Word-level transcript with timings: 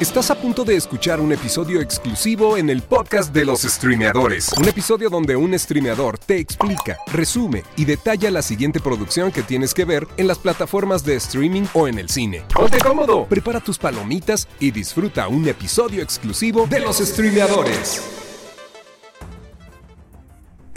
Estás 0.00 0.30
a 0.30 0.36
punto 0.36 0.64
de 0.64 0.76
escuchar 0.76 1.18
un 1.18 1.32
episodio 1.32 1.80
exclusivo 1.80 2.56
en 2.56 2.70
el 2.70 2.82
podcast 2.82 3.34
de 3.34 3.44
los 3.44 3.62
streameadores. 3.62 4.52
Un 4.52 4.68
episodio 4.68 5.10
donde 5.10 5.34
un 5.34 5.58
streameador 5.58 6.18
te 6.18 6.38
explica, 6.38 6.98
resume 7.12 7.64
y 7.74 7.84
detalla 7.84 8.30
la 8.30 8.42
siguiente 8.42 8.78
producción 8.78 9.32
que 9.32 9.42
tienes 9.42 9.74
que 9.74 9.84
ver 9.84 10.06
en 10.16 10.28
las 10.28 10.38
plataformas 10.38 11.04
de 11.04 11.16
streaming 11.16 11.64
o 11.72 11.88
en 11.88 11.98
el 11.98 12.08
cine. 12.08 12.44
Ponte 12.54 12.78
cómodo, 12.78 13.26
prepara 13.26 13.58
tus 13.58 13.76
palomitas 13.76 14.46
y 14.60 14.70
disfruta 14.70 15.26
un 15.26 15.48
episodio 15.48 16.00
exclusivo 16.00 16.68
de 16.68 16.78
los 16.78 16.98
streameadores. 16.98 18.27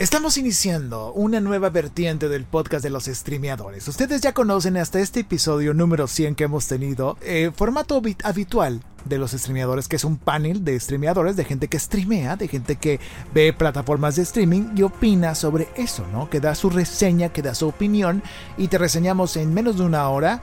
Estamos 0.02 0.36
iniciando 0.36 1.12
una 1.12 1.40
nueva 1.40 1.70
vertiente 1.70 2.28
del 2.28 2.42
podcast 2.44 2.82
de 2.82 2.90
los 2.90 3.04
streameadores. 3.04 3.86
Ustedes 3.86 4.20
ya 4.20 4.34
conocen 4.34 4.76
hasta 4.76 4.98
este 4.98 5.20
episodio 5.20 5.74
número 5.74 6.08
100 6.08 6.34
que 6.34 6.42
hemos 6.42 6.66
tenido, 6.66 7.16
eh, 7.20 7.52
formato 7.54 8.02
habitual 8.24 8.82
de 9.04 9.18
los 9.18 9.30
streameadores, 9.30 9.86
que 9.86 9.94
es 9.94 10.02
un 10.02 10.16
panel 10.16 10.64
de 10.64 10.80
streameadores, 10.80 11.36
de 11.36 11.44
gente 11.44 11.68
que 11.68 11.78
streamea, 11.78 12.34
de 12.34 12.48
gente 12.48 12.74
que 12.74 12.98
ve 13.32 13.52
plataformas 13.52 14.16
de 14.16 14.22
streaming 14.22 14.74
y 14.74 14.82
opina 14.82 15.36
sobre 15.36 15.68
eso, 15.76 16.04
¿no? 16.08 16.28
Que 16.28 16.40
da 16.40 16.56
su 16.56 16.68
reseña, 16.68 17.28
que 17.28 17.42
da 17.42 17.54
su 17.54 17.68
opinión 17.68 18.24
y 18.58 18.66
te 18.66 18.78
reseñamos 18.78 19.36
en 19.36 19.54
menos 19.54 19.78
de 19.78 19.84
una 19.84 20.08
hora 20.08 20.42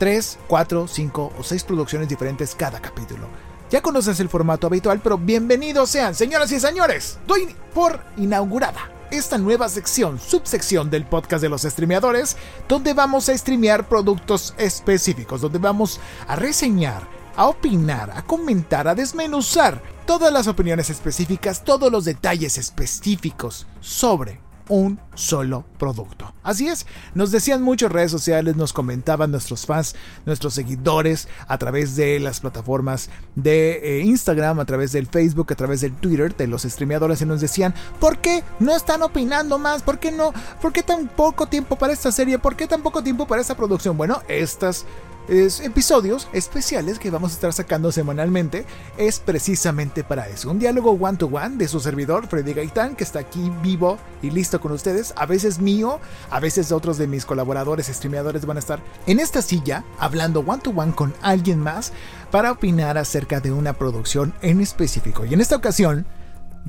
3, 0.00 0.36
4, 0.48 0.88
5 0.88 1.32
o 1.38 1.44
6 1.44 1.62
producciones 1.62 2.08
diferentes 2.08 2.56
cada 2.56 2.80
capítulo. 2.80 3.28
Ya 3.70 3.82
conoces 3.82 4.18
el 4.18 4.28
formato 4.28 4.66
habitual, 4.66 4.98
pero 5.00 5.16
bienvenidos 5.16 5.90
sean, 5.90 6.16
señoras 6.16 6.50
y 6.50 6.58
señores. 6.58 7.20
Doy 7.28 7.54
por 7.72 8.00
inaugurada 8.16 8.95
esta 9.10 9.38
nueva 9.38 9.68
sección, 9.68 10.20
subsección 10.20 10.90
del 10.90 11.04
podcast 11.04 11.42
de 11.42 11.48
los 11.48 11.62
streameadores, 11.62 12.36
donde 12.68 12.94
vamos 12.94 13.28
a 13.28 13.36
streamear 13.36 13.88
productos 13.88 14.54
específicos, 14.58 15.40
donde 15.40 15.58
vamos 15.58 16.00
a 16.26 16.36
reseñar, 16.36 17.02
a 17.36 17.46
opinar, 17.46 18.10
a 18.10 18.22
comentar, 18.22 18.88
a 18.88 18.94
desmenuzar 18.94 19.82
todas 20.06 20.32
las 20.32 20.46
opiniones 20.46 20.90
específicas, 20.90 21.64
todos 21.64 21.90
los 21.90 22.04
detalles 22.04 22.58
específicos 22.58 23.66
sobre 23.80 24.45
un 24.68 24.98
solo 25.14 25.64
producto. 25.78 26.32
Así 26.42 26.68
es, 26.68 26.86
nos 27.14 27.30
decían 27.30 27.62
muchas 27.62 27.90
redes 27.90 28.10
sociales, 28.10 28.56
nos 28.56 28.72
comentaban 28.72 29.30
nuestros 29.30 29.66
fans, 29.66 29.94
nuestros 30.24 30.54
seguidores 30.54 31.28
a 31.48 31.58
través 31.58 31.96
de 31.96 32.20
las 32.20 32.40
plataformas 32.40 33.10
de 33.34 34.00
eh, 34.00 34.04
Instagram, 34.04 34.60
a 34.60 34.64
través 34.64 34.92
del 34.92 35.06
Facebook, 35.06 35.52
a 35.52 35.56
través 35.56 35.80
del 35.80 35.92
Twitter, 35.92 36.36
de 36.36 36.46
los 36.46 36.62
streameadores 36.62 37.20
y 37.22 37.26
nos 37.26 37.40
decían, 37.40 37.74
¿por 38.00 38.18
qué 38.18 38.44
no 38.58 38.74
están 38.74 39.02
opinando 39.02 39.58
más? 39.58 39.82
¿Por 39.82 39.98
qué 39.98 40.12
no? 40.12 40.32
¿Por 40.60 40.72
qué 40.72 40.82
tan 40.82 41.08
poco 41.08 41.46
tiempo 41.46 41.76
para 41.76 41.92
esta 41.92 42.12
serie? 42.12 42.38
¿Por 42.38 42.56
qué 42.56 42.66
tan 42.66 42.82
poco 42.82 43.02
tiempo 43.02 43.26
para 43.26 43.40
esta 43.40 43.56
producción? 43.56 43.96
Bueno, 43.96 44.22
estas 44.28 44.86
episodios 45.28 46.28
especiales 46.32 46.98
que 46.98 47.10
vamos 47.10 47.32
a 47.32 47.34
estar 47.34 47.52
sacando 47.52 47.90
semanalmente 47.90 48.64
es 48.96 49.18
precisamente 49.18 50.04
para 50.04 50.28
eso. 50.28 50.50
Un 50.50 50.58
diálogo 50.58 50.92
one 50.92 51.18
to 51.18 51.26
one 51.26 51.56
de 51.56 51.68
su 51.68 51.80
servidor 51.80 52.26
Freddy 52.28 52.54
Gaitán 52.54 52.96
que 52.96 53.04
está 53.04 53.20
aquí 53.20 53.52
vivo 53.62 53.98
y 54.22 54.30
listo 54.30 54.60
con 54.60 54.72
ustedes. 54.72 55.12
A 55.16 55.26
veces 55.26 55.58
mío, 55.58 56.00
a 56.30 56.40
veces 56.40 56.72
otros 56.72 56.98
de 56.98 57.06
mis 57.06 57.24
colaboradores, 57.24 57.86
streameadores 57.86 58.46
van 58.46 58.56
a 58.56 58.60
estar 58.60 58.80
en 59.06 59.20
esta 59.20 59.42
silla 59.42 59.84
hablando 59.98 60.40
one 60.40 60.62
to 60.62 60.70
one 60.70 60.92
con 60.92 61.14
alguien 61.22 61.58
más 61.58 61.92
para 62.30 62.52
opinar 62.52 62.98
acerca 62.98 63.40
de 63.40 63.52
una 63.52 63.72
producción 63.72 64.34
en 64.42 64.60
específico. 64.60 65.24
Y 65.24 65.34
en 65.34 65.40
esta 65.40 65.56
ocasión 65.56 66.06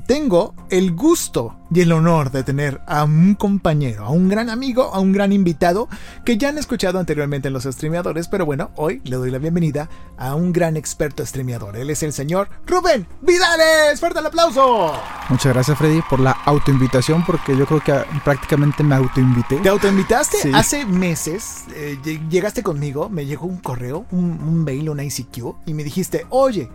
tengo 0.06 0.54
el 0.70 0.94
gusto 0.94 1.56
y 1.70 1.80
el 1.80 1.92
honor 1.92 2.30
de 2.30 2.42
tener 2.42 2.80
a 2.86 3.04
un 3.04 3.34
compañero, 3.34 4.04
a 4.04 4.10
un 4.10 4.28
gran 4.28 4.48
amigo, 4.48 4.84
a 4.94 5.00
un 5.00 5.12
gran 5.12 5.32
invitado 5.32 5.88
que 6.24 6.38
ya 6.38 6.48
han 6.48 6.58
escuchado 6.58 6.98
anteriormente 6.98 7.48
en 7.48 7.54
los 7.54 7.64
streameadores, 7.64 8.28
pero 8.28 8.46
bueno, 8.46 8.70
hoy 8.76 9.02
le 9.04 9.16
doy 9.16 9.30
la 9.30 9.38
bienvenida 9.38 9.88
a 10.16 10.34
un 10.34 10.52
gran 10.52 10.76
experto 10.76 11.24
streameador. 11.24 11.76
Él 11.76 11.90
es 11.90 12.02
el 12.02 12.12
señor 12.12 12.48
Rubén 12.66 13.06
Vidales. 13.20 14.00
¡Fuerte 14.00 14.20
el 14.20 14.26
aplauso! 14.26 14.92
Muchas 15.28 15.52
gracias 15.52 15.76
Freddy 15.76 16.00
por 16.08 16.20
la 16.20 16.32
autoinvitación 16.32 17.24
porque 17.24 17.56
yo 17.56 17.66
creo 17.66 17.82
que 17.82 17.94
prácticamente 18.24 18.82
me 18.82 18.94
autoinvité. 18.94 19.56
¿Te 19.56 19.68
autoinvitaste? 19.68 20.38
Hace 20.54 20.86
meses 20.86 21.64
eh, 21.74 21.98
llegaste 22.30 22.62
conmigo, 22.62 23.08
me 23.08 23.26
llegó 23.26 23.46
un 23.46 23.58
correo, 23.58 24.06
un, 24.10 24.40
un 24.42 24.64
mail, 24.64 24.88
una 24.88 25.04
ICQ 25.04 25.56
y 25.66 25.74
me 25.74 25.84
dijiste, 25.84 26.26
oye, 26.30 26.70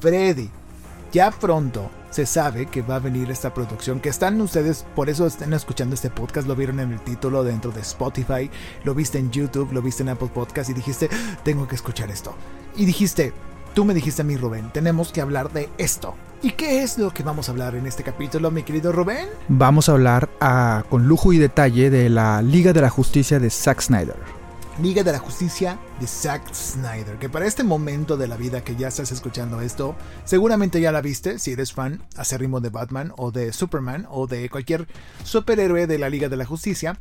Freddy, 0.00 0.50
ya 1.12 1.30
pronto 1.30 1.90
se 2.10 2.26
sabe 2.26 2.66
que 2.66 2.82
va 2.82 2.96
a 2.96 3.00
venir 3.00 3.30
esta 3.30 3.52
producción, 3.52 4.00
que 4.00 4.08
están 4.08 4.40
ustedes, 4.40 4.86
por 4.94 5.10
eso 5.10 5.26
están 5.26 5.52
escuchando 5.52 5.94
este 5.94 6.10
podcast, 6.10 6.48
lo 6.48 6.56
vieron 6.56 6.80
en 6.80 6.92
el 6.92 7.00
título 7.00 7.44
dentro 7.44 7.72
de 7.72 7.80
Spotify, 7.82 8.50
lo 8.84 8.94
viste 8.94 9.18
en 9.18 9.30
YouTube, 9.30 9.72
lo 9.72 9.82
viste 9.82 10.02
en 10.02 10.08
Apple 10.08 10.30
Podcast 10.32 10.70
y 10.70 10.74
dijiste, 10.74 11.10
tengo 11.42 11.68
que 11.68 11.74
escuchar 11.74 12.10
esto. 12.10 12.34
Y 12.76 12.86
dijiste, 12.86 13.32
tú 13.74 13.84
me 13.84 13.92
dijiste 13.92 14.22
a 14.22 14.24
mí, 14.24 14.36
Rubén, 14.36 14.70
tenemos 14.72 15.12
que 15.12 15.20
hablar 15.20 15.52
de 15.52 15.68
esto. 15.76 16.14
¿Y 16.42 16.52
qué 16.52 16.82
es 16.82 16.98
lo 16.98 17.12
que 17.12 17.22
vamos 17.22 17.48
a 17.48 17.52
hablar 17.52 17.74
en 17.74 17.86
este 17.86 18.02
capítulo, 18.02 18.50
mi 18.50 18.62
querido 18.62 18.92
Rubén? 18.92 19.28
Vamos 19.48 19.88
a 19.88 19.92
hablar 19.92 20.28
ah, 20.40 20.84
con 20.88 21.06
lujo 21.06 21.32
y 21.32 21.38
detalle 21.38 21.90
de 21.90 22.08
la 22.08 22.40
Liga 22.42 22.72
de 22.72 22.82
la 22.82 22.90
Justicia 22.90 23.38
de 23.38 23.50
Zack 23.50 23.80
Snyder. 23.80 24.35
Liga 24.82 25.02
de 25.02 25.12
la 25.12 25.18
Justicia 25.18 25.78
de 26.00 26.06
Zack 26.06 26.52
Snyder, 26.52 27.18
que 27.18 27.30
para 27.30 27.46
este 27.46 27.64
momento 27.64 28.18
de 28.18 28.28
la 28.28 28.36
vida 28.36 28.62
que 28.62 28.76
ya 28.76 28.88
estás 28.88 29.10
escuchando 29.10 29.62
esto, 29.62 29.96
seguramente 30.24 30.82
ya 30.82 30.92
la 30.92 31.00
viste 31.00 31.38
si 31.38 31.52
eres 31.52 31.72
fan 31.72 32.02
acérrimo 32.14 32.60
de 32.60 32.68
Batman 32.68 33.10
o 33.16 33.30
de 33.32 33.54
Superman 33.54 34.06
o 34.10 34.26
de 34.26 34.50
cualquier 34.50 34.86
superhéroe 35.24 35.86
de 35.86 35.98
la 35.98 36.10
Liga 36.10 36.28
de 36.28 36.36
la 36.36 36.44
Justicia. 36.44 36.98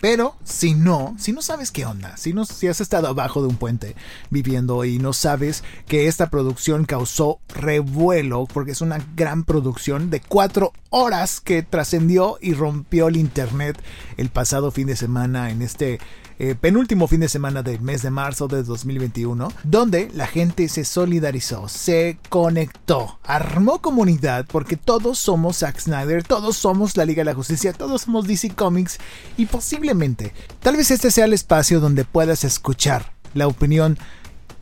Pero 0.00 0.34
si 0.42 0.74
no, 0.74 1.14
si 1.16 1.32
no 1.32 1.42
sabes 1.42 1.70
qué 1.70 1.86
onda, 1.86 2.16
si, 2.16 2.32
no, 2.32 2.44
si 2.44 2.66
has 2.66 2.80
estado 2.80 3.06
abajo 3.06 3.40
de 3.40 3.48
un 3.48 3.56
puente 3.56 3.94
viviendo 4.30 4.84
y 4.84 4.98
no 4.98 5.12
sabes 5.12 5.62
que 5.86 6.08
esta 6.08 6.28
producción 6.28 6.84
causó 6.84 7.38
revuelo, 7.48 8.46
porque 8.52 8.72
es 8.72 8.80
una 8.80 8.98
gran 9.14 9.44
producción 9.44 10.10
de 10.10 10.20
cuatro 10.20 10.72
horas 10.90 11.40
que 11.40 11.62
trascendió 11.62 12.36
y 12.40 12.52
rompió 12.52 13.08
el 13.08 13.16
internet 13.16 13.80
el 14.16 14.28
pasado 14.28 14.70
fin 14.70 14.88
de 14.88 14.96
semana 14.96 15.50
en 15.50 15.62
este 15.62 15.98
eh, 16.38 16.54
penúltimo 16.54 17.08
fin 17.08 17.20
de 17.20 17.28
semana 17.28 17.62
del 17.62 17.80
mes 17.80 18.02
de 18.02 18.10
marzo 18.10 18.48
de 18.48 18.62
2021, 18.62 19.52
donde 19.64 20.10
la 20.14 20.26
gente 20.26 20.68
se 20.68 20.84
solidarizó, 20.84 21.68
se 21.68 22.18
conectó, 22.28 23.18
armó 23.24 23.80
comunidad, 23.80 24.46
porque 24.46 24.76
todos 24.76 25.18
somos 25.18 25.58
Zack 25.58 25.78
Snyder, 25.80 26.22
todos 26.24 26.56
somos 26.56 26.96
la 26.96 27.04
Liga 27.04 27.20
de 27.20 27.26
la 27.26 27.34
Justicia, 27.34 27.72
todos 27.72 28.02
somos 28.02 28.26
DC 28.26 28.50
Comics 28.50 28.98
y 29.36 29.46
posiblemente, 29.46 30.34
tal 30.60 30.76
vez 30.76 30.90
este 30.90 31.10
sea 31.10 31.24
el 31.24 31.32
espacio 31.32 31.80
donde 31.80 32.04
puedas 32.04 32.44
escuchar 32.44 33.12
la 33.34 33.46
opinión 33.46 33.98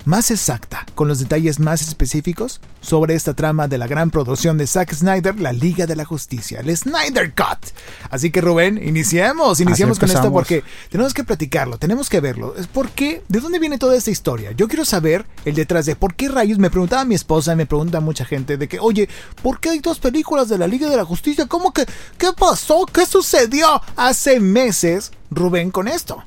más 0.04 0.30
exacta, 0.30 0.84
con 0.94 1.08
los 1.08 1.18
detalles 1.18 1.58
más 1.58 1.82
específicos 1.82 2.60
sobre 2.80 3.14
esta 3.14 3.34
trama 3.34 3.68
de 3.68 3.78
la 3.78 3.86
gran 3.86 4.10
producción 4.10 4.58
de 4.58 4.66
Zack 4.66 4.92
Snyder, 4.94 5.40
la 5.40 5.52
Liga 5.52 5.86
de 5.86 5.96
la 5.96 6.04
Justicia, 6.04 6.60
el 6.60 6.76
Snyder 6.76 7.34
Cut. 7.34 7.70
Así 8.10 8.30
que 8.30 8.40
Rubén, 8.40 8.80
iniciemos, 8.82 9.60
iniciemos 9.60 9.98
con 9.98 10.10
esto 10.10 10.30
porque 10.32 10.62
tenemos 10.90 11.14
que 11.14 11.24
platicarlo, 11.24 11.78
tenemos 11.78 12.10
que 12.10 12.20
verlo. 12.20 12.54
¿Por 12.72 12.90
qué? 12.90 13.22
¿De 13.28 13.40
dónde 13.40 13.58
viene 13.58 13.78
toda 13.78 13.96
esta 13.96 14.10
historia? 14.10 14.52
Yo 14.52 14.68
quiero 14.68 14.84
saber 14.84 15.24
el 15.44 15.54
detrás 15.54 15.86
de 15.86 15.96
por 15.96 16.14
qué 16.14 16.28
rayos. 16.28 16.58
Me 16.58 16.70
preguntaba 16.70 17.04
mi 17.04 17.14
esposa, 17.14 17.56
me 17.56 17.66
pregunta 17.66 18.00
mucha 18.00 18.24
gente 18.24 18.56
de 18.56 18.68
que, 18.68 18.78
oye, 18.78 19.08
¿por 19.42 19.60
qué 19.60 19.70
hay 19.70 19.78
dos 19.78 19.98
películas 19.98 20.48
de 20.48 20.58
la 20.58 20.66
Liga 20.66 20.90
de 20.90 20.96
la 20.96 21.04
Justicia? 21.04 21.46
¿Cómo 21.46 21.72
que? 21.72 21.86
¿Qué 22.18 22.28
pasó? 22.38 22.86
¿Qué 22.86 23.06
sucedió 23.06 23.80
hace 23.96 24.40
meses, 24.40 25.12
Rubén, 25.30 25.70
con 25.70 25.88
esto? 25.88 26.22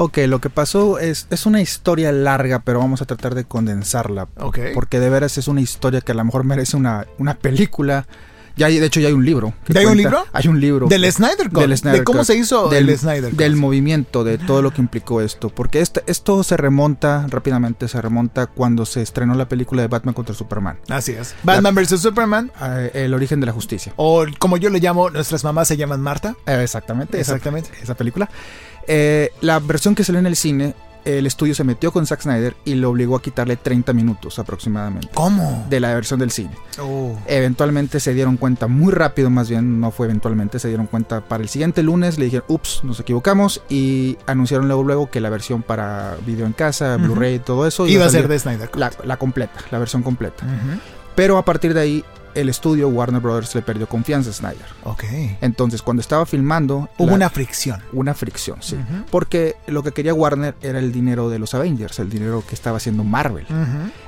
Ok, 0.00 0.18
lo 0.28 0.40
que 0.40 0.48
pasó 0.48 1.00
es, 1.00 1.26
es 1.28 1.44
una 1.44 1.60
historia 1.60 2.12
larga, 2.12 2.60
pero 2.60 2.78
vamos 2.78 3.02
a 3.02 3.04
tratar 3.04 3.34
de 3.34 3.42
condensarla. 3.42 4.28
Ok. 4.38 4.60
Porque 4.72 5.00
de 5.00 5.10
veras 5.10 5.38
es 5.38 5.48
una 5.48 5.60
historia 5.60 6.00
que 6.02 6.12
a 6.12 6.14
lo 6.14 6.24
mejor 6.24 6.44
merece 6.44 6.76
una, 6.76 7.08
una 7.18 7.34
película. 7.34 8.06
Ya 8.56 8.66
hay, 8.66 8.78
de 8.78 8.86
hecho, 8.86 9.00
ya 9.00 9.08
hay 9.08 9.14
un 9.14 9.24
libro. 9.24 9.54
¿Ya 9.66 9.80
hay 9.80 9.86
un 9.86 9.96
libro? 9.96 10.24
Hay 10.32 10.46
un 10.46 10.60
libro. 10.60 10.86
Del 10.86 11.10
Snyder 11.10 11.50
Cut. 11.50 11.64
de 11.66 12.04
cómo 12.04 12.22
se 12.22 12.36
hizo 12.36 12.68
del, 12.68 12.88
el 12.88 12.96
Snyder 12.96 13.30
Cut. 13.30 13.38
Del 13.40 13.56
movimiento, 13.56 14.22
de 14.22 14.38
todo 14.38 14.62
lo 14.62 14.72
que 14.72 14.80
implicó 14.80 15.20
esto. 15.20 15.48
Porque 15.48 15.80
este, 15.80 16.04
esto 16.06 16.44
se 16.44 16.56
remonta, 16.56 17.26
rápidamente 17.28 17.88
se 17.88 18.00
remonta 18.00 18.46
cuando 18.46 18.86
se 18.86 19.02
estrenó 19.02 19.34
la 19.34 19.48
película 19.48 19.82
de 19.82 19.88
Batman 19.88 20.14
contra 20.14 20.32
Superman. 20.32 20.78
Así 20.88 21.10
es. 21.10 21.34
Batman 21.42 21.74
vs. 21.74 22.00
Superman. 22.00 22.52
Eh, 22.62 22.92
el 22.94 23.14
origen 23.14 23.40
de 23.40 23.46
la 23.46 23.52
justicia. 23.52 23.94
O 23.96 24.24
como 24.38 24.58
yo 24.58 24.70
le 24.70 24.78
llamo, 24.78 25.10
nuestras 25.10 25.42
mamás 25.42 25.66
se 25.66 25.76
llaman 25.76 26.00
Marta. 26.00 26.36
Eh, 26.46 26.60
exactamente. 26.62 27.18
Exactamente. 27.18 27.70
esa 27.82 27.96
película. 27.96 28.30
Eh, 28.88 29.30
la 29.42 29.58
versión 29.60 29.94
que 29.94 30.02
salió 30.02 30.18
en 30.18 30.26
el 30.26 30.34
cine, 30.34 30.74
el 31.04 31.26
estudio 31.26 31.54
se 31.54 31.64
metió 31.64 31.92
con 31.92 32.06
Zack 32.06 32.22
Snyder 32.22 32.56
y 32.64 32.74
lo 32.74 32.90
obligó 32.90 33.16
a 33.16 33.22
quitarle 33.22 33.56
30 33.56 33.92
minutos 33.92 34.38
aproximadamente. 34.38 35.08
¿Cómo? 35.14 35.66
De 35.68 35.80
la 35.80 35.94
versión 35.94 36.18
del 36.20 36.30
cine. 36.30 36.50
Oh. 36.80 37.16
Eventualmente 37.26 38.00
se 38.00 38.14
dieron 38.14 38.36
cuenta, 38.36 38.66
muy 38.66 38.92
rápido 38.92 39.30
más 39.30 39.48
bien, 39.48 39.80
no 39.80 39.90
fue 39.90 40.06
eventualmente, 40.06 40.58
se 40.58 40.68
dieron 40.68 40.86
cuenta 40.86 41.20
para 41.20 41.42
el 41.42 41.48
siguiente 41.48 41.82
lunes, 41.82 42.18
le 42.18 42.26
dijeron, 42.26 42.46
ups, 42.48 42.80
nos 42.82 43.00
equivocamos 43.00 43.62
y 43.68 44.18
anunciaron 44.26 44.68
luego, 44.68 44.82
luego 44.82 45.10
que 45.10 45.20
la 45.20 45.30
versión 45.30 45.62
para 45.62 46.16
video 46.26 46.46
en 46.46 46.52
casa, 46.52 46.96
Blu-ray 46.96 47.36
y 47.36 47.38
todo 47.38 47.66
eso 47.66 47.86
iba, 47.86 48.06
a 48.06 48.10
ser 48.10 48.28
de 48.28 48.38
Snyder. 48.38 48.70
La, 48.74 49.16
completa, 49.16 49.60
la 49.70 49.78
versión 49.78 50.02
completa. 50.02 50.44
Pero 51.14 51.36
a 51.36 51.44
partir 51.44 51.74
de 51.74 51.80
ahí 51.80 52.04
el 52.34 52.48
estudio 52.48 52.88
Warner 52.88 53.20
Brothers 53.20 53.54
le 53.54 53.62
perdió 53.62 53.88
confianza 53.88 54.30
a 54.30 54.32
Snyder. 54.32 54.66
Ok. 54.84 55.04
Entonces, 55.40 55.82
cuando 55.82 56.00
estaba 56.00 56.26
filmando... 56.26 56.88
Hubo 56.98 57.08
la- 57.08 57.14
una 57.14 57.30
fricción. 57.30 57.82
una 57.92 58.14
fricción, 58.14 58.58
sí. 58.60 58.76
Porque 59.10 59.56
lo 59.66 59.82
que 59.82 59.92
quería 59.92 60.14
Warner 60.14 60.54
era 60.62 60.78
el 60.78 60.92
dinero 60.92 61.28
de 61.30 61.38
los 61.38 61.54
Avengers, 61.54 61.98
el 61.98 62.10
dinero 62.10 62.42
que 62.48 62.54
estaba 62.54 62.76
haciendo 62.78 63.04
Marvel. 63.04 63.46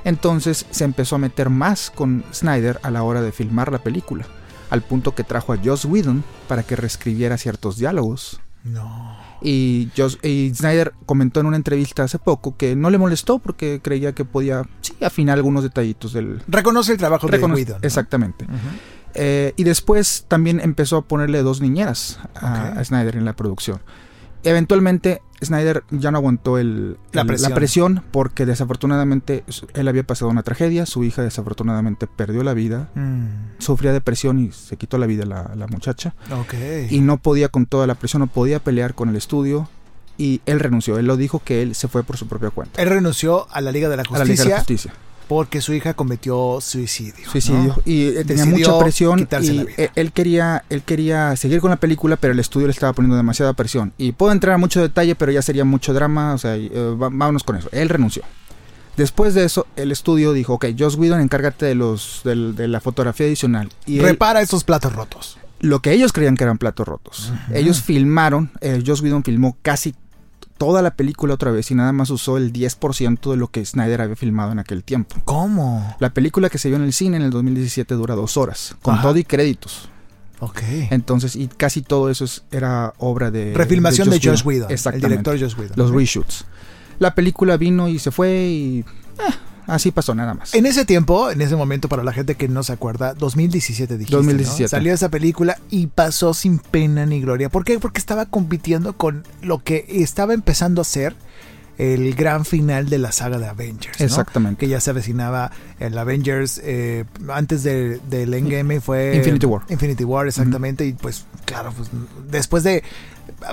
Entonces 0.03 0.65
se 0.71 0.83
empezó 0.83 1.15
a 1.15 1.19
meter 1.19 1.49
más 1.49 1.91
con 1.93 2.23
Snyder 2.33 2.79
a 2.83 2.91
la 2.91 3.03
hora 3.03 3.21
de 3.21 3.31
filmar 3.31 3.71
la 3.71 3.79
película, 3.79 4.25
al 4.69 4.81
punto 4.81 5.13
que 5.15 5.23
trajo 5.23 5.53
a 5.53 5.57
Joss 5.63 5.85
Whedon 5.85 6.23
para 6.47 6.63
que 6.63 6.75
reescribiera 6.75 7.37
ciertos 7.37 7.77
diálogos. 7.77 8.39
No. 8.63 9.17
Y, 9.41 9.89
Snyder 10.53 10.93
comentó 11.05 11.39
en 11.39 11.47
una 11.47 11.57
entrevista 11.57 12.03
hace 12.03 12.19
poco 12.19 12.55
que 12.57 12.75
no 12.75 12.89
le 12.89 12.97
molestó 12.97 13.39
porque 13.39 13.79
creía 13.81 14.13
que 14.13 14.25
podía 14.25 14.63
sí, 14.81 14.93
afinar 15.01 15.37
algunos 15.37 15.63
detallitos 15.63 16.13
del... 16.13 16.41
Reconoce 16.47 16.91
el 16.91 16.97
trabajo 16.97 17.27
de 17.27 17.39
reconoce- 17.39 17.55
Whedon. 17.55 17.81
¿no? 17.81 17.87
Exactamente. 17.87 18.45
Eh, 19.13 19.53
y 19.57 19.63
después 19.63 20.25
también 20.27 20.59
empezó 20.59 20.97
a 20.97 21.01
ponerle 21.01 21.41
dos 21.43 21.59
niñeras 21.61 22.19
a 22.35 22.81
Snyder 22.83 23.15
en 23.15 23.25
la 23.25 23.35
producción. 23.35 23.81
Eventualmente 24.43 25.21
Snyder 25.43 25.83
ya 25.91 26.11
no 26.11 26.17
aguantó 26.19 26.57
el, 26.57 26.97
La 27.13 27.21
el- 27.21 27.27
presión. 27.27 27.53
presión 27.53 28.03
porque 28.11 28.45
desafortunadamente 28.45 29.43
él 29.73 29.87
había 29.87 30.03
pasado 30.03 30.29
una 30.31 30.43
tragedia, 30.43 30.85
su 30.85 31.03
hija 31.03 31.21
desafortunadamente 31.23 32.07
perdió 32.07 32.43
la 32.43 32.53
vida, 32.53 32.89
Mm, 32.95 33.25
sufría 33.59 33.93
depresión 33.93 34.39
y 34.39 34.51
se 34.51 34.77
quitó 34.77 34.97
la 34.97 35.05
vida 35.07 35.25
la, 35.25 35.51
la 35.55 35.67
muchacha 35.67 36.13
ok. 36.31 36.53
y 36.89 36.99
no 37.01 37.17
podía 37.17 37.49
con 37.49 37.65
toda 37.65 37.87
la 37.87 37.95
presión, 37.95 38.19
no 38.21 38.27
podía 38.27 38.59
pelear 38.59 38.93
con 38.95 39.09
el 39.09 39.15
estudio 39.15 39.67
y 40.17 40.41
él 40.45 40.59
renunció, 40.59 40.97
él 40.99 41.07
lo 41.07 41.17
dijo 41.17 41.41
que 41.43 41.61
él 41.63 41.73
se 41.75 41.87
fue 41.87 42.03
por 42.03 42.17
su 42.17 42.27
propia 42.27 42.49
cuenta 42.51 42.81
Él 42.81 42.89
renunció 42.89 43.47
a 43.51 43.61
la 43.61 43.71
Liga 43.71 43.89
de 43.89 43.97
la 43.97 44.03
a 44.03 44.05
Justicia, 44.05 44.25
la 44.25 44.33
Liga 44.33 44.43
de 44.43 44.49
la 44.51 44.57
Justicia. 44.59 44.93
Porque 45.31 45.61
su 45.61 45.73
hija 45.73 45.93
cometió 45.93 46.59
suicidio. 46.59 47.23
¿no? 47.25 47.31
suicidio 47.31 47.81
y 47.85 48.07
eh, 48.07 48.25
tenía 48.25 48.45
mucha 48.45 48.77
presión 48.79 49.19
quitarse 49.19 49.53
y 49.53 49.57
la 49.59 49.63
vida. 49.63 49.91
él 49.95 50.11
quería 50.11 50.65
él 50.69 50.81
quería 50.83 51.37
seguir 51.37 51.61
con 51.61 51.69
la 51.69 51.77
película 51.77 52.17
pero 52.17 52.33
el 52.33 52.39
estudio 52.41 52.67
le 52.67 52.73
estaba 52.73 52.91
poniendo 52.91 53.15
demasiada 53.15 53.53
presión 53.53 53.93
y 53.97 54.11
puedo 54.11 54.33
entrar 54.33 54.55
a 54.55 54.57
mucho 54.57 54.81
detalle 54.81 55.15
pero 55.15 55.31
ya 55.31 55.41
sería 55.41 55.63
mucho 55.63 55.93
drama 55.93 56.33
o 56.33 56.37
sea 56.37 56.57
eh, 56.57 56.69
vámonos 56.97 57.43
con 57.45 57.55
eso 57.55 57.69
él 57.71 57.87
renunció 57.87 58.23
después 58.97 59.33
de 59.33 59.45
eso 59.45 59.67
el 59.77 59.93
estudio 59.93 60.33
dijo 60.33 60.55
ok 60.55 60.65
Joss 60.77 60.95
Whedon 60.95 61.21
encárgate 61.21 61.65
de 61.65 61.75
los 61.75 62.19
de 62.25 62.67
la 62.67 62.81
fotografía 62.81 63.25
adicional 63.25 63.69
y 63.85 63.99
él- 63.99 64.03
Repara 64.05 64.41
esos 64.41 64.65
platos 64.65 64.91
rotos. 64.93 65.37
lo 65.61 65.79
que 65.81 65.93
ellos 65.93 66.11
creían 66.11 66.35
que 66.35 66.43
eran 66.43 66.57
platos 66.57 66.85
rotos 66.85 67.31
ellos 67.53 67.81
filmaron 67.81 68.51
eh, 68.59 68.83
Joss 68.85 69.01
Whedon 69.01 69.23
filmó 69.23 69.55
casi 69.61 69.95
toda 70.61 70.83
la 70.83 70.91
película 70.95 71.33
otra 71.33 71.49
vez 71.49 71.71
y 71.71 71.75
nada 71.75 71.91
más 71.91 72.11
usó 72.11 72.37
el 72.37 72.53
10% 72.53 73.31
de 73.31 73.35
lo 73.35 73.47
que 73.47 73.65
Snyder 73.65 73.99
había 74.01 74.15
filmado 74.15 74.51
en 74.51 74.59
aquel 74.59 74.83
tiempo 74.83 75.15
¿Cómo? 75.25 75.95
la 75.99 76.13
película 76.13 76.51
que 76.51 76.59
se 76.59 76.67
vio 76.69 76.77
en 76.77 76.83
el 76.83 76.93
cine 76.93 77.17
en 77.17 77.23
el 77.23 77.31
2017 77.31 77.95
dura 77.95 78.13
dos 78.13 78.37
horas, 78.37 78.75
con 78.83 78.93
Ajá. 78.93 79.01
todo 79.03 79.17
y 79.17 79.23
créditos. 79.23 79.89
Ok. 80.39 80.59
Entonces, 80.91 81.35
y 81.35 81.47
casi 81.47 81.81
todo 81.81 82.11
eso 82.11 82.25
es- 82.25 82.43
era 82.51 82.93
obra 82.99 83.31
de... 83.31 83.53
Refilmación 83.55 84.09
de, 84.11 84.19
Josh 84.23 84.43
Whedon. 84.45 84.67
El 84.69 84.73
Exactamente. 84.73 85.07
director 85.07 85.39
Josh 85.39 85.55
Whedon. 85.59 85.73
Los 85.77 85.89
reshoots. 85.91 86.45
La 86.99 87.15
película 87.15 87.57
vino 87.57 87.87
y 87.87 87.97
se 87.97 88.11
fue 88.11 88.29
y... 88.47 88.79
eh, 88.79 88.83
así 89.67 89.91
pasó 89.91 90.15
nada 90.15 90.33
más. 90.33 90.53
En 90.53 90.65
ese 90.65 90.85
tiempo, 90.85 91.31
en 91.31 91.41
ese 91.41 91.55
momento, 91.55 91.89
para 91.89 92.03
la 92.03 92.13
gente 92.13 92.35
que 92.35 92.47
no 92.47 92.63
se 92.63 92.73
acuerda, 92.73 93.13
2017 93.13 93.97
dijiste, 93.97 94.15
2017. 94.15 94.63
¿no? 94.63 94.67
Salió 94.69 94.93
esa 94.93 95.09
película 95.09 95.57
y 95.69 95.87
pasó 95.87 96.33
sin 96.33 96.59
pena 96.59 97.05
ni 97.05 97.21
gloria. 97.21 97.49
¿Por 97.49 97.63
qué? 97.63 97.79
Porque 97.79 97.99
estaba 97.99 98.25
compitiendo 98.25 98.93
con 98.93 99.23
lo 99.41 99.63
que 99.63 99.85
estaba 99.89 100.33
empezando 100.33 100.81
a 100.81 100.85
ser 100.85 101.15
el 101.77 102.13
gran 102.15 102.45
final 102.45 102.89
de 102.89 102.97
la 102.99 103.11
saga 103.11 103.37
de 103.39 103.47
Avengers. 103.47 103.99
¿no? 103.99 104.05
Exactamente. 104.05 104.59
Que 104.59 104.67
ya 104.67 104.79
se 104.79 104.89
avecinaba 104.91 105.51
el 105.79 105.97
Avengers 105.97 106.61
eh, 106.63 107.05
antes 107.29 107.63
de- 107.63 107.99
del 108.09 108.33
Endgame 108.33 108.81
fue 108.81 109.15
Infinity 109.15 109.45
War. 109.45 109.61
Infinity 109.69 110.03
War, 110.03 110.27
exactamente. 110.27 110.85
Y 110.85 110.93
pues, 110.93 111.25
claro, 111.45 111.73
pues, 111.75 111.89
después 112.29 112.63
de 112.63 112.83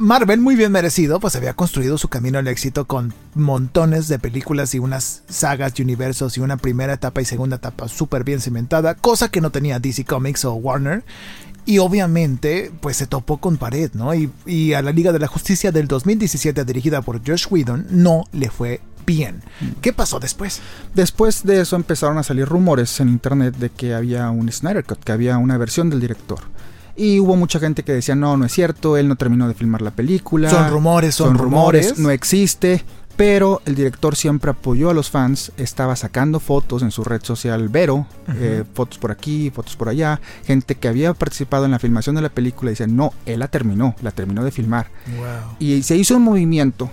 Marvel, 0.01 0.41
muy 0.41 0.57
bien 0.57 0.73
merecido, 0.73 1.21
pues 1.21 1.37
había 1.37 1.55
construido 1.55 1.97
su 1.97 2.09
camino 2.09 2.39
al 2.39 2.49
éxito 2.49 2.87
con 2.87 3.15
montones 3.35 4.09
de 4.09 4.19
películas 4.19 4.75
y 4.75 4.79
unas 4.79 5.23
sagas 5.29 5.79
y 5.79 5.83
universos 5.83 6.37
y 6.37 6.41
una 6.41 6.57
primera 6.59 6.93
etapa 6.95 7.23
y 7.23 7.25
segunda 7.25 7.57
etapa 7.57 7.89
súper 7.89 8.25
bien 8.25 8.41
cimentada, 8.41 8.95
cosa 8.95 9.31
que 9.31 9.41
no 9.41 9.51
tenía 9.51 9.79
DC 9.79 10.05
Comics 10.05 10.45
o 10.45 10.53
Warner. 10.55 11.05
Y 11.69 11.81
obviamente, 11.81 12.73
pues 12.81 12.97
se 12.97 13.07
topó 13.07 13.37
con 13.37 13.59
pared, 13.59 13.91
¿no? 13.93 14.15
Y, 14.15 14.31
y 14.47 14.73
a 14.73 14.81
la 14.81 14.91
Liga 14.91 15.13
de 15.13 15.19
la 15.19 15.27
Justicia 15.27 15.71
del 15.71 15.87
2017, 15.87 16.65
dirigida 16.65 17.03
por 17.03 17.21
Josh 17.23 17.45
Whedon, 17.51 17.87
no 17.91 18.25
le 18.33 18.49
fue 18.49 18.81
bien. 19.05 19.43
¿Qué 19.83 19.93
pasó 19.93 20.19
después? 20.19 20.63
Después 20.95 21.43
de 21.43 21.61
eso 21.61 21.77
empezaron 21.77 22.17
a 22.17 22.23
salir 22.23 22.49
rumores 22.49 22.99
en 23.01 23.11
internet 23.11 23.55
de 23.59 23.69
que 23.69 23.93
había 23.93 24.31
un 24.31 24.51
Snyder 24.51 24.83
Cut, 24.83 25.05
que 25.05 25.13
había 25.13 25.37
una 25.37 25.59
versión 25.59 25.91
del 25.91 26.01
director. 26.01 26.39
Y 26.97 27.21
hubo 27.21 27.37
mucha 27.37 27.61
gente 27.61 27.83
que 27.83 27.93
decía, 27.93 28.15
no, 28.15 28.39
no 28.39 28.47
es 28.47 28.53
cierto, 28.53 28.97
él 28.97 29.07
no 29.07 29.17
terminó 29.17 29.47
de 29.47 29.53
filmar 29.53 29.83
la 29.83 29.91
película. 29.91 30.49
Son 30.49 30.71
rumores, 30.71 31.15
son, 31.15 31.37
rumores. 31.37 31.99
no 31.99 32.11
existe. 32.11 32.83
Pero 33.19 33.61
el 33.67 33.75
director 33.75 34.15
siempre 34.15 34.53
apoyó 34.53 34.91
a 34.91 34.95
los 34.95 35.11
fans, 35.11 35.51
estaba 35.57 35.97
sacando 35.97 36.39
fotos 36.39 36.83
en 36.83 36.93
su 36.93 37.03
red 37.03 37.21
social 37.25 37.69
Vero, 37.69 38.07
eh, 38.37 38.63
fotos 38.75 38.97
por 38.99 39.11
aquí, 39.11 39.51
fotos 39.51 39.75
por 39.75 39.89
allá, 39.89 40.21
gente 40.47 40.77
que 40.77 40.87
había 40.87 41.13
participado 41.15 41.65
en 41.65 41.73
la 41.73 41.81
filmación 41.81 42.15
de 42.15 42.23
la 42.23 42.29
película 42.29 42.71
dice, 42.71 42.87
no, 42.87 43.13
él 43.27 43.41
la 43.41 43.49
terminó, 43.49 43.97
la 44.03 44.13
terminó 44.13 44.45
de 44.45 44.53
filmar. 44.53 44.87
Wow. 45.17 45.57
Y 45.59 45.83
se 45.83 45.97
hizo 45.97 46.17
un 46.17 46.23
movimiento 46.23 46.93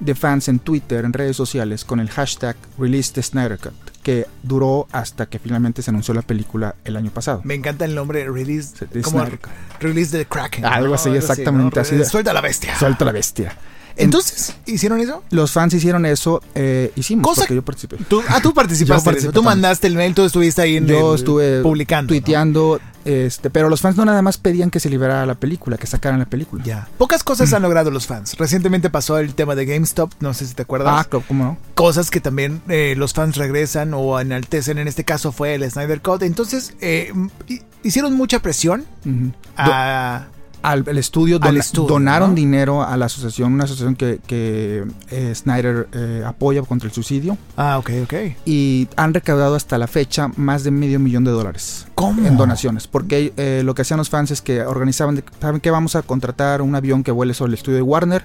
de 0.00 0.16
fans 0.16 0.48
en 0.48 0.58
Twitter, 0.58 1.04
en 1.04 1.12
redes 1.12 1.36
sociales, 1.36 1.84
con 1.84 2.00
el 2.00 2.10
hashtag 2.10 2.56
Release 2.76 3.12
the 3.12 3.22
Snyder 3.22 3.56
Cut, 3.56 3.72
que 4.02 4.26
duró 4.42 4.88
hasta 4.90 5.26
que 5.26 5.38
finalmente 5.38 5.80
se 5.80 5.90
anunció 5.92 6.12
la 6.12 6.22
película 6.22 6.74
el 6.84 6.96
año 6.96 7.12
pasado. 7.12 7.40
Me 7.44 7.54
encanta 7.54 7.84
el 7.84 7.94
nombre 7.94 8.28
Release. 8.28 8.84
The 8.86 9.00
como 9.02 9.20
Snyder 9.20 9.38
Cut. 9.38 9.52
Release 9.78 10.10
the 10.18 10.26
Kraken. 10.26 10.64
Algo 10.64 10.88
¿no? 10.88 10.94
así, 10.94 11.10
exactamente, 11.10 11.78
así 11.78 11.94
de- 11.94 12.04
Suelta 12.04 12.32
la 12.32 12.40
bestia. 12.40 12.76
Suelta 12.76 13.04
la 13.04 13.12
bestia. 13.12 13.56
Entonces, 13.96 14.54
¿hicieron 14.66 15.00
eso? 15.00 15.22
Los 15.30 15.52
fans 15.52 15.74
hicieron 15.74 16.06
eso, 16.06 16.42
eh, 16.54 16.92
hicimos, 16.96 17.24
Cosa- 17.28 17.42
porque 17.42 17.54
yo 17.56 17.62
participé. 17.62 17.96
Tú, 18.08 18.22
ah, 18.28 18.40
tú 18.42 18.52
participaste. 18.54 18.88
Yo 18.88 18.94
en 18.94 18.98
eso. 18.98 19.04
participé 19.04 19.32
Tú 19.32 19.42
también. 19.42 19.60
mandaste 19.62 19.86
el 19.86 19.94
mail, 19.96 20.14
tú 20.14 20.24
estuviste 20.24 20.62
ahí 20.62 20.76
en 20.76 20.86
Yo 20.86 21.12
el- 21.14 21.18
estuve 21.18 21.62
publicando. 21.62 22.12
¿no? 22.12 22.18
tuiteando, 22.20 22.80
este, 23.04 23.50
pero 23.50 23.68
los 23.68 23.80
fans 23.80 23.96
no 23.96 24.04
nada 24.04 24.22
más 24.22 24.38
pedían 24.38 24.70
que 24.70 24.78
se 24.80 24.88
liberara 24.88 25.26
la 25.26 25.34
película, 25.34 25.76
que 25.76 25.86
sacaran 25.86 26.18
la 26.20 26.26
película. 26.26 26.62
Ya. 26.64 26.88
Pocas 26.98 27.22
cosas 27.24 27.52
han 27.52 27.62
logrado 27.62 27.90
los 27.90 28.06
fans. 28.06 28.36
Recientemente 28.38 28.90
pasó 28.90 29.18
el 29.18 29.34
tema 29.34 29.54
de 29.54 29.66
GameStop, 29.66 30.12
no 30.20 30.34
sé 30.34 30.46
si 30.46 30.54
te 30.54 30.62
acuerdas. 30.62 30.94
Ah, 30.98 31.04
claro, 31.08 31.24
¿cómo 31.26 31.44
no? 31.44 31.58
Cosas 31.74 32.10
que 32.10 32.20
también 32.20 32.62
eh, 32.68 32.94
los 32.96 33.12
fans 33.12 33.36
regresan 33.36 33.92
o 33.94 34.18
enaltecen. 34.20 34.78
En 34.78 34.88
este 34.88 35.04
caso 35.04 35.32
fue 35.32 35.54
el 35.54 35.68
Snyder 35.70 36.00
Cut. 36.00 36.22
Entonces, 36.22 36.74
eh, 36.80 37.12
hi- 37.48 37.62
hicieron 37.82 38.14
mucha 38.14 38.38
presión 38.40 38.84
Ujú. 39.04 39.32
a. 39.56 40.26
al 40.62 40.84
el 40.88 40.98
estudio, 40.98 41.38
Al 41.42 41.56
estudio, 41.56 41.88
donaron 41.88 42.30
¿no? 42.30 42.34
dinero 42.36 42.82
a 42.82 42.96
la 42.96 43.06
asociación, 43.06 43.52
una 43.52 43.64
asociación 43.64 43.96
que, 43.96 44.20
que, 44.26 44.84
eh, 45.10 45.32
Snyder 45.34 45.88
eh, 45.92 46.22
apoya 46.26 46.62
contra 46.62 46.88
el 46.88 46.94
suicidio 46.94 47.36
Ah, 47.56 47.78
ok, 47.78 47.90
ok. 48.04 48.14
y 48.44 48.88
han 48.96 49.12
recaudado 49.14 49.54
hasta 49.56 49.76
la 49.78 49.86
fecha 49.86 50.28
más 50.36 50.64
de 50.64 50.70
medio 50.70 50.98
millón 51.00 51.24
de 51.24 51.30
dólares 51.32 51.86
¿Cómo? 51.94 52.26
en 52.26 52.36
donaciones 52.36 52.86
porque 52.86 53.32
eh, 53.36 53.62
lo 53.64 53.74
que 53.74 53.82
hacían 53.82 53.98
los 53.98 54.08
fans 54.10 54.30
es 54.30 54.40
que 54.42 54.62
organizaban, 54.62 55.22
saben 55.40 55.60
que 55.60 55.70
vamos 55.70 55.96
a 55.96 56.02
contratar 56.02 56.62
un 56.62 56.74
avión 56.74 57.02
que 57.02 57.10
vuele 57.12 57.34
sobre 57.34 57.50
el 57.50 57.54
estudio 57.54 57.76
de 57.76 57.82
Warner 57.82 58.22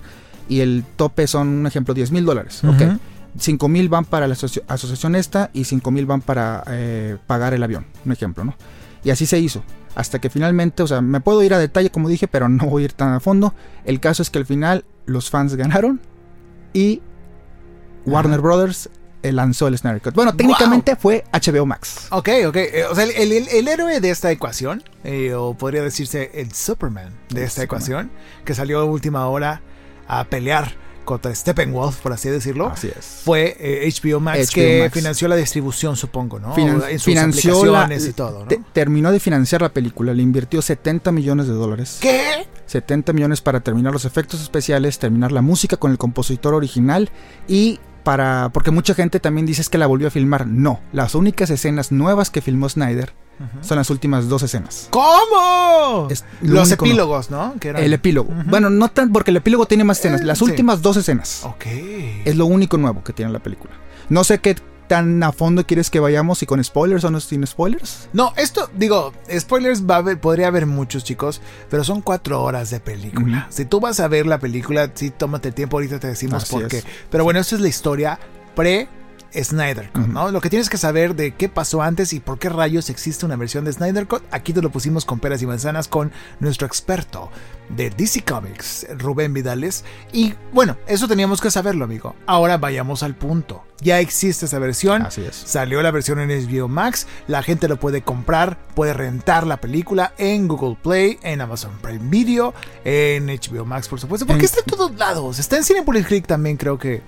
y 0.50 0.60
el 0.62 0.84
tope 0.96 1.28
son 1.28 1.48
un 1.48 1.68
ejemplo 1.68 1.94
10 1.94 2.12
mil 2.12 2.24
dólares, 2.26 2.62
Ujú. 2.64 2.72
ok. 2.74 2.82
5 3.40 3.68
mil 3.68 3.88
van 3.90 4.06
para 4.06 4.28
la 4.28 4.34
asoci- 4.36 4.64
asociación 4.68 5.16
esta 5.16 5.50
y 5.54 5.66
5 5.66 5.92
mil 5.92 6.06
van 6.08 6.22
para 6.22 6.64
eh, 6.70 7.18
pagar 7.28 7.54
el 7.54 7.62
avión, 7.62 7.86
un 8.06 8.12
ejemplo, 8.12 8.44
¿no? 8.44 8.56
Y 9.04 9.12
así 9.12 9.26
se 9.28 9.38
hizo. 9.40 9.62
Hasta 9.98 10.20
que 10.20 10.30
finalmente, 10.30 10.84
o 10.84 10.88
sea, 10.88 11.02
me 11.02 11.22
puedo 11.22 11.42
ir 11.42 11.56
a 11.56 11.58
detalle 11.58 11.90
como 11.90 12.08
dije, 12.08 12.28
pero 12.28 12.48
no 12.50 12.68
voy 12.68 12.84
a 12.84 12.86
ir 12.86 12.94
tan 12.94 13.14
a 13.14 13.20
fondo. 13.20 13.56
El 13.84 14.00
caso 14.00 14.22
es 14.22 14.30
que 14.30 14.38
al 14.38 14.46
final 14.46 14.86
los 15.08 15.32
fans 15.32 15.56
ganaron 15.56 16.00
y 16.72 17.02
Warner 18.06 18.40
Brothers 18.40 18.90
eh, 19.24 19.32
lanzó 19.32 19.68
el 19.68 19.76
Snyder 19.78 20.00
Cut. 20.02 20.14
Bueno, 20.14 20.36
técnicamente 20.36 20.96
fue 20.96 21.24
HBO 21.34 21.66
Max. 21.66 22.08
Ok, 22.12 22.30
ok. 22.48 22.56
Eh, 22.58 22.84
O 22.92 22.94
sea, 22.96 23.06
el, 23.06 23.12
el- 23.32 23.48
el 23.50 23.68
héroe 23.68 24.00
de 24.00 24.10
esta 24.12 24.30
ecuación, 24.32 24.84
eh, 25.04 25.34
o 25.34 25.56
podría 25.56 25.82
decirse 25.82 26.30
el 26.36 26.52
Superman 26.54 27.12
de 27.30 27.42
El 27.42 27.48
esta 27.48 27.62
Superman. 27.64 27.66
ecuación, 27.66 28.12
que 28.46 28.54
salió 28.54 28.80
a 28.80 28.84
última 28.86 29.28
hora 29.28 29.62
a 30.08 30.26
pelear 30.26 30.74
contra 31.08 31.34
Steppenwolf, 31.34 31.98
por 32.02 32.14
así 32.14 32.30
decirlo, 32.30 32.68
Así 32.68 32.90
es. 32.96 33.22
fue 33.24 33.58
eh, 33.60 33.90
HBO 33.92 34.20
Max 34.20 34.50
HBO 34.50 34.54
que 34.54 34.80
Max. 34.84 34.94
financió 34.94 35.28
la 35.28 35.36
distribución, 35.36 35.96
supongo, 35.96 36.40
¿no? 36.40 36.54
Finan- 36.54 36.84
en 36.88 37.00
sus 37.00 37.06
financió 37.06 37.66
la- 37.66 37.90
y 37.96 38.14
todo, 38.14 38.42
¿no? 38.42 38.48
te- 38.48 38.62
terminó 38.74 39.12
de 39.12 39.20
financiar 39.20 39.62
la 39.64 39.70
película, 39.74 40.14
le 40.14 40.22
invirtió 40.22 40.62
70 40.62 41.12
millones 41.12 41.48
de 41.48 41.54
dólares. 41.54 41.98
¿Qué? 42.00 42.46
70 42.68 43.14
millones 43.14 43.42
para 43.42 43.62
terminar 43.62 43.94
los 43.94 44.06
efectos 44.06 44.42
especiales, 44.42 45.00
terminar 45.00 45.32
la 45.32 45.42
música 45.42 45.78
con 45.78 45.90
el 45.92 45.98
compositor 45.98 46.54
original 46.54 47.10
y 47.48 47.80
para 48.04 48.50
porque 48.54 48.72
mucha 48.72 48.94
gente 48.94 49.20
también 49.20 49.46
dice 49.46 49.62
es 49.62 49.70
que 49.70 49.78
la 49.78 49.88
volvió 49.88 50.08
a 50.08 50.12
filmar. 50.12 50.46
No, 50.48 50.82
las 50.94 51.16
únicas 51.16 51.50
escenas 51.50 51.92
nuevas 51.92 52.30
que 52.30 52.42
filmó 52.42 52.70
Snyder 52.70 53.14
son 53.62 53.78
las 53.78 53.90
últimas 53.90 54.28
dos 54.30 54.44
escenas. 54.44 54.88
¿Cómo? 54.92 56.08
Es 56.10 56.24
lo 56.42 56.56
Los 56.56 56.68
único 56.70 56.86
epílogos, 56.86 57.30
¿no? 57.32 57.54
Eran- 57.62 57.84
El 57.84 57.94
epílogo. 57.94 58.30
Bueno, 58.46 58.70
no 58.70 58.90
tan 58.90 59.12
porque 59.12 59.32
el 59.32 59.38
epílogo 59.38 59.66
tiene 59.66 59.84
más 59.84 60.00
escenas, 60.00 60.22
Eh, 60.22 60.26
las 60.26 60.40
sí. 60.40 60.44
últimas 60.46 60.82
dos 60.82 60.98
escenas. 60.98 61.42
Ok. 61.44 61.66
Es 62.26 62.36
lo 62.36 62.46
único 62.46 62.78
nuevo 62.78 63.04
que 63.04 63.14
tiene 63.14 63.32
la 63.32 63.40
película. 63.40 63.74
No 64.10 64.24
sé 64.24 64.40
qué 64.40 64.56
tan 64.88 65.22
a 65.22 65.34
fondo 65.34 65.66
quieres 65.66 65.90
que 65.90 66.00
vayamos? 66.00 66.42
¿Y 66.44 66.46
con 66.46 66.64
spoilers 66.64 67.04
o 67.04 67.12
no 67.12 67.20
sin 67.20 67.46
spoilers? 67.46 68.08
No, 68.14 68.32
esto, 68.38 68.70
digo, 68.74 69.12
spoilers 69.38 69.86
va 69.86 69.96
a 69.96 69.98
haber, 69.98 70.18
podría 70.22 70.48
haber 70.48 70.66
muchos, 70.66 71.04
chicos, 71.04 71.42
pero 71.70 71.84
son 71.84 72.02
cuatro 72.02 72.42
horas 72.42 72.70
de 72.70 72.80
película. 72.80 73.48
Si 73.50 73.66
tú 73.66 73.82
vas 73.82 74.00
a 74.00 74.08
ver 74.08 74.26
la 74.26 74.40
película, 74.40 74.90
sí, 74.94 75.10
tómate 75.10 75.50
el 75.50 75.54
tiempo, 75.54 75.76
ahorita 75.76 76.00
te 76.00 76.08
decimos 76.08 76.44
Así 76.44 76.54
por 76.54 76.64
es. 76.64 76.70
qué. 76.70 76.84
Pero 77.10 77.26
bueno, 77.26 77.38
esta 77.42 77.56
es 77.56 77.62
la 77.62 77.68
historia 77.68 78.18
pre 78.56 78.88
Snyder 79.34 79.90
Cut, 79.92 80.08
¿no? 80.08 80.32
Lo 80.32 80.42
que 80.42 80.50
tienes 80.50 80.70
que 80.70 80.78
saber 80.78 81.16
de 81.16 81.36
qué 81.36 81.50
pasó 81.50 81.82
antes 81.82 82.14
y 82.14 82.20
por 82.20 82.40
qué 82.40 82.50
rayos 82.50 82.90
existe 82.90 83.26
una 83.26 83.36
versión 83.36 83.66
de 83.66 83.74
Snyder 83.74 84.08
Cut, 84.08 84.24
aquí 84.32 84.54
te 84.54 84.62
lo 84.62 84.70
pusimos 84.72 85.06
con 85.06 85.20
peras 85.20 85.42
y 85.42 85.48
manzanas 85.48 85.88
con 85.88 86.12
nuestro 86.40 86.66
experto 86.68 87.30
de 87.70 87.90
DC 87.90 88.24
Comics, 88.24 88.88
Rubén 88.98 89.34
Vidales. 89.34 89.84
Y 90.14 90.34
bueno, 90.54 90.78
eso 90.88 91.08
teníamos 91.08 91.42
que 91.42 91.52
saberlo, 91.52 91.84
amigo. 91.86 92.16
Ahora 92.26 92.58
vayamos 92.58 93.04
al 93.04 93.16
punto. 93.16 93.64
Ya 93.82 94.00
existe 94.00 94.46
esa 94.46 94.58
versión. 94.58 95.04
Así 95.04 95.22
es. 95.22 95.36
Salió 95.36 95.82
la 95.84 95.92
versión 95.92 96.20
en 96.20 96.30
HBO 96.30 96.68
Max. 96.68 97.06
La 97.28 97.44
gente 97.44 97.68
lo 97.68 97.80
puede 97.80 98.02
comprar, 98.02 98.58
puede 98.74 98.94
rentar 98.94 99.46
la 99.46 99.58
película 99.62 100.14
en 100.18 100.48
Google 100.48 100.78
Play, 100.82 101.20
en 101.22 101.42
Amazon 101.42 101.72
Prime 101.82 102.10
Video, 102.10 102.56
en 102.86 103.28
HBO 103.28 103.66
Max, 103.66 103.88
por 103.88 104.00
supuesto. 104.00 104.26
Porque 104.26 104.40
En- 104.42 104.46
está 104.46 104.60
en 104.62 104.66
todos 104.66 104.96
lados. 104.96 105.38
Está 105.38 105.58
en 105.58 105.64
Cinepolis 105.64 106.08
Click 106.08 106.26
también, 106.26 106.58
creo 106.58 106.80
que. 106.80 107.04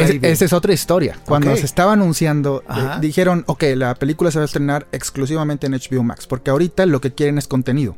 Es- 0.00 0.22
esa 0.22 0.44
es 0.44 0.52
otra 0.52 0.72
historia. 0.72 1.18
Cuando 1.26 1.56
se 1.56 1.64
estaba 1.66 1.92
anunciando, 1.92 2.62
eh, 2.68 2.98
dijeron, 3.00 3.44
ok, 3.46 3.64
la 3.76 3.94
película 3.94 4.30
se 4.30 4.38
va 4.38 4.42
a 4.42 4.46
estrenar 4.46 4.86
exclusivamente 4.92 5.66
en 5.66 5.74
HBO 5.74 6.02
Max, 6.02 6.26
porque 6.26 6.50
ahorita 6.50 6.86
lo 6.86 7.00
que 7.00 7.12
quieren 7.12 7.38
es 7.38 7.46
contenido. 7.48 7.96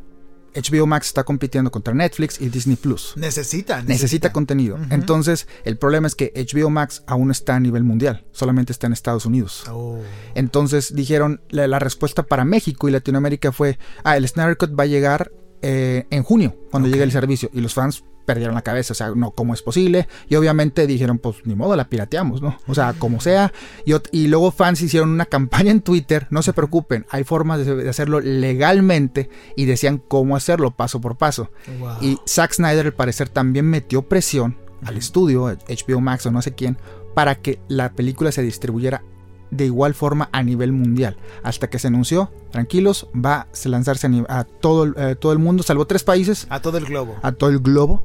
HBO 0.56 0.86
Max 0.86 1.08
está 1.08 1.24
compitiendo 1.24 1.72
contra 1.72 1.94
Netflix 1.94 2.40
y 2.40 2.48
Disney 2.48 2.76
Plus. 2.76 3.14
Necesita, 3.16 3.82
Necesita 3.82 4.32
contenido. 4.32 4.78
Entonces, 4.90 5.48
el 5.64 5.76
problema 5.78 6.06
es 6.06 6.14
que 6.14 6.32
HBO 6.36 6.70
Max 6.70 7.02
aún 7.08 7.26
no 7.26 7.32
está 7.32 7.56
a 7.56 7.60
nivel 7.60 7.82
mundial, 7.82 8.24
solamente 8.30 8.70
está 8.72 8.86
en 8.86 8.92
Estados 8.92 9.26
Unidos. 9.26 9.64
Oh. 9.68 9.98
Entonces 10.36 10.94
dijeron, 10.94 11.40
la, 11.50 11.66
la 11.66 11.80
respuesta 11.80 12.22
para 12.22 12.44
México 12.44 12.88
y 12.88 12.92
Latinoamérica 12.92 13.50
fue, 13.50 13.78
ah, 14.04 14.16
el 14.16 14.28
Snyder 14.28 14.56
Cut 14.56 14.78
va 14.78 14.84
a 14.84 14.86
llegar 14.86 15.32
eh, 15.62 16.06
en 16.10 16.22
junio, 16.22 16.56
cuando 16.70 16.88
llegue 16.88 17.02
el 17.02 17.10
servicio. 17.12 17.50
Y 17.52 17.60
los 17.60 17.74
fans 17.74 18.04
perdieron 18.24 18.54
la 18.54 18.62
cabeza, 18.62 18.92
o 18.92 18.94
sea, 18.94 19.10
no, 19.14 19.30
¿cómo 19.32 19.54
es 19.54 19.62
posible? 19.62 20.08
Y 20.28 20.36
obviamente 20.36 20.86
dijeron, 20.86 21.18
pues 21.18 21.36
ni 21.44 21.54
modo, 21.54 21.76
la 21.76 21.88
pirateamos, 21.88 22.42
¿no? 22.42 22.58
O 22.66 22.74
sea, 22.74 22.94
como 22.94 23.20
sea. 23.20 23.52
Y, 23.84 23.94
y 24.12 24.28
luego 24.28 24.50
fans 24.50 24.80
hicieron 24.82 25.10
una 25.10 25.26
campaña 25.26 25.70
en 25.70 25.80
Twitter, 25.80 26.26
no 26.30 26.42
se 26.42 26.52
preocupen, 26.52 27.06
hay 27.10 27.24
formas 27.24 27.64
de, 27.64 27.74
de 27.76 27.88
hacerlo 27.88 28.20
legalmente 28.20 29.28
y 29.56 29.66
decían 29.66 29.98
cómo 29.98 30.36
hacerlo 30.36 30.72
paso 30.72 31.00
por 31.00 31.16
paso. 31.16 31.50
Wow. 31.78 31.96
Y 32.00 32.18
Zack 32.26 32.54
Snyder 32.54 32.86
al 32.86 32.94
parecer 32.94 33.28
también 33.28 33.66
metió 33.66 34.02
presión 34.02 34.56
al 34.84 34.96
estudio, 34.96 35.46
HBO 35.46 36.00
Max 36.00 36.26
o 36.26 36.30
no 36.30 36.42
sé 36.42 36.54
quién, 36.54 36.76
para 37.14 37.36
que 37.36 37.58
la 37.68 37.92
película 37.92 38.32
se 38.32 38.42
distribuyera 38.42 39.02
de 39.50 39.66
igual 39.66 39.94
forma 39.94 40.28
a 40.32 40.42
nivel 40.42 40.72
mundial. 40.72 41.16
Hasta 41.42 41.68
que 41.70 41.78
se 41.78 41.88
anunció, 41.88 42.30
tranquilos, 42.50 43.08
va 43.14 43.46
a 43.64 43.68
lanzarse 43.68 44.08
a, 44.28 44.44
todo, 44.44 44.84
el- 44.84 44.94
eh, 44.96 45.16
todo 45.16 45.32
el 45.32 45.38
mundo, 45.38 45.62
salvo 45.62 45.86
tres 45.86 46.02
países, 46.04 46.46
A 46.50 46.60
todo 46.60 46.78
el 46.78 46.84
globo. 46.86 47.14
a 47.22 47.32
todo 47.32 47.50
el 47.50 47.58
globo. 47.60 48.02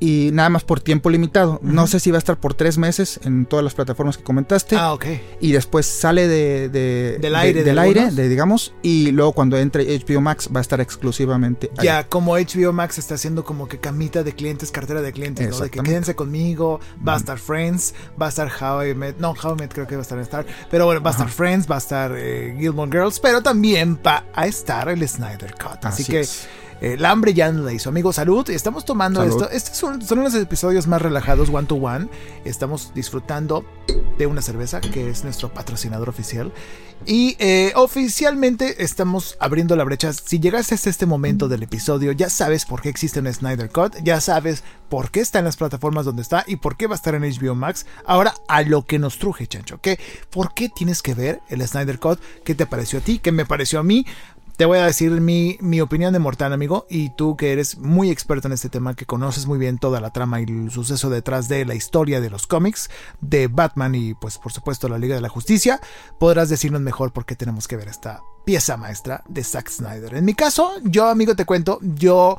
Y 0.00 0.30
nada 0.32 0.50
más 0.50 0.64
por 0.64 0.80
tiempo 0.80 1.08
limitado. 1.08 1.60
No 1.62 1.86
sé 1.86 1.98
si 2.00 2.10
va 2.10 2.16
a 2.16 2.18
estar 2.18 2.38
por 2.38 2.52
tres 2.52 2.76
meses 2.76 3.20
en 3.24 3.46
todas 3.46 3.64
las 3.64 3.74
plataformas 3.74 4.18
que 4.18 4.24
comentaste. 4.24 4.76
Ah, 4.76 4.92
ok. 4.92 5.06
Y 5.40 5.52
después 5.52 5.86
sale 5.86 6.28
de, 6.28 6.68
de- 6.68 7.18
Del 7.20 7.32
de- 7.32 7.38
aire 7.38 7.58
de 7.60 7.64
del 7.64 7.78
aire, 7.78 8.10
de, 8.10 8.28
digamos. 8.28 8.74
Y 8.82 9.12
luego 9.12 9.32
cuando 9.32 9.56
entre 9.56 9.84
HBO 9.98 10.20
Max 10.20 10.50
va 10.54 10.58
a 10.58 10.62
estar 10.62 10.80
exclusivamente 10.80 11.70
ahí. 11.78 11.86
Ya, 11.86 12.08
como 12.08 12.34
HBO 12.36 12.72
Max 12.72 12.98
está 12.98 13.14
haciendo 13.14 13.44
como 13.44 13.66
que 13.68 13.78
camita 13.78 14.22
de 14.22 14.32
clientes, 14.34 14.70
cartera 14.70 15.00
de 15.00 15.12
clientes, 15.12 15.48
¿no? 15.50 15.58
De 15.60 15.70
que 15.70 15.80
quédense 15.80 16.14
conmigo, 16.14 16.80
va 17.06 17.14
a 17.14 17.16
estar 17.18 17.38
Friends, 17.38 17.94
va 18.20 18.26
a 18.26 18.28
estar 18.30 18.50
How 18.60 18.84
I 18.84 18.94
Met, 18.94 19.18
no, 19.18 19.30
How 19.30 19.52
I 19.54 19.60
Met 19.60 19.72
creo 19.72 19.86
que 19.86 19.94
va 19.96 20.00
a 20.00 20.02
estar 20.02 20.18
en 20.18 20.24
Star, 20.24 20.44
pero 20.70 20.86
bueno, 20.86 21.00
va 21.00 21.10
a 21.10 21.12
estar 21.12 21.28
Friends, 21.28 21.70
va 21.70 21.76
a 21.76 21.78
estar 21.78 22.12
eh, 22.16 22.54
Gilmore 22.58 22.90
Girls, 22.90 23.20
pero 23.20 23.42
también 23.42 23.98
va 24.06 24.24
a 24.34 24.46
estar 24.46 24.88
el 24.88 25.06
Snyder 25.08 25.54
Cut. 25.54 25.84
Así, 25.84 26.02
Así 26.02 26.12
que 26.12 26.20
es. 26.20 26.46
El 26.92 27.04
hambre 27.06 27.32
ya 27.32 27.50
no 27.50 27.62
la 27.62 27.72
hizo. 27.72 27.88
Amigo, 27.88 28.12
salud. 28.12 28.48
Estamos 28.50 28.84
tomando 28.84 29.20
Salud. 29.20 29.42
esto. 29.42 29.50
Estos 29.50 29.76
son, 29.76 30.02
son 30.02 30.22
los 30.22 30.34
episodios 30.34 30.86
más 30.86 31.00
relajados, 31.00 31.48
one 31.48 31.66
to 31.66 31.76
one. 31.76 32.08
Estamos 32.44 32.92
disfrutando 32.94 33.64
de 34.18 34.26
una 34.26 34.42
cerveza 34.42 34.80
que 34.80 35.08
es 35.08 35.24
nuestro 35.24 35.52
patrocinador 35.52 36.08
oficial. 36.08 36.52
Y 37.06 37.36
eh, 37.38 37.72
oficialmente 37.74 38.82
estamos 38.82 39.36
abriendo 39.40 39.76
la 39.76 39.84
brecha. 39.84 40.12
Si 40.12 40.38
llegaste 40.40 40.74
hasta 40.74 40.90
este 40.90 41.06
momento 41.06 41.48
del 41.48 41.62
episodio, 41.62 42.12
ya 42.12 42.30
sabes 42.30 42.64
por 42.64 42.80
qué 42.80 42.88
existe 42.88 43.20
un 43.20 43.32
Snyder 43.32 43.70
Cut, 43.70 43.96
ya 44.02 44.20
sabes 44.20 44.62
por 44.88 45.10
qué 45.10 45.20
está 45.20 45.38
en 45.38 45.44
las 45.44 45.56
plataformas 45.56 46.04
donde 46.04 46.22
está 46.22 46.44
y 46.46 46.56
por 46.56 46.76
qué 46.76 46.86
va 46.86 46.94
a 46.94 46.96
estar 46.96 47.14
en 47.14 47.22
HBO 47.22 47.54
Max. 47.54 47.84
Ahora 48.06 48.34
a 48.48 48.62
lo 48.62 48.86
que 48.86 48.98
nos 48.98 49.18
truje, 49.18 49.46
chancho. 49.46 49.78
¿qué? 49.82 49.98
¿Por 50.30 50.54
qué 50.54 50.68
tienes 50.68 51.02
que 51.02 51.14
ver 51.14 51.40
el 51.48 51.66
Snyder 51.66 51.98
Cut? 51.98 52.20
¿Qué 52.44 52.54
te 52.54 52.66
pareció 52.66 53.00
a 53.00 53.02
ti? 53.02 53.18
¿Qué 53.18 53.32
me 53.32 53.44
pareció 53.44 53.80
a 53.80 53.82
mí? 53.82 54.06
Te 54.56 54.66
voy 54.66 54.78
a 54.78 54.86
decir 54.86 55.10
mi, 55.10 55.58
mi 55.60 55.80
opinión 55.80 56.12
de 56.12 56.20
Mortal, 56.20 56.52
amigo, 56.52 56.86
y 56.88 57.10
tú 57.10 57.36
que 57.36 57.52
eres 57.52 57.76
muy 57.76 58.10
experto 58.10 58.46
en 58.46 58.54
este 58.54 58.68
tema, 58.68 58.94
que 58.94 59.04
conoces 59.04 59.46
muy 59.46 59.58
bien 59.58 59.78
toda 59.78 60.00
la 60.00 60.12
trama 60.12 60.40
y 60.40 60.44
el 60.44 60.70
suceso 60.70 61.10
detrás 61.10 61.48
de 61.48 61.64
la 61.64 61.74
historia 61.74 62.20
de 62.20 62.30
los 62.30 62.46
cómics, 62.46 62.88
de 63.20 63.48
Batman 63.48 63.96
y 63.96 64.14
pues 64.14 64.38
por 64.38 64.52
supuesto 64.52 64.88
la 64.88 64.98
Liga 64.98 65.16
de 65.16 65.20
la 65.20 65.28
Justicia, 65.28 65.80
podrás 66.20 66.50
decirnos 66.50 66.80
mejor 66.82 67.12
por 67.12 67.26
qué 67.26 67.34
tenemos 67.34 67.66
que 67.66 67.76
ver 67.76 67.88
esta 67.88 68.22
pieza 68.44 68.76
maestra 68.76 69.24
de 69.26 69.42
Zack 69.42 69.70
Snyder. 69.70 70.14
En 70.14 70.24
mi 70.24 70.34
caso, 70.34 70.70
yo 70.84 71.08
amigo 71.08 71.34
te 71.34 71.46
cuento, 71.46 71.80
yo, 71.82 72.38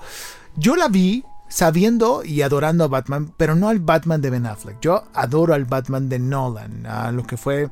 yo 0.56 0.78
la 0.78 0.88
vi 0.88 1.26
sabiendo 1.50 2.24
y 2.24 2.44
adorando 2.44 2.86
a 2.86 2.88
Batman, 2.88 3.34
pero 3.36 3.56
no 3.56 3.68
al 3.68 3.80
Batman 3.80 4.22
de 4.22 4.30
Ben 4.30 4.46
Affleck, 4.46 4.80
yo 4.80 5.04
adoro 5.14 5.54
al 5.54 5.66
Batman 5.66 6.08
de 6.08 6.20
Nolan, 6.20 6.86
a 6.86 7.12
lo 7.12 7.28
que 7.28 7.36
fue 7.36 7.70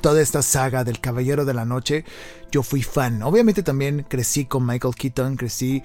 toda 0.00 0.20
esta 0.20 0.42
saga 0.42 0.84
del 0.84 1.00
Caballero 1.00 1.44
de 1.44 1.54
la 1.54 1.64
Noche, 1.64 2.04
yo 2.50 2.62
fui 2.62 2.82
fan. 2.82 3.22
Obviamente 3.22 3.62
también 3.62 4.06
crecí 4.08 4.44
con 4.46 4.66
Michael 4.66 4.94
Keaton, 4.94 5.36
crecí. 5.36 5.82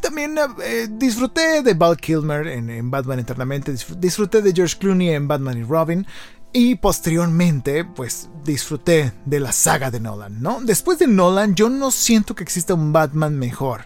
También 0.00 0.36
eh, 0.62 0.88
disfruté 0.90 1.62
de 1.62 1.74
Val 1.74 1.96
Kilmer 1.96 2.46
en, 2.46 2.70
en 2.70 2.90
Batman 2.90 3.18
Eternamente, 3.18 3.72
disfr- 3.72 3.96
disfruté 3.96 4.42
de 4.42 4.52
George 4.52 4.76
Clooney 4.78 5.10
en 5.10 5.28
Batman 5.28 5.58
y 5.58 5.62
Robin. 5.62 6.06
Y 6.52 6.76
posteriormente, 6.76 7.84
pues 7.84 8.30
disfruté 8.44 9.12
de 9.26 9.40
la 9.40 9.52
saga 9.52 9.90
de 9.90 10.00
Nolan, 10.00 10.40
¿no? 10.40 10.60
Después 10.62 10.98
de 10.98 11.06
Nolan, 11.06 11.54
yo 11.54 11.68
no 11.68 11.90
siento 11.90 12.34
que 12.34 12.44
exista 12.44 12.72
un 12.72 12.94
Batman 12.94 13.38
mejor 13.38 13.82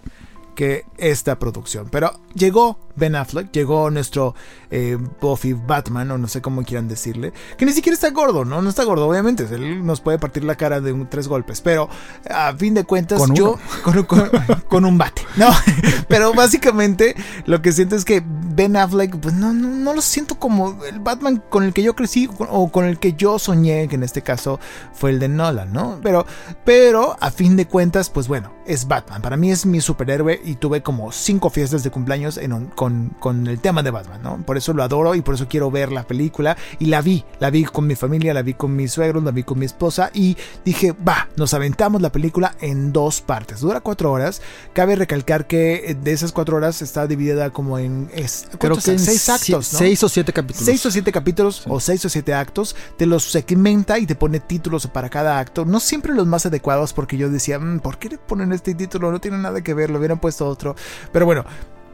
que 0.61 0.85
esta 0.99 1.39
producción. 1.39 1.89
Pero 1.91 2.13
llegó 2.35 2.79
Ben 2.95 3.17
Affleck, 3.17 3.51
llegó 3.51 3.91
nuestro 3.91 4.35
eh, 4.71 4.99
Buffy 5.23 5.55
Batman, 5.55 6.11
o 6.11 6.19
no 6.19 6.29
sé 6.29 6.43
cómo 6.43 6.63
quieran 6.65 6.87
decirle, 6.87 7.33
que 7.57 7.65
ni 7.65 7.73
siquiera 7.73 7.95
está 7.95 8.11
gordo, 8.11 8.45
¿no? 8.45 8.61
No 8.61 8.69
está 8.69 8.85
gordo, 8.85 9.09
obviamente. 9.09 9.47
Él 9.51 9.87
nos 9.87 10.03
puede 10.03 10.19
partir 10.19 10.45
la 10.45 10.57
cara 10.57 10.83
de 10.83 10.93
un- 10.93 11.09
tres 11.09 11.29
golpes, 11.29 11.63
pero 11.63 11.89
a 12.29 12.53
fin 12.53 12.75
de 12.75 12.85
cuentas, 12.85 13.19
Con 13.19 13.35
yo. 13.35 13.59
Con, 13.83 14.03
con- 14.03 14.31
con 14.69 14.85
un 14.85 14.99
bate, 14.99 15.23
¿no? 15.37 15.49
Pero 16.09 16.35
básicamente 16.35 17.15
lo 17.47 17.63
que 17.63 17.73
siento 17.73 17.97
es 17.97 18.05
que 18.05 18.23
Ben 18.27 18.77
Affleck, 18.77 19.17
pues 19.19 19.33
no, 19.35 19.55
no, 19.55 19.69
no 19.69 19.95
lo 19.95 20.03
siento 20.03 20.39
como 20.39 20.85
el 20.85 20.99
Batman 21.01 21.43
con 21.49 21.63
el 21.65 21.73
que 21.73 21.83
yo 21.83 21.95
crecí 21.97 22.29
o 22.39 22.71
con 22.71 22.85
el 22.85 22.99
que 22.99 23.15
yo 23.15 23.39
soñé, 23.39 23.89
que 23.89 23.95
en 23.95 24.03
este 24.03 24.21
caso 24.23 24.61
fue 24.93 25.11
el 25.11 25.21
de 25.21 25.29
Nolan, 25.29 25.73
¿no? 25.73 26.01
Pero, 26.03 26.27
pero 26.65 27.17
a 27.19 27.31
fin 27.31 27.57
de 27.57 27.67
cuentas, 27.67 28.11
pues 28.11 28.29
bueno, 28.29 28.53
es 28.73 28.87
Batman. 28.89 29.21
Para 29.23 29.37
mí 29.37 29.51
es 29.51 29.67
mi 29.67 29.81
superhéroe 29.81 30.41
y 30.45 30.55
tuve 30.55 30.83
como 30.83 31.13
cinco 31.13 31.51
fiestas 31.51 31.83
de 31.83 31.91
cumpleaños 31.91 32.37
en 32.37 32.53
un- 32.53 32.67
con, 32.67 33.09
con 33.19 33.47
el 33.47 33.61
tema 33.61 33.83
de 33.83 33.91
Batman, 33.91 34.23
¿no? 34.23 34.37
Por 34.47 34.57
eso 34.57 34.73
lo 34.73 34.83
adoro 34.83 35.15
y 35.15 35.23
por 35.23 35.35
eso 35.35 35.49
quiero 35.49 35.71
ver 35.71 35.93
la 35.93 36.05
película. 36.05 36.57
Y 36.79 36.87
la 36.87 37.03
vi, 37.03 37.25
la 37.41 37.51
vi 37.51 37.65
con 37.65 37.87
mi 37.87 37.95
familia, 37.97 38.33
la 38.35 38.43
vi 38.43 38.55
con 38.55 38.75
mis 38.77 38.93
suegros, 38.93 39.23
la 39.25 39.31
vi 39.33 39.43
con 39.43 39.59
mi 39.59 39.67
esposa 39.67 40.11
y 40.15 40.37
dije, 40.65 40.93
va, 40.93 41.29
nos 41.37 41.53
aventamos 41.55 42.01
la 42.03 42.13
película 42.13 42.55
en 42.61 42.93
dos 42.93 43.21
partes. 43.21 43.61
Dura 43.61 43.81
cuatro 43.81 44.13
horas. 44.13 44.41
Cabe 44.73 44.97
recalcar 44.97 45.47
que 45.47 45.97
de 46.01 46.13
esas 46.13 46.33
cuatro 46.33 46.57
horas 46.57 46.83
está 46.83 47.07
dividida 47.07 47.51
como 47.51 47.79
en... 47.79 48.09
Es, 48.15 48.47
Creo 48.51 48.59
¿cuántos 48.61 48.85
que 48.85 48.93
en 48.93 48.99
seis 48.99 49.29
actos, 49.29 49.73
¿no? 49.73 49.79
Seis 49.79 50.03
o 50.05 50.09
siete 50.09 50.33
capítulos. 50.33 50.65
Seis 50.65 50.87
o 50.87 50.91
siete 50.91 51.13
capítulos 51.13 51.63
o 51.67 51.81
seis 51.81 52.05
o 52.05 52.09
siete 52.09 52.35
actos, 52.35 52.77
te 52.97 53.07
los 53.07 53.25
segmenta 53.25 53.99
y 53.99 54.07
te 54.07 54.15
pone 54.15 54.41
títulos 54.41 54.87
para 54.87 55.09
cada 55.11 55.39
acto. 55.39 55.65
No 55.65 55.81
siempre 55.81 56.15
los 56.15 56.27
más 56.27 56.47
adecuados 56.47 56.93
porque 56.93 57.17
yo 57.17 57.31
decía, 57.31 57.59
"Mm, 57.59 57.81
¿por 57.81 57.99
qué 57.99 58.11
le 58.11 58.19
ponen 58.19 58.53
este 58.61 58.75
título? 58.75 59.11
No 59.11 59.21
tiene 59.21 59.39
nada 59.39 59.63
que 59.63 59.75
ver, 59.75 59.91
lo 59.91 59.99
hubieran 59.99 60.21
puesto 60.21 60.47
otro. 60.47 60.77
Pero 61.13 61.25
bueno, 61.25 61.45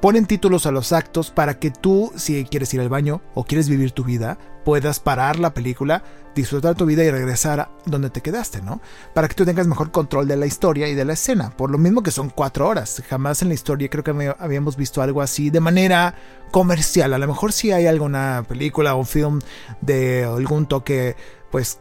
ponen 0.01 0.27
títulos 0.27 0.67
a 0.67 0.73
los 0.73 0.93
actos 0.93 1.31
para 1.31 1.59
que 1.59 1.71
tú, 1.71 2.13
si 2.17 2.45
quieres 2.45 2.75
ir 2.75 2.81
al 2.81 2.89
baño 2.89 3.23
o 3.35 3.45
quieres 3.45 3.69
vivir 3.69 3.93
tu 3.93 4.05
vida, 4.05 4.37
puedas 4.65 4.99
parar 4.99 5.39
la 5.39 5.55
película, 5.55 6.03
disfrutar 6.35 6.75
tu 6.75 6.87
vida 6.87 7.05
y 7.05 7.11
regresar 7.11 7.61
a 7.61 7.71
donde 7.87 8.11
te 8.11 8.21
quedaste, 8.21 8.63
¿no? 8.63 8.81
Para 9.15 9.29
que 9.29 9.35
tú 9.35 9.45
tengas 9.45 9.69
mejor 9.69 9.93
control 9.93 10.27
de 10.27 10.37
la 10.37 10.47
historia 10.47 10.89
y 10.89 10.95
de 10.95 11.05
la 11.05 11.13
escena. 11.13 11.51
Por 11.51 11.71
lo 11.71 11.79
mismo 11.79 12.03
que 12.03 12.11
son 12.11 12.31
cuatro 12.31 12.67
horas. 12.69 13.01
Jamás 13.09 13.43
en 13.43 13.49
la 13.49 13.55
historia 13.55 13.89
creo 13.89 14.03
que 14.03 14.35
habíamos 14.39 14.77
visto 14.77 15.03
algo 15.03 15.23
así 15.23 15.51
de 15.51 15.61
manera 15.61 16.17
comercial. 16.51 17.15
A 17.15 17.19
lo 17.19 17.29
mejor 17.29 17.53
sí 17.53 17.71
hay 17.71 17.87
alguna 17.87 18.45
película 18.49 18.97
o 18.97 19.05
film 19.05 19.41
de 19.81 20.25
algún 20.25 20.67
toque, 20.67 21.15
pues 21.53 21.79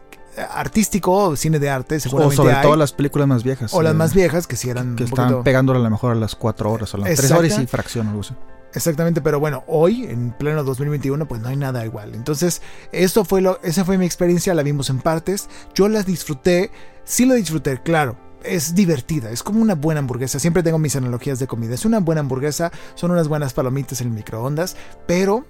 artístico, 0.50 1.36
cine 1.36 1.58
de 1.58 1.70
arte, 1.70 1.96
O 1.96 2.00
seguramente 2.00 2.36
sobre 2.36 2.54
hay. 2.54 2.62
todo 2.62 2.76
las 2.76 2.92
películas 2.92 3.28
más 3.28 3.42
viejas. 3.42 3.72
o 3.74 3.82
las 3.82 3.92
eh, 3.92 3.96
más 3.96 4.14
viejas 4.14 4.46
que 4.46 4.56
si 4.56 4.68
eran 4.70 4.96
Que 4.96 5.04
estaban 5.04 5.30
poquito- 5.32 5.44
pegándole 5.44 5.78
a 5.80 5.82
lo 5.82 5.90
mejor 5.90 6.12
a 6.12 6.14
las 6.14 6.34
cuatro 6.34 6.70
horas 6.72 6.92
o 6.94 6.98
las 6.98 7.14
tres 7.14 7.30
horas 7.30 7.58
y 7.58 7.66
fracción 7.66 8.06
o 8.06 8.10
algo 8.10 8.20
así. 8.22 8.34
Exactamente, 8.74 9.22
pero 9.22 9.40
bueno, 9.40 9.64
hoy, 9.68 10.04
en 10.04 10.32
pleno 10.32 10.62
2021, 10.62 11.26
pues 11.26 11.40
no 11.40 11.48
hay 11.48 11.56
nada 11.56 11.86
igual. 11.86 12.14
Entonces, 12.14 12.60
esto 12.92 13.24
fue 13.24 13.40
lo, 13.40 13.58
esa 13.62 13.86
fue 13.86 13.96
mi 13.96 14.04
experiencia, 14.04 14.52
la 14.52 14.62
vimos 14.62 14.90
en 14.90 14.98
partes. 14.98 15.48
Yo 15.74 15.88
las 15.88 16.04
disfruté, 16.04 16.70
sí 17.04 17.24
lo 17.24 17.34
disfruté, 17.34 17.80
claro. 17.82 18.18
Es 18.44 18.74
divertida, 18.74 19.30
es 19.30 19.42
como 19.42 19.62
una 19.62 19.74
buena 19.74 20.00
hamburguesa. 20.00 20.38
Siempre 20.38 20.62
tengo 20.62 20.78
mis 20.78 20.94
analogías 20.94 21.38
de 21.38 21.46
comida. 21.46 21.74
Es 21.74 21.86
una 21.86 22.00
buena 22.00 22.20
hamburguesa, 22.20 22.70
son 22.96 23.10
unas 23.12 23.28
buenas 23.28 23.54
palomitas 23.54 24.02
en 24.02 24.08
el 24.08 24.12
microondas, 24.14 24.76
pero 25.06 25.46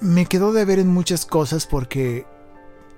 me 0.00 0.24
quedó 0.24 0.52
de 0.52 0.64
ver 0.64 0.78
en 0.78 0.88
muchas 0.88 1.26
cosas 1.26 1.66
porque 1.66 2.26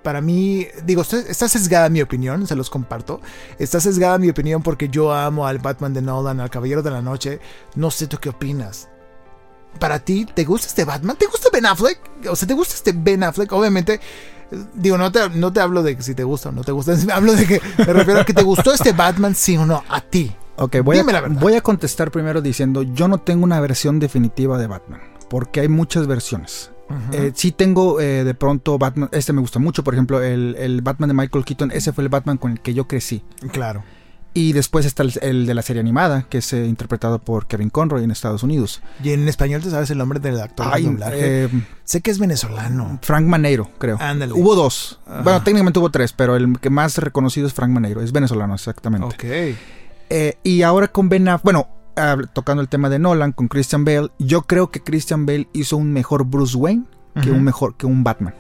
para 0.09 0.23
mí, 0.23 0.67
digo, 0.87 1.03
está 1.03 1.51
sesgada 1.51 1.91
mi 1.91 2.01
opinión, 2.01 2.47
se 2.47 2.57
los 2.57 2.71
comparto. 2.71 3.21
Está 3.59 3.79
sesgada 3.79 4.17
mi 4.17 4.31
opinión 4.31 4.63
porque 4.63 4.89
yo 4.89 5.13
amo 5.13 5.47
al 5.47 5.59
Batman 5.59 5.93
de 5.93 6.01
Nolan, 6.01 6.41
al 6.41 6.49
Caballero 6.49 6.83
de 6.83 6.91
la 6.91 7.03
Noche. 7.03 7.41
No 7.75 7.91
sé 7.91 8.07
tú 8.07 8.17
qué 8.17 8.31
opinas. 8.31 8.89
Para 9.79 9.99
ti, 9.99 10.25
¿te 10.25 10.45
gusta 10.45 10.67
este 10.67 10.87
Batman? 10.87 11.17
¿Te 11.19 11.27
gusta 11.27 11.51
Ben 11.53 11.67
Affleck? 11.67 12.01
O 12.31 12.35
sea, 12.35 12.49
¿te 12.49 12.55
gusta 12.55 12.73
este 12.73 12.93
Ben 12.97 13.23
Affleck? 13.23 13.53
Obviamente, 13.53 14.01
digo, 14.73 14.97
no 14.97 15.13
te, 15.13 15.29
no 15.29 15.53
te 15.53 15.61
hablo 15.61 15.83
de 15.83 16.01
si 16.01 16.15
te 16.15 16.25
gusta 16.25 16.49
o 16.49 16.53
no 16.53 16.65
te 16.65 16.73
gusta. 16.73 16.95
Hablo 17.13 17.35
de 17.35 17.45
que 17.45 17.61
me 17.77 17.93
refiero 17.93 18.21
a 18.21 18.25
que 18.25 18.33
te 18.33 18.43
gustó 18.45 18.73
este 18.73 18.93
Batman, 18.93 19.35
sí 19.35 19.59
o 19.59 19.67
no, 19.67 19.85
a 19.91 20.01
ti. 20.01 20.35
Ok, 20.57 20.77
voy, 20.83 21.01
a, 21.01 21.05
voy 21.29 21.53
a 21.53 21.61
contestar 21.61 22.11
primero 22.11 22.41
diciendo, 22.41 22.83
yo 22.83 23.09
no 23.09 23.19
tengo 23.19 23.45
una 23.45 23.61
versión 23.61 23.99
definitiva 23.99 24.57
de 24.57 24.69
Batman, 24.69 25.03
porque 25.29 25.61
hay 25.61 25.69
muchas 25.69 26.07
versiones. 26.07 26.71
Eh, 27.13 27.33
sí 27.35 27.53
tengo 27.53 28.01
eh, 28.01 28.25
de 28.25 28.35
pronto 28.35 28.79
Batman, 28.79 29.09
este 29.13 29.33
me 29.33 29.41
gusta 29.41 29.59
mucho, 29.59 29.85
por 29.85 29.95
ejemplo, 29.95 30.23
el, 30.23 30.81
Batman 30.83 31.09
de 31.09 31.15
Michael 31.15 31.45
Keaton, 31.45 31.71
ese 31.73 31.93
fue 31.93 32.05
el 32.05 32.09
Batman 32.09 32.39
con 32.39 32.53
el 32.53 32.61
que 32.61 32.75
yo 32.75 32.87
crecí. 32.87 33.23
Claro. 33.53 33.83
Y 34.35 34.53
después 34.53 34.87
está 34.87 35.03
el, 35.03 35.47
de 35.47 35.55
la 35.55 35.63
serie 35.63 35.81
animada, 35.81 36.27
que 36.29 36.39
es 36.39 36.53
eh, 36.53 36.67
interpretado 36.67 37.19
por 37.19 37.47
Kevin 37.47 37.71
Conroy 37.71 38.05
en 38.05 38.11
Estados 38.11 38.43
Unidos. 38.43 38.83
¿Y 39.03 39.11
en 39.11 39.27
español 39.27 39.63
te 39.63 39.71
sabes 39.71 39.91
el 39.91 39.99
nombre 39.99 40.21
del 40.21 40.39
actor 40.41 40.81
doblaje? 40.81 41.49
sé 41.83 42.03
que 42.03 42.11
es 42.11 42.19
venezolano. 42.19 42.99
Frank 43.03 43.27
Maneiro, 43.27 43.71
creo. 43.79 43.97
Ándale. 44.01 44.35
Hubo 44.35 44.55
dos. 44.55 45.01
Bueno, 45.25 45.43
técnicamente 45.43 45.79
hubo 45.79 45.91
tres, 45.91 46.13
pero 46.13 46.37
el 46.37 46.59
que 46.61 46.71
más 46.71 46.99
reconocido 46.99 47.47
es 47.47 47.55
Frank 47.55 47.71
Maneiro. 47.71 48.01
Es 48.01 48.13
venezolano, 48.13 48.55
exactamente. 48.55 49.07
Ok. 49.07 50.37
y 50.45 50.63
ahora 50.63 50.89
con 50.89 51.09
Ben 51.09 51.27
Affleck, 51.27 51.45
bueno, 51.45 51.78
tocando 52.33 52.63
el 52.63 52.69
tema 52.69 52.89
de 52.89 52.99
Nolan 52.99 53.33
con 53.33 53.49
Christian 53.49 53.85
Bale, 53.85 54.09
yo 54.19 54.43
creo 54.43 54.71
que 54.71 54.83
Christian 54.83 55.27
Bale 55.27 55.49
hizo 55.53 55.77
un 55.77 55.93
mejor 55.93 56.25
Bruce 56.25 56.57
Wayne 56.57 56.85
que 57.23 57.31
un 57.31 57.43
mejor 57.43 57.77
que 57.77 57.87
un 57.87 58.05
Batman. 58.05 58.35